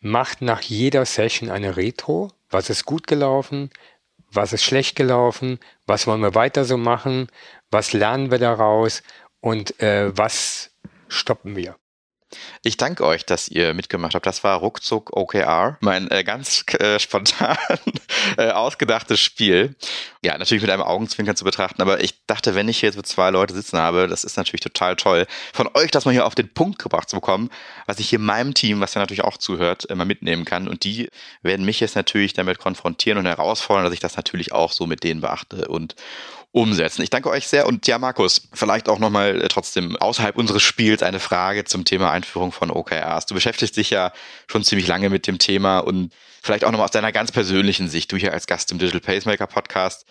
macht 0.00 0.42
nach 0.42 0.62
jeder 0.62 1.04
Session 1.04 1.50
eine 1.50 1.76
Retro? 1.76 2.32
Was 2.50 2.70
ist 2.70 2.84
gut 2.84 3.06
gelaufen, 3.06 3.70
was 4.30 4.52
ist 4.52 4.64
schlecht 4.64 4.96
gelaufen, 4.96 5.58
was 5.86 6.06
wollen 6.06 6.22
wir 6.22 6.34
weiter 6.34 6.64
so 6.64 6.76
machen, 6.76 7.28
was 7.70 7.92
lernen 7.92 8.30
wir 8.30 8.38
daraus? 8.38 9.02
Und 9.40 9.80
äh, 9.80 10.16
was 10.16 10.70
stoppen 11.08 11.56
wir. 11.56 11.76
Ich 12.62 12.76
danke 12.76 13.04
euch, 13.04 13.24
dass 13.24 13.48
ihr 13.48 13.74
mitgemacht 13.74 14.14
habt. 14.14 14.26
Das 14.26 14.44
war 14.44 14.58
ruckzuck 14.58 15.16
OKR, 15.16 15.78
mein 15.80 16.10
äh, 16.10 16.24
ganz 16.24 16.64
äh, 16.78 16.98
spontan 17.00 17.56
äh, 18.36 18.50
ausgedachtes 18.50 19.20
Spiel. 19.20 19.76
Ja, 20.22 20.36
natürlich 20.36 20.62
mit 20.62 20.70
einem 20.70 20.82
Augenzwinkern 20.82 21.36
zu 21.36 21.44
betrachten, 21.44 21.80
aber 21.82 22.02
ich 22.02 22.14
dachte, 22.26 22.54
wenn 22.54 22.68
ich 22.68 22.78
hier 22.80 22.88
jetzt 22.88 22.96
mit 22.96 23.06
zwei 23.06 23.30
Leute 23.30 23.54
sitzen 23.54 23.78
habe, 23.78 24.08
das 24.08 24.24
ist 24.24 24.36
natürlich 24.36 24.60
total 24.60 24.96
toll, 24.96 25.26
von 25.52 25.68
euch 25.74 25.90
das 25.90 26.04
mal 26.04 26.10
hier 26.10 26.26
auf 26.26 26.34
den 26.34 26.52
Punkt 26.52 26.80
gebracht 26.80 27.08
zu 27.08 27.16
bekommen, 27.16 27.50
was 27.86 28.00
ich 28.00 28.08
hier 28.08 28.18
meinem 28.18 28.54
Team, 28.54 28.80
was 28.80 28.94
ja 28.94 29.00
natürlich 29.00 29.24
auch 29.24 29.36
zuhört, 29.36 29.84
immer 29.84 30.04
mitnehmen 30.04 30.44
kann. 30.44 30.68
Und 30.68 30.84
die 30.84 31.08
werden 31.42 31.64
mich 31.64 31.80
jetzt 31.80 31.96
natürlich 31.96 32.32
damit 32.32 32.58
konfrontieren 32.58 33.18
und 33.18 33.26
herausfordern, 33.26 33.84
dass 33.84 33.94
ich 33.94 34.00
das 34.00 34.16
natürlich 34.16 34.52
auch 34.52 34.72
so 34.72 34.86
mit 34.86 35.04
denen 35.04 35.20
beachte 35.20 35.68
und 35.68 35.94
umsetzen. 36.56 37.02
Ich 37.02 37.10
danke 37.10 37.28
euch 37.28 37.46
sehr 37.48 37.66
und 37.66 37.86
ja, 37.86 37.98
Markus, 37.98 38.48
vielleicht 38.54 38.88
auch 38.88 38.98
nochmal 38.98 39.42
äh, 39.42 39.48
trotzdem 39.48 39.94
außerhalb 39.96 40.38
unseres 40.38 40.62
Spiels 40.62 41.02
eine 41.02 41.20
Frage 41.20 41.64
zum 41.66 41.84
Thema 41.84 42.12
Einführung 42.12 42.50
von 42.50 42.70
OKRs. 42.70 43.26
Du 43.26 43.34
beschäftigst 43.34 43.76
dich 43.76 43.90
ja 43.90 44.10
schon 44.46 44.64
ziemlich 44.64 44.86
lange 44.86 45.10
mit 45.10 45.26
dem 45.26 45.38
Thema 45.38 45.80
und 45.80 46.14
vielleicht 46.42 46.64
auch 46.64 46.70
nochmal 46.70 46.86
aus 46.86 46.92
deiner 46.92 47.12
ganz 47.12 47.30
persönlichen 47.30 47.90
Sicht, 47.90 48.10
du 48.10 48.16
hier 48.16 48.32
als 48.32 48.46
Gast 48.46 48.72
im 48.72 48.78
Digital 48.78 49.02
Pacemaker 49.02 49.46
Podcast. 49.46 50.06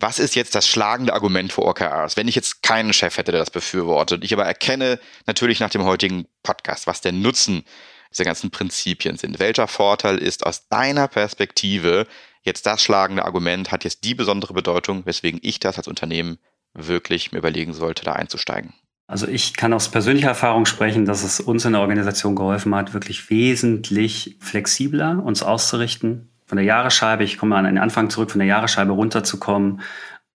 Was 0.00 0.18
ist 0.18 0.34
jetzt 0.34 0.56
das 0.56 0.66
schlagende 0.66 1.12
Argument 1.12 1.52
für 1.52 1.62
OKRs? 1.62 2.16
Wenn 2.16 2.26
ich 2.26 2.34
jetzt 2.34 2.64
keinen 2.64 2.92
Chef 2.92 3.16
hätte, 3.16 3.30
der 3.30 3.38
das 3.38 3.50
befürwortet, 3.50 4.24
ich 4.24 4.32
aber 4.32 4.44
erkenne 4.44 4.98
natürlich 5.26 5.60
nach 5.60 5.70
dem 5.70 5.84
heutigen 5.84 6.26
Podcast, 6.42 6.88
was 6.88 7.02
der 7.02 7.12
Nutzen 7.12 7.64
dieser 8.10 8.24
ganzen 8.24 8.50
Prinzipien 8.50 9.16
sind. 9.16 9.38
Welcher 9.38 9.68
Vorteil 9.68 10.18
ist 10.18 10.44
aus 10.44 10.66
deiner 10.66 11.06
Perspektive 11.06 12.08
jetzt 12.44 12.66
das 12.66 12.82
schlagende 12.82 13.24
Argument 13.24 13.72
hat 13.72 13.84
jetzt 13.84 14.04
die 14.04 14.14
besondere 14.14 14.54
Bedeutung, 14.54 15.04
weswegen 15.06 15.40
ich 15.42 15.58
das 15.58 15.78
als 15.78 15.88
Unternehmen 15.88 16.38
wirklich 16.74 17.32
mir 17.32 17.38
überlegen 17.38 17.72
sollte, 17.72 18.04
da 18.04 18.12
einzusteigen. 18.12 18.72
Also 19.06 19.28
ich 19.28 19.54
kann 19.54 19.72
aus 19.72 19.90
persönlicher 19.90 20.28
Erfahrung 20.28 20.64
sprechen, 20.66 21.04
dass 21.04 21.24
es 21.24 21.40
uns 21.40 21.64
in 21.64 21.72
der 21.72 21.82
Organisation 21.82 22.34
geholfen 22.34 22.74
hat, 22.74 22.94
wirklich 22.94 23.28
wesentlich 23.28 24.36
flexibler 24.40 25.22
uns 25.22 25.42
auszurichten. 25.42 26.30
Von 26.46 26.56
der 26.56 26.64
Jahresscheibe, 26.64 27.24
ich 27.24 27.38
komme 27.38 27.56
an 27.56 27.64
den 27.64 27.78
Anfang 27.78 28.10
zurück, 28.10 28.30
von 28.30 28.38
der 28.38 28.48
Jahresscheibe 28.48 28.92
runterzukommen 28.92 29.80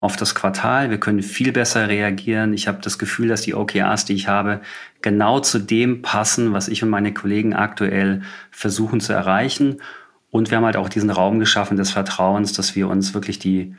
auf 0.01 0.16
das 0.16 0.34
Quartal. 0.34 0.91
Wir 0.91 0.99
können 0.99 1.22
viel 1.22 1.51
besser 1.51 1.89
reagieren. 1.89 2.53
Ich 2.53 2.68
habe 2.68 2.80
das 2.82 2.97
Gefühl, 2.97 3.28
dass 3.28 3.41
die 3.41 3.53
OKRs, 3.53 4.05
die 4.05 4.14
ich 4.14 4.28
habe, 4.28 4.62
genau 5.01 5.39
zu 5.39 5.60
dem 5.60 6.01
passen, 6.01 6.53
was 6.53 6.68
ich 6.68 6.84
und 6.84 6.89
meine 6.89 7.14
Kollegen 7.14 7.53
aktuell 7.53 8.22
versuchen 8.51 9.01
zu 9.01 9.14
erreichen. 9.14 9.82
Und 10.32 10.51
wir 10.51 10.57
haben 10.57 10.65
halt 10.65 10.77
auch 10.77 10.89
diesen 10.89 11.09
Raum 11.09 11.39
geschaffen 11.39 11.77
des 11.77 11.91
Vertrauens, 11.91 12.53
dass 12.53 12.75
wir 12.75 12.88
uns 12.88 13.13
wirklich 13.13 13.39
die 13.39 13.75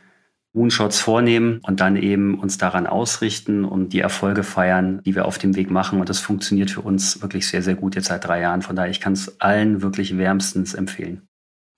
Moonshots 0.52 0.98
vornehmen 0.98 1.60
und 1.62 1.80
dann 1.80 1.96
eben 1.96 2.38
uns 2.38 2.58
daran 2.58 2.88
ausrichten 2.88 3.64
und 3.64 3.92
die 3.92 4.00
Erfolge 4.00 4.42
feiern, 4.42 5.00
die 5.04 5.14
wir 5.14 5.26
auf 5.26 5.38
dem 5.38 5.54
Weg 5.54 5.70
machen. 5.70 6.00
Und 6.00 6.08
das 6.08 6.18
funktioniert 6.18 6.70
für 6.70 6.80
uns 6.80 7.22
wirklich 7.22 7.46
sehr, 7.46 7.62
sehr 7.62 7.76
gut 7.76 7.94
jetzt 7.94 8.08
seit 8.08 8.24
drei 8.24 8.40
Jahren. 8.40 8.62
Von 8.62 8.74
daher, 8.74 8.90
ich 8.90 9.00
kann 9.00 9.12
es 9.12 9.40
allen 9.40 9.80
wirklich 9.80 10.18
wärmstens 10.18 10.74
empfehlen. 10.74 11.22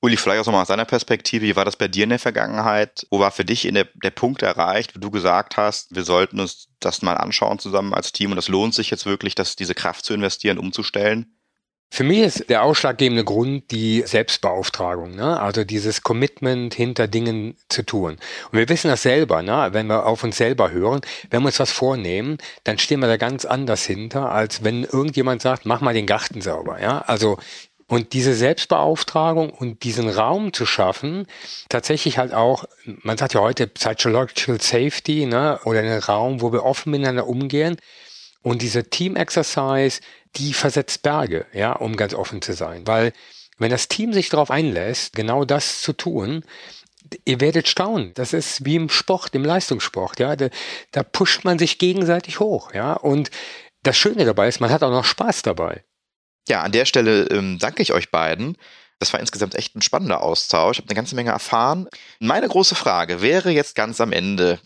Uli, 0.04 0.16
vielleicht 0.16 0.40
auch 0.40 0.46
nochmal 0.46 0.62
aus 0.62 0.68
deiner 0.68 0.86
Perspektive, 0.86 1.44
wie 1.44 1.54
war 1.54 1.64
das 1.64 1.76
bei 1.76 1.86
dir 1.86 2.04
in 2.04 2.10
der 2.10 2.18
Vergangenheit? 2.18 3.06
Wo 3.10 3.20
war 3.20 3.30
für 3.30 3.44
dich 3.44 3.66
in 3.66 3.74
der, 3.74 3.86
der 4.02 4.10
Punkt 4.10 4.42
erreicht, 4.42 4.96
wo 4.96 5.00
du 5.00 5.12
gesagt 5.12 5.56
hast, 5.56 5.94
wir 5.94 6.02
sollten 6.02 6.40
uns 6.40 6.68
das 6.80 7.02
mal 7.02 7.14
anschauen 7.14 7.60
zusammen 7.60 7.94
als 7.94 8.10
Team 8.10 8.32
und 8.32 8.38
es 8.38 8.48
lohnt 8.48 8.74
sich 8.74 8.90
jetzt 8.90 9.06
wirklich, 9.06 9.36
dass 9.36 9.54
diese 9.54 9.74
Kraft 9.74 10.04
zu 10.04 10.12
investieren, 10.12 10.58
umzustellen? 10.58 11.36
Für 11.94 12.04
mich 12.04 12.20
ist 12.20 12.48
der 12.48 12.62
ausschlaggebende 12.62 13.22
Grund 13.22 13.70
die 13.70 14.02
Selbstbeauftragung, 14.06 15.14
ne? 15.14 15.38
also 15.38 15.62
dieses 15.62 16.02
Commitment 16.02 16.72
hinter 16.72 17.06
Dingen 17.06 17.54
zu 17.68 17.84
tun. 17.84 18.12
Und 18.50 18.58
wir 18.58 18.66
wissen 18.70 18.88
das 18.88 19.02
selber, 19.02 19.42
ne? 19.42 19.68
wenn 19.72 19.88
wir 19.88 20.06
auf 20.06 20.24
uns 20.24 20.38
selber 20.38 20.70
hören, 20.70 21.02
wenn 21.28 21.42
wir 21.42 21.48
uns 21.48 21.60
was 21.60 21.70
vornehmen, 21.70 22.38
dann 22.64 22.78
stehen 22.78 23.00
wir 23.00 23.08
da 23.08 23.18
ganz 23.18 23.44
anders 23.44 23.84
hinter, 23.84 24.32
als 24.32 24.64
wenn 24.64 24.84
irgendjemand 24.84 25.42
sagt, 25.42 25.66
mach 25.66 25.82
mal 25.82 25.92
den 25.92 26.06
Garten 26.06 26.40
sauber. 26.40 26.80
Ja? 26.80 27.00
Also 27.00 27.36
und 27.88 28.14
diese 28.14 28.32
Selbstbeauftragung 28.32 29.50
und 29.50 29.82
diesen 29.82 30.08
Raum 30.08 30.54
zu 30.54 30.64
schaffen, 30.64 31.26
tatsächlich 31.68 32.16
halt 32.16 32.32
auch, 32.32 32.64
man 33.02 33.18
sagt 33.18 33.34
ja 33.34 33.42
heute 33.42 33.66
Psychological 33.66 34.58
Safety, 34.62 35.26
ne? 35.26 35.60
oder 35.66 35.80
einen 35.80 36.00
Raum, 36.00 36.40
wo 36.40 36.54
wir 36.54 36.64
offen 36.64 36.92
miteinander 36.92 37.26
umgehen. 37.26 37.76
Und 38.42 38.62
diese 38.62 38.88
Team 38.88 39.14
Exercise, 39.14 40.00
die 40.36 40.52
versetzt 40.52 41.02
Berge, 41.02 41.46
ja, 41.52 41.72
um 41.72 41.96
ganz 41.96 42.14
offen 42.14 42.42
zu 42.42 42.54
sein. 42.54 42.86
Weil 42.86 43.12
wenn 43.58 43.70
das 43.70 43.88
Team 43.88 44.12
sich 44.12 44.28
darauf 44.28 44.50
einlässt, 44.50 45.14
genau 45.14 45.44
das 45.44 45.82
zu 45.82 45.92
tun, 45.92 46.44
ihr 47.24 47.40
werdet 47.40 47.68
staunen. 47.68 48.12
Das 48.14 48.32
ist 48.32 48.64
wie 48.64 48.76
im 48.76 48.88
Sport, 48.88 49.34
im 49.34 49.44
Leistungssport, 49.44 50.18
ja. 50.18 50.36
Da, 50.36 50.48
da 50.92 51.02
pusht 51.02 51.44
man 51.44 51.58
sich 51.58 51.78
gegenseitig 51.78 52.40
hoch, 52.40 52.72
ja. 52.74 52.94
Und 52.94 53.30
das 53.82 53.96
Schöne 53.96 54.24
dabei 54.24 54.48
ist, 54.48 54.60
man 54.60 54.70
hat 54.70 54.82
auch 54.82 54.90
noch 54.90 55.04
Spaß 55.04 55.42
dabei. 55.42 55.84
Ja, 56.48 56.62
an 56.62 56.72
der 56.72 56.86
Stelle 56.86 57.26
ähm, 57.26 57.58
danke 57.58 57.82
ich 57.82 57.92
euch 57.92 58.10
beiden. 58.10 58.56
Das 58.98 59.12
war 59.12 59.20
insgesamt 59.20 59.54
echt 59.54 59.74
ein 59.74 59.82
spannender 59.82 60.22
Austausch. 60.22 60.78
Ich 60.78 60.82
habe 60.82 60.90
eine 60.90 60.96
ganze 60.96 61.16
Menge 61.16 61.30
erfahren. 61.30 61.88
Meine 62.20 62.48
große 62.48 62.74
Frage 62.74 63.20
wäre 63.20 63.50
jetzt 63.50 63.74
ganz 63.74 64.00
am 64.00 64.12
Ende, 64.12 64.60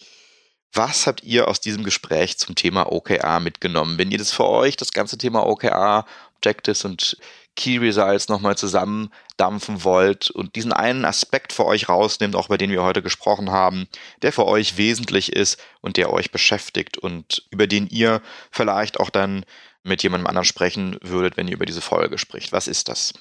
was 0.72 1.06
habt 1.06 1.22
ihr 1.24 1.48
aus 1.48 1.60
diesem 1.60 1.84
Gespräch 1.84 2.38
zum 2.38 2.54
Thema 2.54 2.92
OKR 2.92 3.40
mitgenommen? 3.40 3.98
Wenn 3.98 4.10
ihr 4.10 4.18
das 4.18 4.32
für 4.32 4.46
euch, 4.46 4.76
das 4.76 4.92
ganze 4.92 5.16
Thema 5.16 5.46
OKR, 5.46 6.04
Objectives 6.36 6.84
und 6.84 7.16
Key 7.56 7.78
Results 7.78 8.28
nochmal 8.28 8.56
zusammendampfen 8.56 9.82
wollt 9.82 10.30
und 10.30 10.54
diesen 10.56 10.72
einen 10.72 11.06
Aspekt 11.06 11.54
für 11.54 11.64
euch 11.64 11.88
rausnimmt, 11.88 12.36
auch 12.36 12.46
über 12.46 12.58
den 12.58 12.70
wir 12.70 12.82
heute 12.82 13.02
gesprochen 13.02 13.50
haben, 13.50 13.88
der 14.22 14.32
für 14.32 14.44
euch 14.44 14.76
wesentlich 14.76 15.32
ist 15.32 15.58
und 15.80 15.96
der 15.96 16.12
euch 16.12 16.30
beschäftigt 16.30 16.98
und 16.98 17.46
über 17.50 17.66
den 17.66 17.86
ihr 17.88 18.20
vielleicht 18.50 19.00
auch 19.00 19.10
dann 19.10 19.44
mit 19.82 20.02
jemandem 20.02 20.26
anderen 20.26 20.44
sprechen 20.44 20.98
würdet, 21.02 21.36
wenn 21.36 21.48
ihr 21.48 21.54
über 21.54 21.66
diese 21.66 21.80
Folge 21.80 22.18
spricht. 22.18 22.52
Was 22.52 22.68
ist 22.68 22.88
das? 22.88 23.14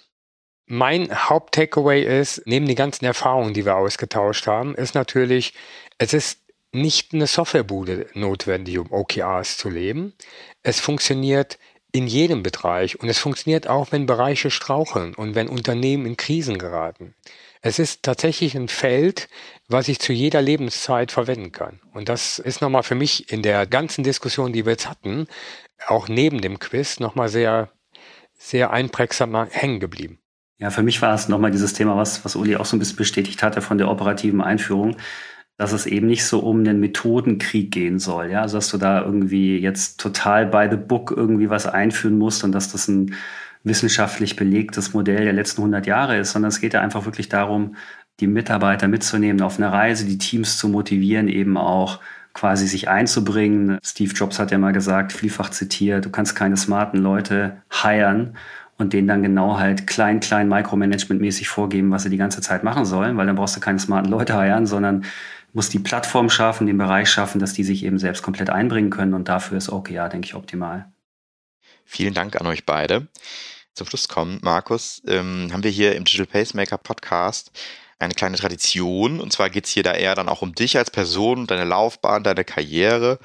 Mein 0.67 1.29
Haupt-Takeaway 1.29 2.01
ist, 2.01 2.41
neben 2.45 2.65
den 2.65 2.75
ganzen 2.75 3.05
Erfahrungen, 3.05 3.53
die 3.53 3.65
wir 3.65 3.75
ausgetauscht 3.75 4.47
haben, 4.47 4.73
ist 4.75 4.95
natürlich, 4.95 5.53
es 5.99 6.11
ist 6.11 6.39
nicht 6.75 7.13
eine 7.13 7.27
Softwarebude 7.27 8.07
notwendig, 8.13 8.77
um 8.77 8.91
OKRs 8.91 9.57
zu 9.57 9.69
leben. 9.69 10.13
Es 10.63 10.79
funktioniert 10.79 11.57
in 11.91 12.07
jedem 12.07 12.43
Bereich 12.43 12.99
und 12.99 13.07
es 13.07 13.19
funktioniert 13.19 13.67
auch, 13.67 13.91
wenn 13.91 14.05
Bereiche 14.05 14.51
straucheln 14.51 15.15
und 15.15 15.33
wenn 15.33 15.47
Unternehmen 15.47 16.05
in 16.05 16.17
Krisen 16.17 16.57
geraten. 16.57 17.15
Es 17.61 17.79
ist 17.79 18.03
tatsächlich 18.03 18.55
ein 18.55 18.67
Feld, 18.67 19.27
was 19.67 19.87
ich 19.87 19.99
zu 19.99 20.13
jeder 20.13 20.41
Lebenszeit 20.41 21.11
verwenden 21.11 21.51
kann. 21.51 21.79
Und 21.93 22.09
das 22.09 22.37
ist 22.37 22.61
nochmal 22.61 22.83
für 22.83 22.95
mich 22.95 23.31
in 23.31 23.41
der 23.41 23.65
ganzen 23.65 24.03
Diskussion, 24.03 24.53
die 24.53 24.65
wir 24.65 24.73
jetzt 24.73 24.89
hatten, 24.89 25.27
auch 25.87 26.07
neben 26.07 26.41
dem 26.41 26.59
Quiz 26.59 26.99
nochmal 26.99 27.29
sehr, 27.29 27.69
sehr 28.37 28.71
einprägsam 28.71 29.47
hängen 29.49 29.79
geblieben. 29.79 30.19
Ja, 30.57 30.69
für 30.69 30.83
mich 30.83 31.01
war 31.01 31.15
es 31.15 31.27
nochmal 31.27 31.51
dieses 31.51 31.73
Thema, 31.73 31.97
was, 31.97 32.23
was 32.23 32.35
Uli 32.35 32.55
auch 32.55 32.65
so 32.65 32.75
ein 32.75 32.79
bisschen 32.79 32.97
bestätigt 32.97 33.41
hatte 33.41 33.61
von 33.61 33.77
der 33.77 33.89
operativen 33.89 34.41
Einführung 34.41 34.97
dass 35.57 35.71
es 35.71 35.85
eben 35.85 36.07
nicht 36.07 36.25
so 36.25 36.39
um 36.39 36.59
einen 36.59 36.79
Methodenkrieg 36.79 37.71
gehen 37.71 37.99
soll. 37.99 38.31
Ja, 38.31 38.41
also 38.41 38.57
dass 38.57 38.69
du 38.69 38.77
da 38.77 39.01
irgendwie 39.03 39.57
jetzt 39.57 39.99
total 39.99 40.45
by 40.45 40.67
the 40.69 40.77
book 40.77 41.13
irgendwie 41.15 41.49
was 41.49 41.65
einführen 41.65 42.17
musst 42.17 42.43
und 42.43 42.51
dass 42.51 42.71
das 42.71 42.87
ein 42.87 43.15
wissenschaftlich 43.63 44.35
belegtes 44.35 44.93
Modell 44.93 45.23
der 45.23 45.33
letzten 45.33 45.61
100 45.61 45.87
Jahre 45.87 46.17
ist, 46.17 46.31
sondern 46.31 46.49
es 46.49 46.61
geht 46.61 46.73
ja 46.73 46.81
einfach 46.81 47.05
wirklich 47.05 47.29
darum, 47.29 47.75
die 48.19 48.27
Mitarbeiter 48.27 48.87
mitzunehmen 48.87 49.41
auf 49.41 49.57
eine 49.57 49.71
Reise, 49.71 50.05
die 50.05 50.17
Teams 50.17 50.57
zu 50.57 50.69
motivieren, 50.69 51.27
eben 51.27 51.57
auch 51.57 51.99
quasi 52.33 52.67
sich 52.67 52.89
einzubringen. 52.89 53.79
Steve 53.83 54.13
Jobs 54.13 54.39
hat 54.39 54.51
ja 54.51 54.57
mal 54.57 54.71
gesagt, 54.71 55.13
vielfach 55.13 55.49
zitiert, 55.49 56.05
du 56.05 56.09
kannst 56.09 56.35
keine 56.35 56.57
smarten 56.57 56.99
Leute 56.99 57.57
hiren 57.69 58.35
und 58.77 58.93
denen 58.93 59.07
dann 59.07 59.23
genau 59.23 59.57
halt 59.57 59.87
klein, 59.87 60.19
klein 60.19 60.49
Micromanagement-mäßig 60.49 61.47
vorgeben, 61.47 61.91
was 61.91 62.03
sie 62.03 62.09
die 62.09 62.17
ganze 62.17 62.41
Zeit 62.41 62.63
machen 62.63 62.85
sollen, 62.85 63.17
weil 63.17 63.25
dann 63.25 63.37
brauchst 63.37 63.55
du 63.55 63.61
keine 63.61 63.79
smarten 63.79 64.11
Leute 64.11 64.39
hiren, 64.41 64.65
sondern 64.65 65.05
muss 65.55 65.69
die 65.69 65.79
Plattform 65.79 66.29
schaffen, 66.29 66.67
den 66.67 66.77
Bereich 66.77 67.09
schaffen, 67.09 67.39
dass 67.39 67.53
die 67.53 67.63
sich 67.63 67.83
eben 67.83 67.97
selbst 67.97 68.21
komplett 68.21 68.49
einbringen 68.49 68.89
können. 68.89 69.13
Und 69.13 69.29
dafür 69.29 69.57
ist 69.57 69.69
OKR, 69.69 70.09
denke 70.09 70.27
ich, 70.27 70.35
optimal. 70.35 70.91
Vielen 71.85 72.13
Dank 72.13 72.35
an 72.39 72.45
euch 72.45 72.65
beide. 72.65 73.07
Zum 73.73 73.87
Schluss 73.87 74.09
kommen, 74.09 74.39
Markus, 74.41 75.01
ähm, 75.07 75.49
haben 75.53 75.63
wir 75.63 75.71
hier 75.71 75.95
im 75.95 76.03
Digital 76.03 76.27
Pacemaker 76.27 76.77
Podcast 76.77 77.51
eine 77.99 78.13
kleine 78.13 78.35
Tradition. 78.35 79.21
Und 79.21 79.31
zwar 79.31 79.49
geht 79.49 79.65
es 79.65 79.71
hier 79.71 79.83
da 79.83 79.93
eher 79.93 80.13
dann 80.13 80.27
auch 80.27 80.41
um 80.41 80.53
dich 80.53 80.77
als 80.77 80.91
Person, 80.91 81.47
deine 81.47 81.63
Laufbahn, 81.63 82.23
deine 82.23 82.43
Karriere. 82.43 83.17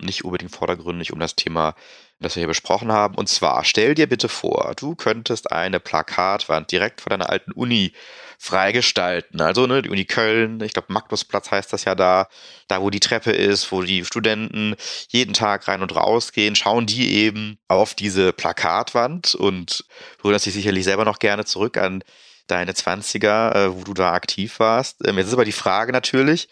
Nicht 0.00 0.24
unbedingt 0.24 0.54
vordergründig 0.54 1.12
um 1.12 1.18
das 1.18 1.34
Thema, 1.34 1.74
das 2.22 2.36
wir 2.36 2.40
hier 2.40 2.48
besprochen 2.48 2.92
haben. 2.92 3.14
Und 3.14 3.28
zwar, 3.28 3.64
stell 3.64 3.94
dir 3.94 4.08
bitte 4.08 4.28
vor, 4.28 4.74
du 4.76 4.94
könntest 4.94 5.52
eine 5.52 5.80
Plakatwand 5.80 6.70
direkt 6.72 7.00
vor 7.00 7.10
deiner 7.10 7.30
alten 7.30 7.52
Uni 7.52 7.92
freigestalten. 8.38 9.40
Also 9.40 9.66
ne, 9.66 9.82
die 9.82 9.90
Uni 9.90 10.04
Köln, 10.04 10.60
ich 10.62 10.72
glaube 10.72 10.92
Magnusplatz 10.92 11.52
heißt 11.52 11.72
das 11.72 11.84
ja 11.84 11.94
da, 11.94 12.28
da 12.66 12.82
wo 12.82 12.90
die 12.90 12.98
Treppe 12.98 13.30
ist, 13.30 13.70
wo 13.70 13.82
die 13.82 14.04
Studenten 14.04 14.74
jeden 15.08 15.32
Tag 15.32 15.68
rein 15.68 15.80
und 15.80 15.94
raus 15.94 16.32
gehen, 16.32 16.56
schauen 16.56 16.86
die 16.86 17.12
eben 17.12 17.58
auf 17.68 17.94
diese 17.94 18.32
Plakatwand 18.32 19.36
und 19.36 19.84
du 20.22 20.32
dich 20.32 20.42
sicherlich 20.42 20.82
selber 20.82 21.04
noch 21.04 21.20
gerne 21.20 21.44
zurück 21.44 21.76
an 21.76 22.02
deine 22.48 22.72
20er, 22.72 23.54
äh, 23.54 23.74
wo 23.74 23.84
du 23.84 23.94
da 23.94 24.12
aktiv 24.12 24.58
warst. 24.58 25.06
Ähm, 25.06 25.18
jetzt 25.18 25.28
ist 25.28 25.34
aber 25.34 25.44
die 25.44 25.52
Frage 25.52 25.92
natürlich, 25.92 26.48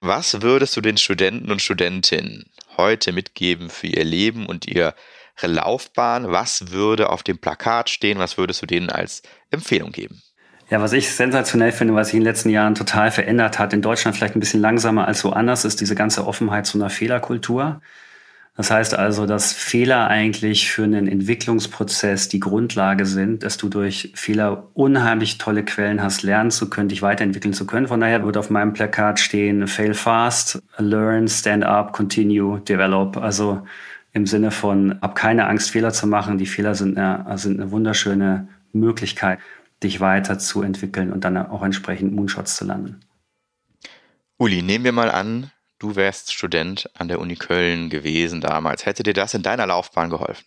was 0.00 0.42
würdest 0.42 0.76
du 0.76 0.80
den 0.80 0.96
Studenten 0.96 1.50
und 1.50 1.62
Studentinnen 1.62 2.50
heute 2.76 3.12
mitgeben 3.12 3.70
für 3.70 3.86
ihr 3.86 4.04
Leben 4.04 4.46
und 4.46 4.66
ihre 4.66 4.94
Laufbahn? 5.42 6.30
Was 6.30 6.70
würde 6.72 7.10
auf 7.10 7.22
dem 7.22 7.38
Plakat 7.38 7.90
stehen? 7.90 8.18
Was 8.18 8.38
würdest 8.38 8.62
du 8.62 8.66
denen 8.66 8.90
als 8.90 9.22
Empfehlung 9.50 9.92
geben? 9.92 10.22
Ja, 10.70 10.80
was 10.80 10.92
ich 10.92 11.10
sensationell 11.10 11.72
finde, 11.72 11.94
was 11.94 12.08
sich 12.08 12.14
in 12.14 12.20
den 12.20 12.26
letzten 12.26 12.48
Jahren 12.48 12.74
total 12.74 13.10
verändert 13.10 13.58
hat, 13.58 13.72
in 13.72 13.82
Deutschland 13.82 14.16
vielleicht 14.16 14.34
ein 14.34 14.40
bisschen 14.40 14.60
langsamer 14.60 15.06
als 15.06 15.22
woanders, 15.24 15.64
ist 15.64 15.80
diese 15.80 15.94
ganze 15.94 16.26
Offenheit 16.26 16.66
zu 16.66 16.78
einer 16.78 16.88
Fehlerkultur. 16.88 17.80
Das 18.56 18.70
heißt 18.70 18.94
also, 18.94 19.26
dass 19.26 19.52
Fehler 19.52 20.06
eigentlich 20.06 20.70
für 20.70 20.84
einen 20.84 21.08
Entwicklungsprozess 21.08 22.28
die 22.28 22.38
Grundlage 22.38 23.04
sind, 23.04 23.42
dass 23.42 23.56
du 23.56 23.68
durch 23.68 24.12
Fehler 24.14 24.70
unheimlich 24.74 25.38
tolle 25.38 25.64
Quellen 25.64 26.00
hast, 26.00 26.22
lernen 26.22 26.52
zu 26.52 26.70
können, 26.70 26.88
dich 26.88 27.02
weiterentwickeln 27.02 27.52
zu 27.52 27.66
können. 27.66 27.88
Von 27.88 28.00
daher 28.00 28.24
wird 28.24 28.36
auf 28.36 28.50
meinem 28.50 28.72
Plakat 28.72 29.18
stehen, 29.18 29.66
fail 29.66 29.92
fast, 29.92 30.62
learn, 30.78 31.26
stand 31.26 31.64
up, 31.64 31.92
continue, 31.92 32.60
develop. 32.60 33.16
Also 33.16 33.66
im 34.14 34.26
Sinne 34.26 34.50
von, 34.50 34.98
hab 35.02 35.16
keine 35.16 35.46
Angst, 35.46 35.70
Fehler 35.70 35.92
zu 35.92 36.06
machen. 36.06 36.38
Die 36.38 36.46
Fehler 36.46 36.74
sind 36.74 36.96
eine, 36.96 37.36
sind 37.36 37.60
eine 37.60 37.70
wunderschöne 37.72 38.48
Möglichkeit, 38.72 39.40
dich 39.82 40.00
weiterzuentwickeln 40.00 41.12
und 41.12 41.24
dann 41.24 41.36
auch 41.36 41.62
entsprechend 41.62 42.14
Moonshots 42.14 42.56
zu 42.56 42.64
landen. 42.64 43.00
Uli, 44.38 44.62
nehmen 44.62 44.84
wir 44.84 44.92
mal 44.92 45.10
an, 45.10 45.50
du 45.78 45.96
wärst 45.96 46.32
Student 46.32 46.88
an 46.94 47.08
der 47.08 47.20
Uni 47.20 47.34
Köln 47.34 47.90
gewesen 47.90 48.40
damals. 48.40 48.86
Hätte 48.86 49.02
dir 49.02 49.14
das 49.14 49.34
in 49.34 49.42
deiner 49.42 49.66
Laufbahn 49.66 50.10
geholfen? 50.10 50.44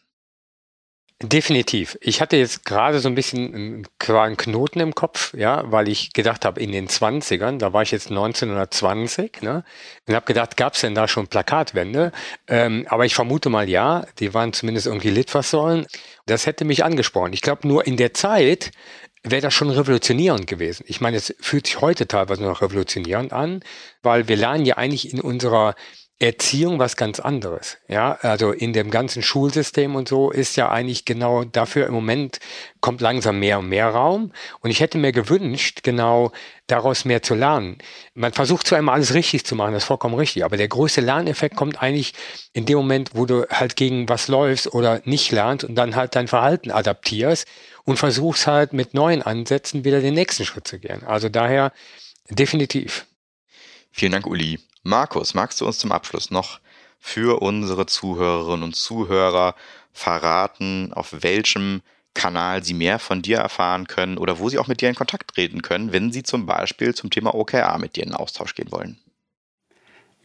Definitiv. 1.23 1.97
Ich 2.01 2.21
hatte 2.21 2.37
jetzt 2.37 2.63
gerade 2.63 2.99
so 2.99 3.09
ein 3.09 3.15
bisschen 3.15 3.55
einen 3.55 4.37
Knoten 4.37 4.79
im 4.79 4.93
Kopf, 4.93 5.33
ja, 5.33 5.63
weil 5.71 5.87
ich 5.87 6.13
gedacht 6.13 6.45
habe, 6.45 6.61
in 6.61 6.71
den 6.71 6.87
20ern, 6.87 7.57
da 7.57 7.73
war 7.73 7.81
ich 7.81 7.89
jetzt 7.89 8.11
1920, 8.11 9.41
ne, 9.41 9.63
und 10.07 10.13
habe 10.13 10.27
gedacht, 10.27 10.57
gab 10.57 10.75
es 10.75 10.81
denn 10.81 10.93
da 10.93 11.07
schon 11.07 11.25
Plakatwände? 11.25 12.11
Ähm, 12.47 12.85
aber 12.87 13.05
ich 13.05 13.15
vermute 13.15 13.49
mal 13.49 13.67
ja, 13.67 14.05
die 14.19 14.35
waren 14.35 14.53
zumindest 14.53 14.85
irgendwie 14.85 15.09
Litfaßsäulen. 15.09 15.87
Das 16.27 16.45
hätte 16.45 16.65
mich 16.65 16.83
angesprochen. 16.85 17.33
Ich 17.33 17.41
glaube, 17.41 17.67
nur 17.67 17.87
in 17.87 17.97
der 17.97 18.13
Zeit 18.13 18.69
wäre 19.23 19.41
das 19.41 19.55
schon 19.55 19.71
revolutionierend 19.71 20.45
gewesen. 20.45 20.83
Ich 20.87 21.01
meine, 21.01 21.17
es 21.17 21.33
fühlt 21.39 21.65
sich 21.65 21.81
heute 21.81 22.07
teilweise 22.07 22.43
noch 22.43 22.61
revolutionierend 22.61 23.33
an, 23.33 23.63
weil 24.03 24.27
wir 24.27 24.35
lernen 24.35 24.65
ja 24.65 24.77
eigentlich 24.77 25.11
in 25.11 25.19
unserer 25.19 25.73
Erziehung 26.19 26.79
was 26.79 26.95
ganz 26.95 27.19
anderes. 27.19 27.77
Ja, 27.87 28.13
also 28.21 28.51
in 28.51 28.73
dem 28.73 28.89
ganzen 28.89 29.21
Schulsystem 29.21 29.95
und 29.95 30.07
so 30.07 30.31
ist 30.31 30.55
ja 30.55 30.69
eigentlich 30.69 31.05
genau 31.05 31.43
dafür 31.43 31.85
im 31.85 31.93
Moment 31.93 32.39
kommt 32.81 33.01
langsam 33.01 33.37
mehr 33.39 33.59
und 33.59 33.69
mehr 33.69 33.89
Raum. 33.89 34.31
Und 34.61 34.71
ich 34.71 34.79
hätte 34.79 34.97
mir 34.97 35.11
gewünscht, 35.11 35.83
genau 35.83 36.31
daraus 36.65 37.05
mehr 37.05 37.21
zu 37.21 37.35
lernen. 37.35 37.77
Man 38.15 38.33
versucht 38.33 38.65
zwar 38.65 38.79
immer 38.79 38.93
alles 38.93 39.13
richtig 39.13 39.45
zu 39.45 39.55
machen, 39.55 39.73
das 39.73 39.83
ist 39.83 39.87
vollkommen 39.87 40.15
richtig, 40.15 40.43
aber 40.43 40.57
der 40.57 40.67
größte 40.67 41.01
Lerneffekt 41.01 41.55
kommt 41.55 41.83
eigentlich 41.83 42.13
in 42.51 42.65
dem 42.65 42.77
Moment, 42.77 43.11
wo 43.13 43.27
du 43.27 43.47
halt 43.51 43.75
gegen 43.75 44.09
was 44.09 44.27
läufst 44.27 44.73
oder 44.73 45.01
nicht 45.05 45.31
lernst 45.31 45.65
und 45.65 45.75
dann 45.75 45.95
halt 45.95 46.15
dein 46.15 46.27
Verhalten 46.27 46.71
adaptierst 46.71 47.47
und 47.83 47.97
versuchst 47.97 48.47
halt 48.47 48.73
mit 48.73 48.95
neuen 48.95 49.21
Ansätzen 49.21 49.85
wieder 49.85 50.01
den 50.01 50.15
nächsten 50.15 50.45
Schritt 50.45 50.67
zu 50.67 50.79
gehen. 50.79 51.03
Also 51.05 51.29
daher 51.29 51.71
definitiv. 52.27 53.05
Vielen 53.91 54.11
Dank, 54.11 54.25
Uli. 54.25 54.59
Markus, 54.87 55.33
magst 55.33 55.59
du 55.59 55.65
uns 55.65 55.79
zum 55.79 55.91
Abschluss 55.91 56.31
noch 56.31 56.61
für 56.97 57.41
unsere 57.41 57.87
Zuhörerinnen 57.87 58.63
und 58.63 58.73
Zuhörer 58.73 59.53
verraten, 59.91 60.93
auf 60.93 61.13
welchem 61.23 61.81
Kanal 62.13 62.63
sie 62.63 62.73
mehr 62.73 62.97
von 62.97 63.21
dir 63.21 63.37
erfahren 63.37 63.87
können 63.87 64.17
oder 64.17 64.39
wo 64.39 64.47
sie 64.47 64.57
auch 64.57 64.67
mit 64.67 64.79
dir 64.79 64.87
in 64.87 64.95
Kontakt 64.95 65.35
treten 65.35 65.61
können, 65.61 65.91
wenn 65.91 66.13
sie 66.13 66.23
zum 66.23 66.45
Beispiel 66.45 66.95
zum 66.95 67.09
Thema 67.09 67.35
OKR 67.35 67.77
mit 67.79 67.97
dir 67.97 68.05
in 68.05 68.13
Austausch 68.13 68.55
gehen 68.55 68.71
wollen? 68.71 68.97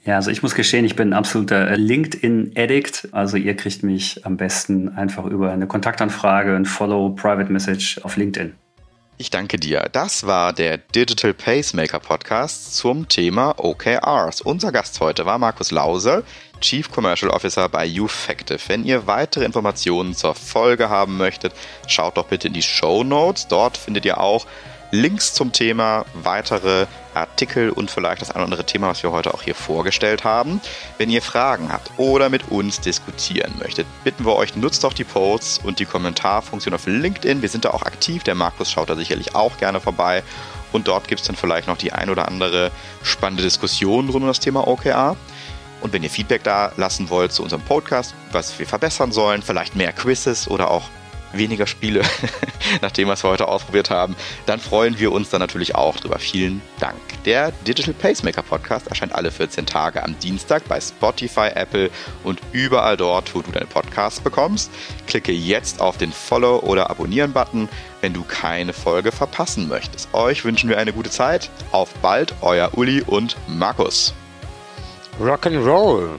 Ja, 0.04 0.14
also 0.14 0.30
ich 0.30 0.44
muss 0.44 0.54
gestehen, 0.54 0.84
ich 0.84 0.94
bin 0.94 1.08
ein 1.08 1.18
absoluter 1.18 1.76
LinkedIn-Addict. 1.76 3.08
Also 3.10 3.38
ihr 3.38 3.56
kriegt 3.56 3.82
mich 3.82 4.24
am 4.24 4.36
besten 4.36 4.90
einfach 4.90 5.24
über 5.24 5.50
eine 5.50 5.66
Kontaktanfrage, 5.66 6.54
ein 6.54 6.66
Follow, 6.66 7.10
Private 7.10 7.52
Message 7.52 7.98
auf 8.04 8.16
LinkedIn. 8.16 8.54
Ich 9.18 9.30
danke 9.30 9.58
dir. 9.58 9.88
Das 9.92 10.26
war 10.26 10.52
der 10.52 10.78
Digital 10.78 11.34
Pacemaker 11.34 12.00
Podcast 12.00 12.74
zum 12.74 13.08
Thema 13.08 13.54
OKRs. 13.58 14.40
Unser 14.40 14.72
Gast 14.72 14.98
heute 15.00 15.26
war 15.26 15.38
Markus 15.38 15.70
Lause, 15.70 16.24
Chief 16.60 16.90
Commercial 16.90 17.30
Officer 17.30 17.68
bei 17.68 17.88
Ufactive. 18.00 18.58
Wenn 18.68 18.84
ihr 18.84 19.06
weitere 19.06 19.44
Informationen 19.44 20.14
zur 20.14 20.34
Folge 20.34 20.88
haben 20.88 21.18
möchtet, 21.18 21.52
schaut 21.86 22.16
doch 22.16 22.26
bitte 22.26 22.48
in 22.48 22.54
die 22.54 22.62
Show 22.62 23.04
Notes. 23.04 23.48
Dort 23.48 23.76
findet 23.76 24.06
ihr 24.06 24.18
auch 24.18 24.46
Links 24.94 25.32
zum 25.32 25.52
Thema, 25.52 26.04
weitere 26.12 26.84
Artikel 27.14 27.70
und 27.70 27.90
vielleicht 27.90 28.20
das 28.20 28.30
ein 28.30 28.36
oder 28.36 28.44
andere 28.44 28.66
Thema, 28.66 28.88
was 28.88 29.02
wir 29.02 29.10
heute 29.10 29.32
auch 29.32 29.40
hier 29.40 29.54
vorgestellt 29.54 30.22
haben. 30.22 30.60
Wenn 30.98 31.08
ihr 31.08 31.22
Fragen 31.22 31.72
habt 31.72 31.90
oder 31.96 32.28
mit 32.28 32.50
uns 32.50 32.78
diskutieren 32.78 33.54
möchtet, 33.58 33.86
bitten 34.04 34.26
wir 34.26 34.36
euch, 34.36 34.54
nutzt 34.54 34.84
doch 34.84 34.92
die 34.92 35.04
Posts 35.04 35.60
und 35.64 35.78
die 35.78 35.86
Kommentarfunktion 35.86 36.74
auf 36.74 36.86
LinkedIn. 36.86 37.40
Wir 37.40 37.48
sind 37.48 37.64
da 37.64 37.70
auch 37.70 37.82
aktiv. 37.82 38.22
Der 38.22 38.34
Markus 38.34 38.70
schaut 38.70 38.90
da 38.90 38.94
sicherlich 38.94 39.34
auch 39.34 39.56
gerne 39.56 39.80
vorbei. 39.80 40.22
Und 40.72 40.88
dort 40.88 41.08
gibt 41.08 41.22
es 41.22 41.26
dann 41.26 41.36
vielleicht 41.36 41.68
noch 41.68 41.78
die 41.78 41.94
ein 41.94 42.10
oder 42.10 42.28
andere 42.28 42.70
spannende 43.02 43.42
Diskussion 43.42 44.10
rund 44.10 44.22
um 44.22 44.28
das 44.28 44.40
Thema 44.40 44.68
OKR. 44.68 45.16
Und 45.80 45.94
wenn 45.94 46.02
ihr 46.02 46.10
Feedback 46.10 46.44
da 46.44 46.70
lassen 46.76 47.08
wollt 47.08 47.32
zu 47.32 47.42
unserem 47.42 47.62
Podcast, 47.62 48.14
was 48.30 48.58
wir 48.58 48.66
verbessern 48.66 49.10
sollen, 49.10 49.40
vielleicht 49.40 49.74
mehr 49.74 49.94
Quizzes 49.94 50.48
oder 50.48 50.70
auch 50.70 50.84
weniger 51.32 51.66
Spiele, 51.66 52.02
nach 52.82 52.90
dem, 52.90 53.08
was 53.08 53.24
wir 53.24 53.30
heute 53.30 53.48
ausprobiert 53.48 53.90
haben, 53.90 54.16
dann 54.46 54.60
freuen 54.60 54.98
wir 54.98 55.12
uns 55.12 55.30
dann 55.30 55.40
natürlich 55.40 55.74
auch 55.74 55.96
drüber. 55.96 56.18
Vielen 56.18 56.62
Dank. 56.80 56.96
Der 57.24 57.52
Digital 57.66 57.94
Pacemaker 57.94 58.42
Podcast 58.42 58.88
erscheint 58.88 59.14
alle 59.14 59.30
14 59.30 59.66
Tage 59.66 60.02
am 60.02 60.18
Dienstag 60.18 60.66
bei 60.68 60.80
Spotify, 60.80 61.48
Apple 61.54 61.90
und 62.24 62.40
überall 62.52 62.96
dort, 62.96 63.34
wo 63.34 63.42
du 63.42 63.50
deine 63.52 63.66
Podcasts 63.66 64.20
bekommst. 64.20 64.70
Klicke 65.06 65.32
jetzt 65.32 65.80
auf 65.80 65.98
den 65.98 66.12
Follow- 66.12 66.60
oder 66.60 66.90
Abonnieren-Button, 66.90 67.68
wenn 68.00 68.12
du 68.12 68.24
keine 68.24 68.72
Folge 68.72 69.12
verpassen 69.12 69.68
möchtest. 69.68 70.12
Euch 70.12 70.44
wünschen 70.44 70.68
wir 70.68 70.78
eine 70.78 70.92
gute 70.92 71.10
Zeit. 71.10 71.50
Auf 71.70 71.94
bald, 71.94 72.34
euer 72.40 72.70
Uli 72.76 73.02
und 73.02 73.36
Markus. 73.46 74.14
Rock'n'Roll. 75.20 76.18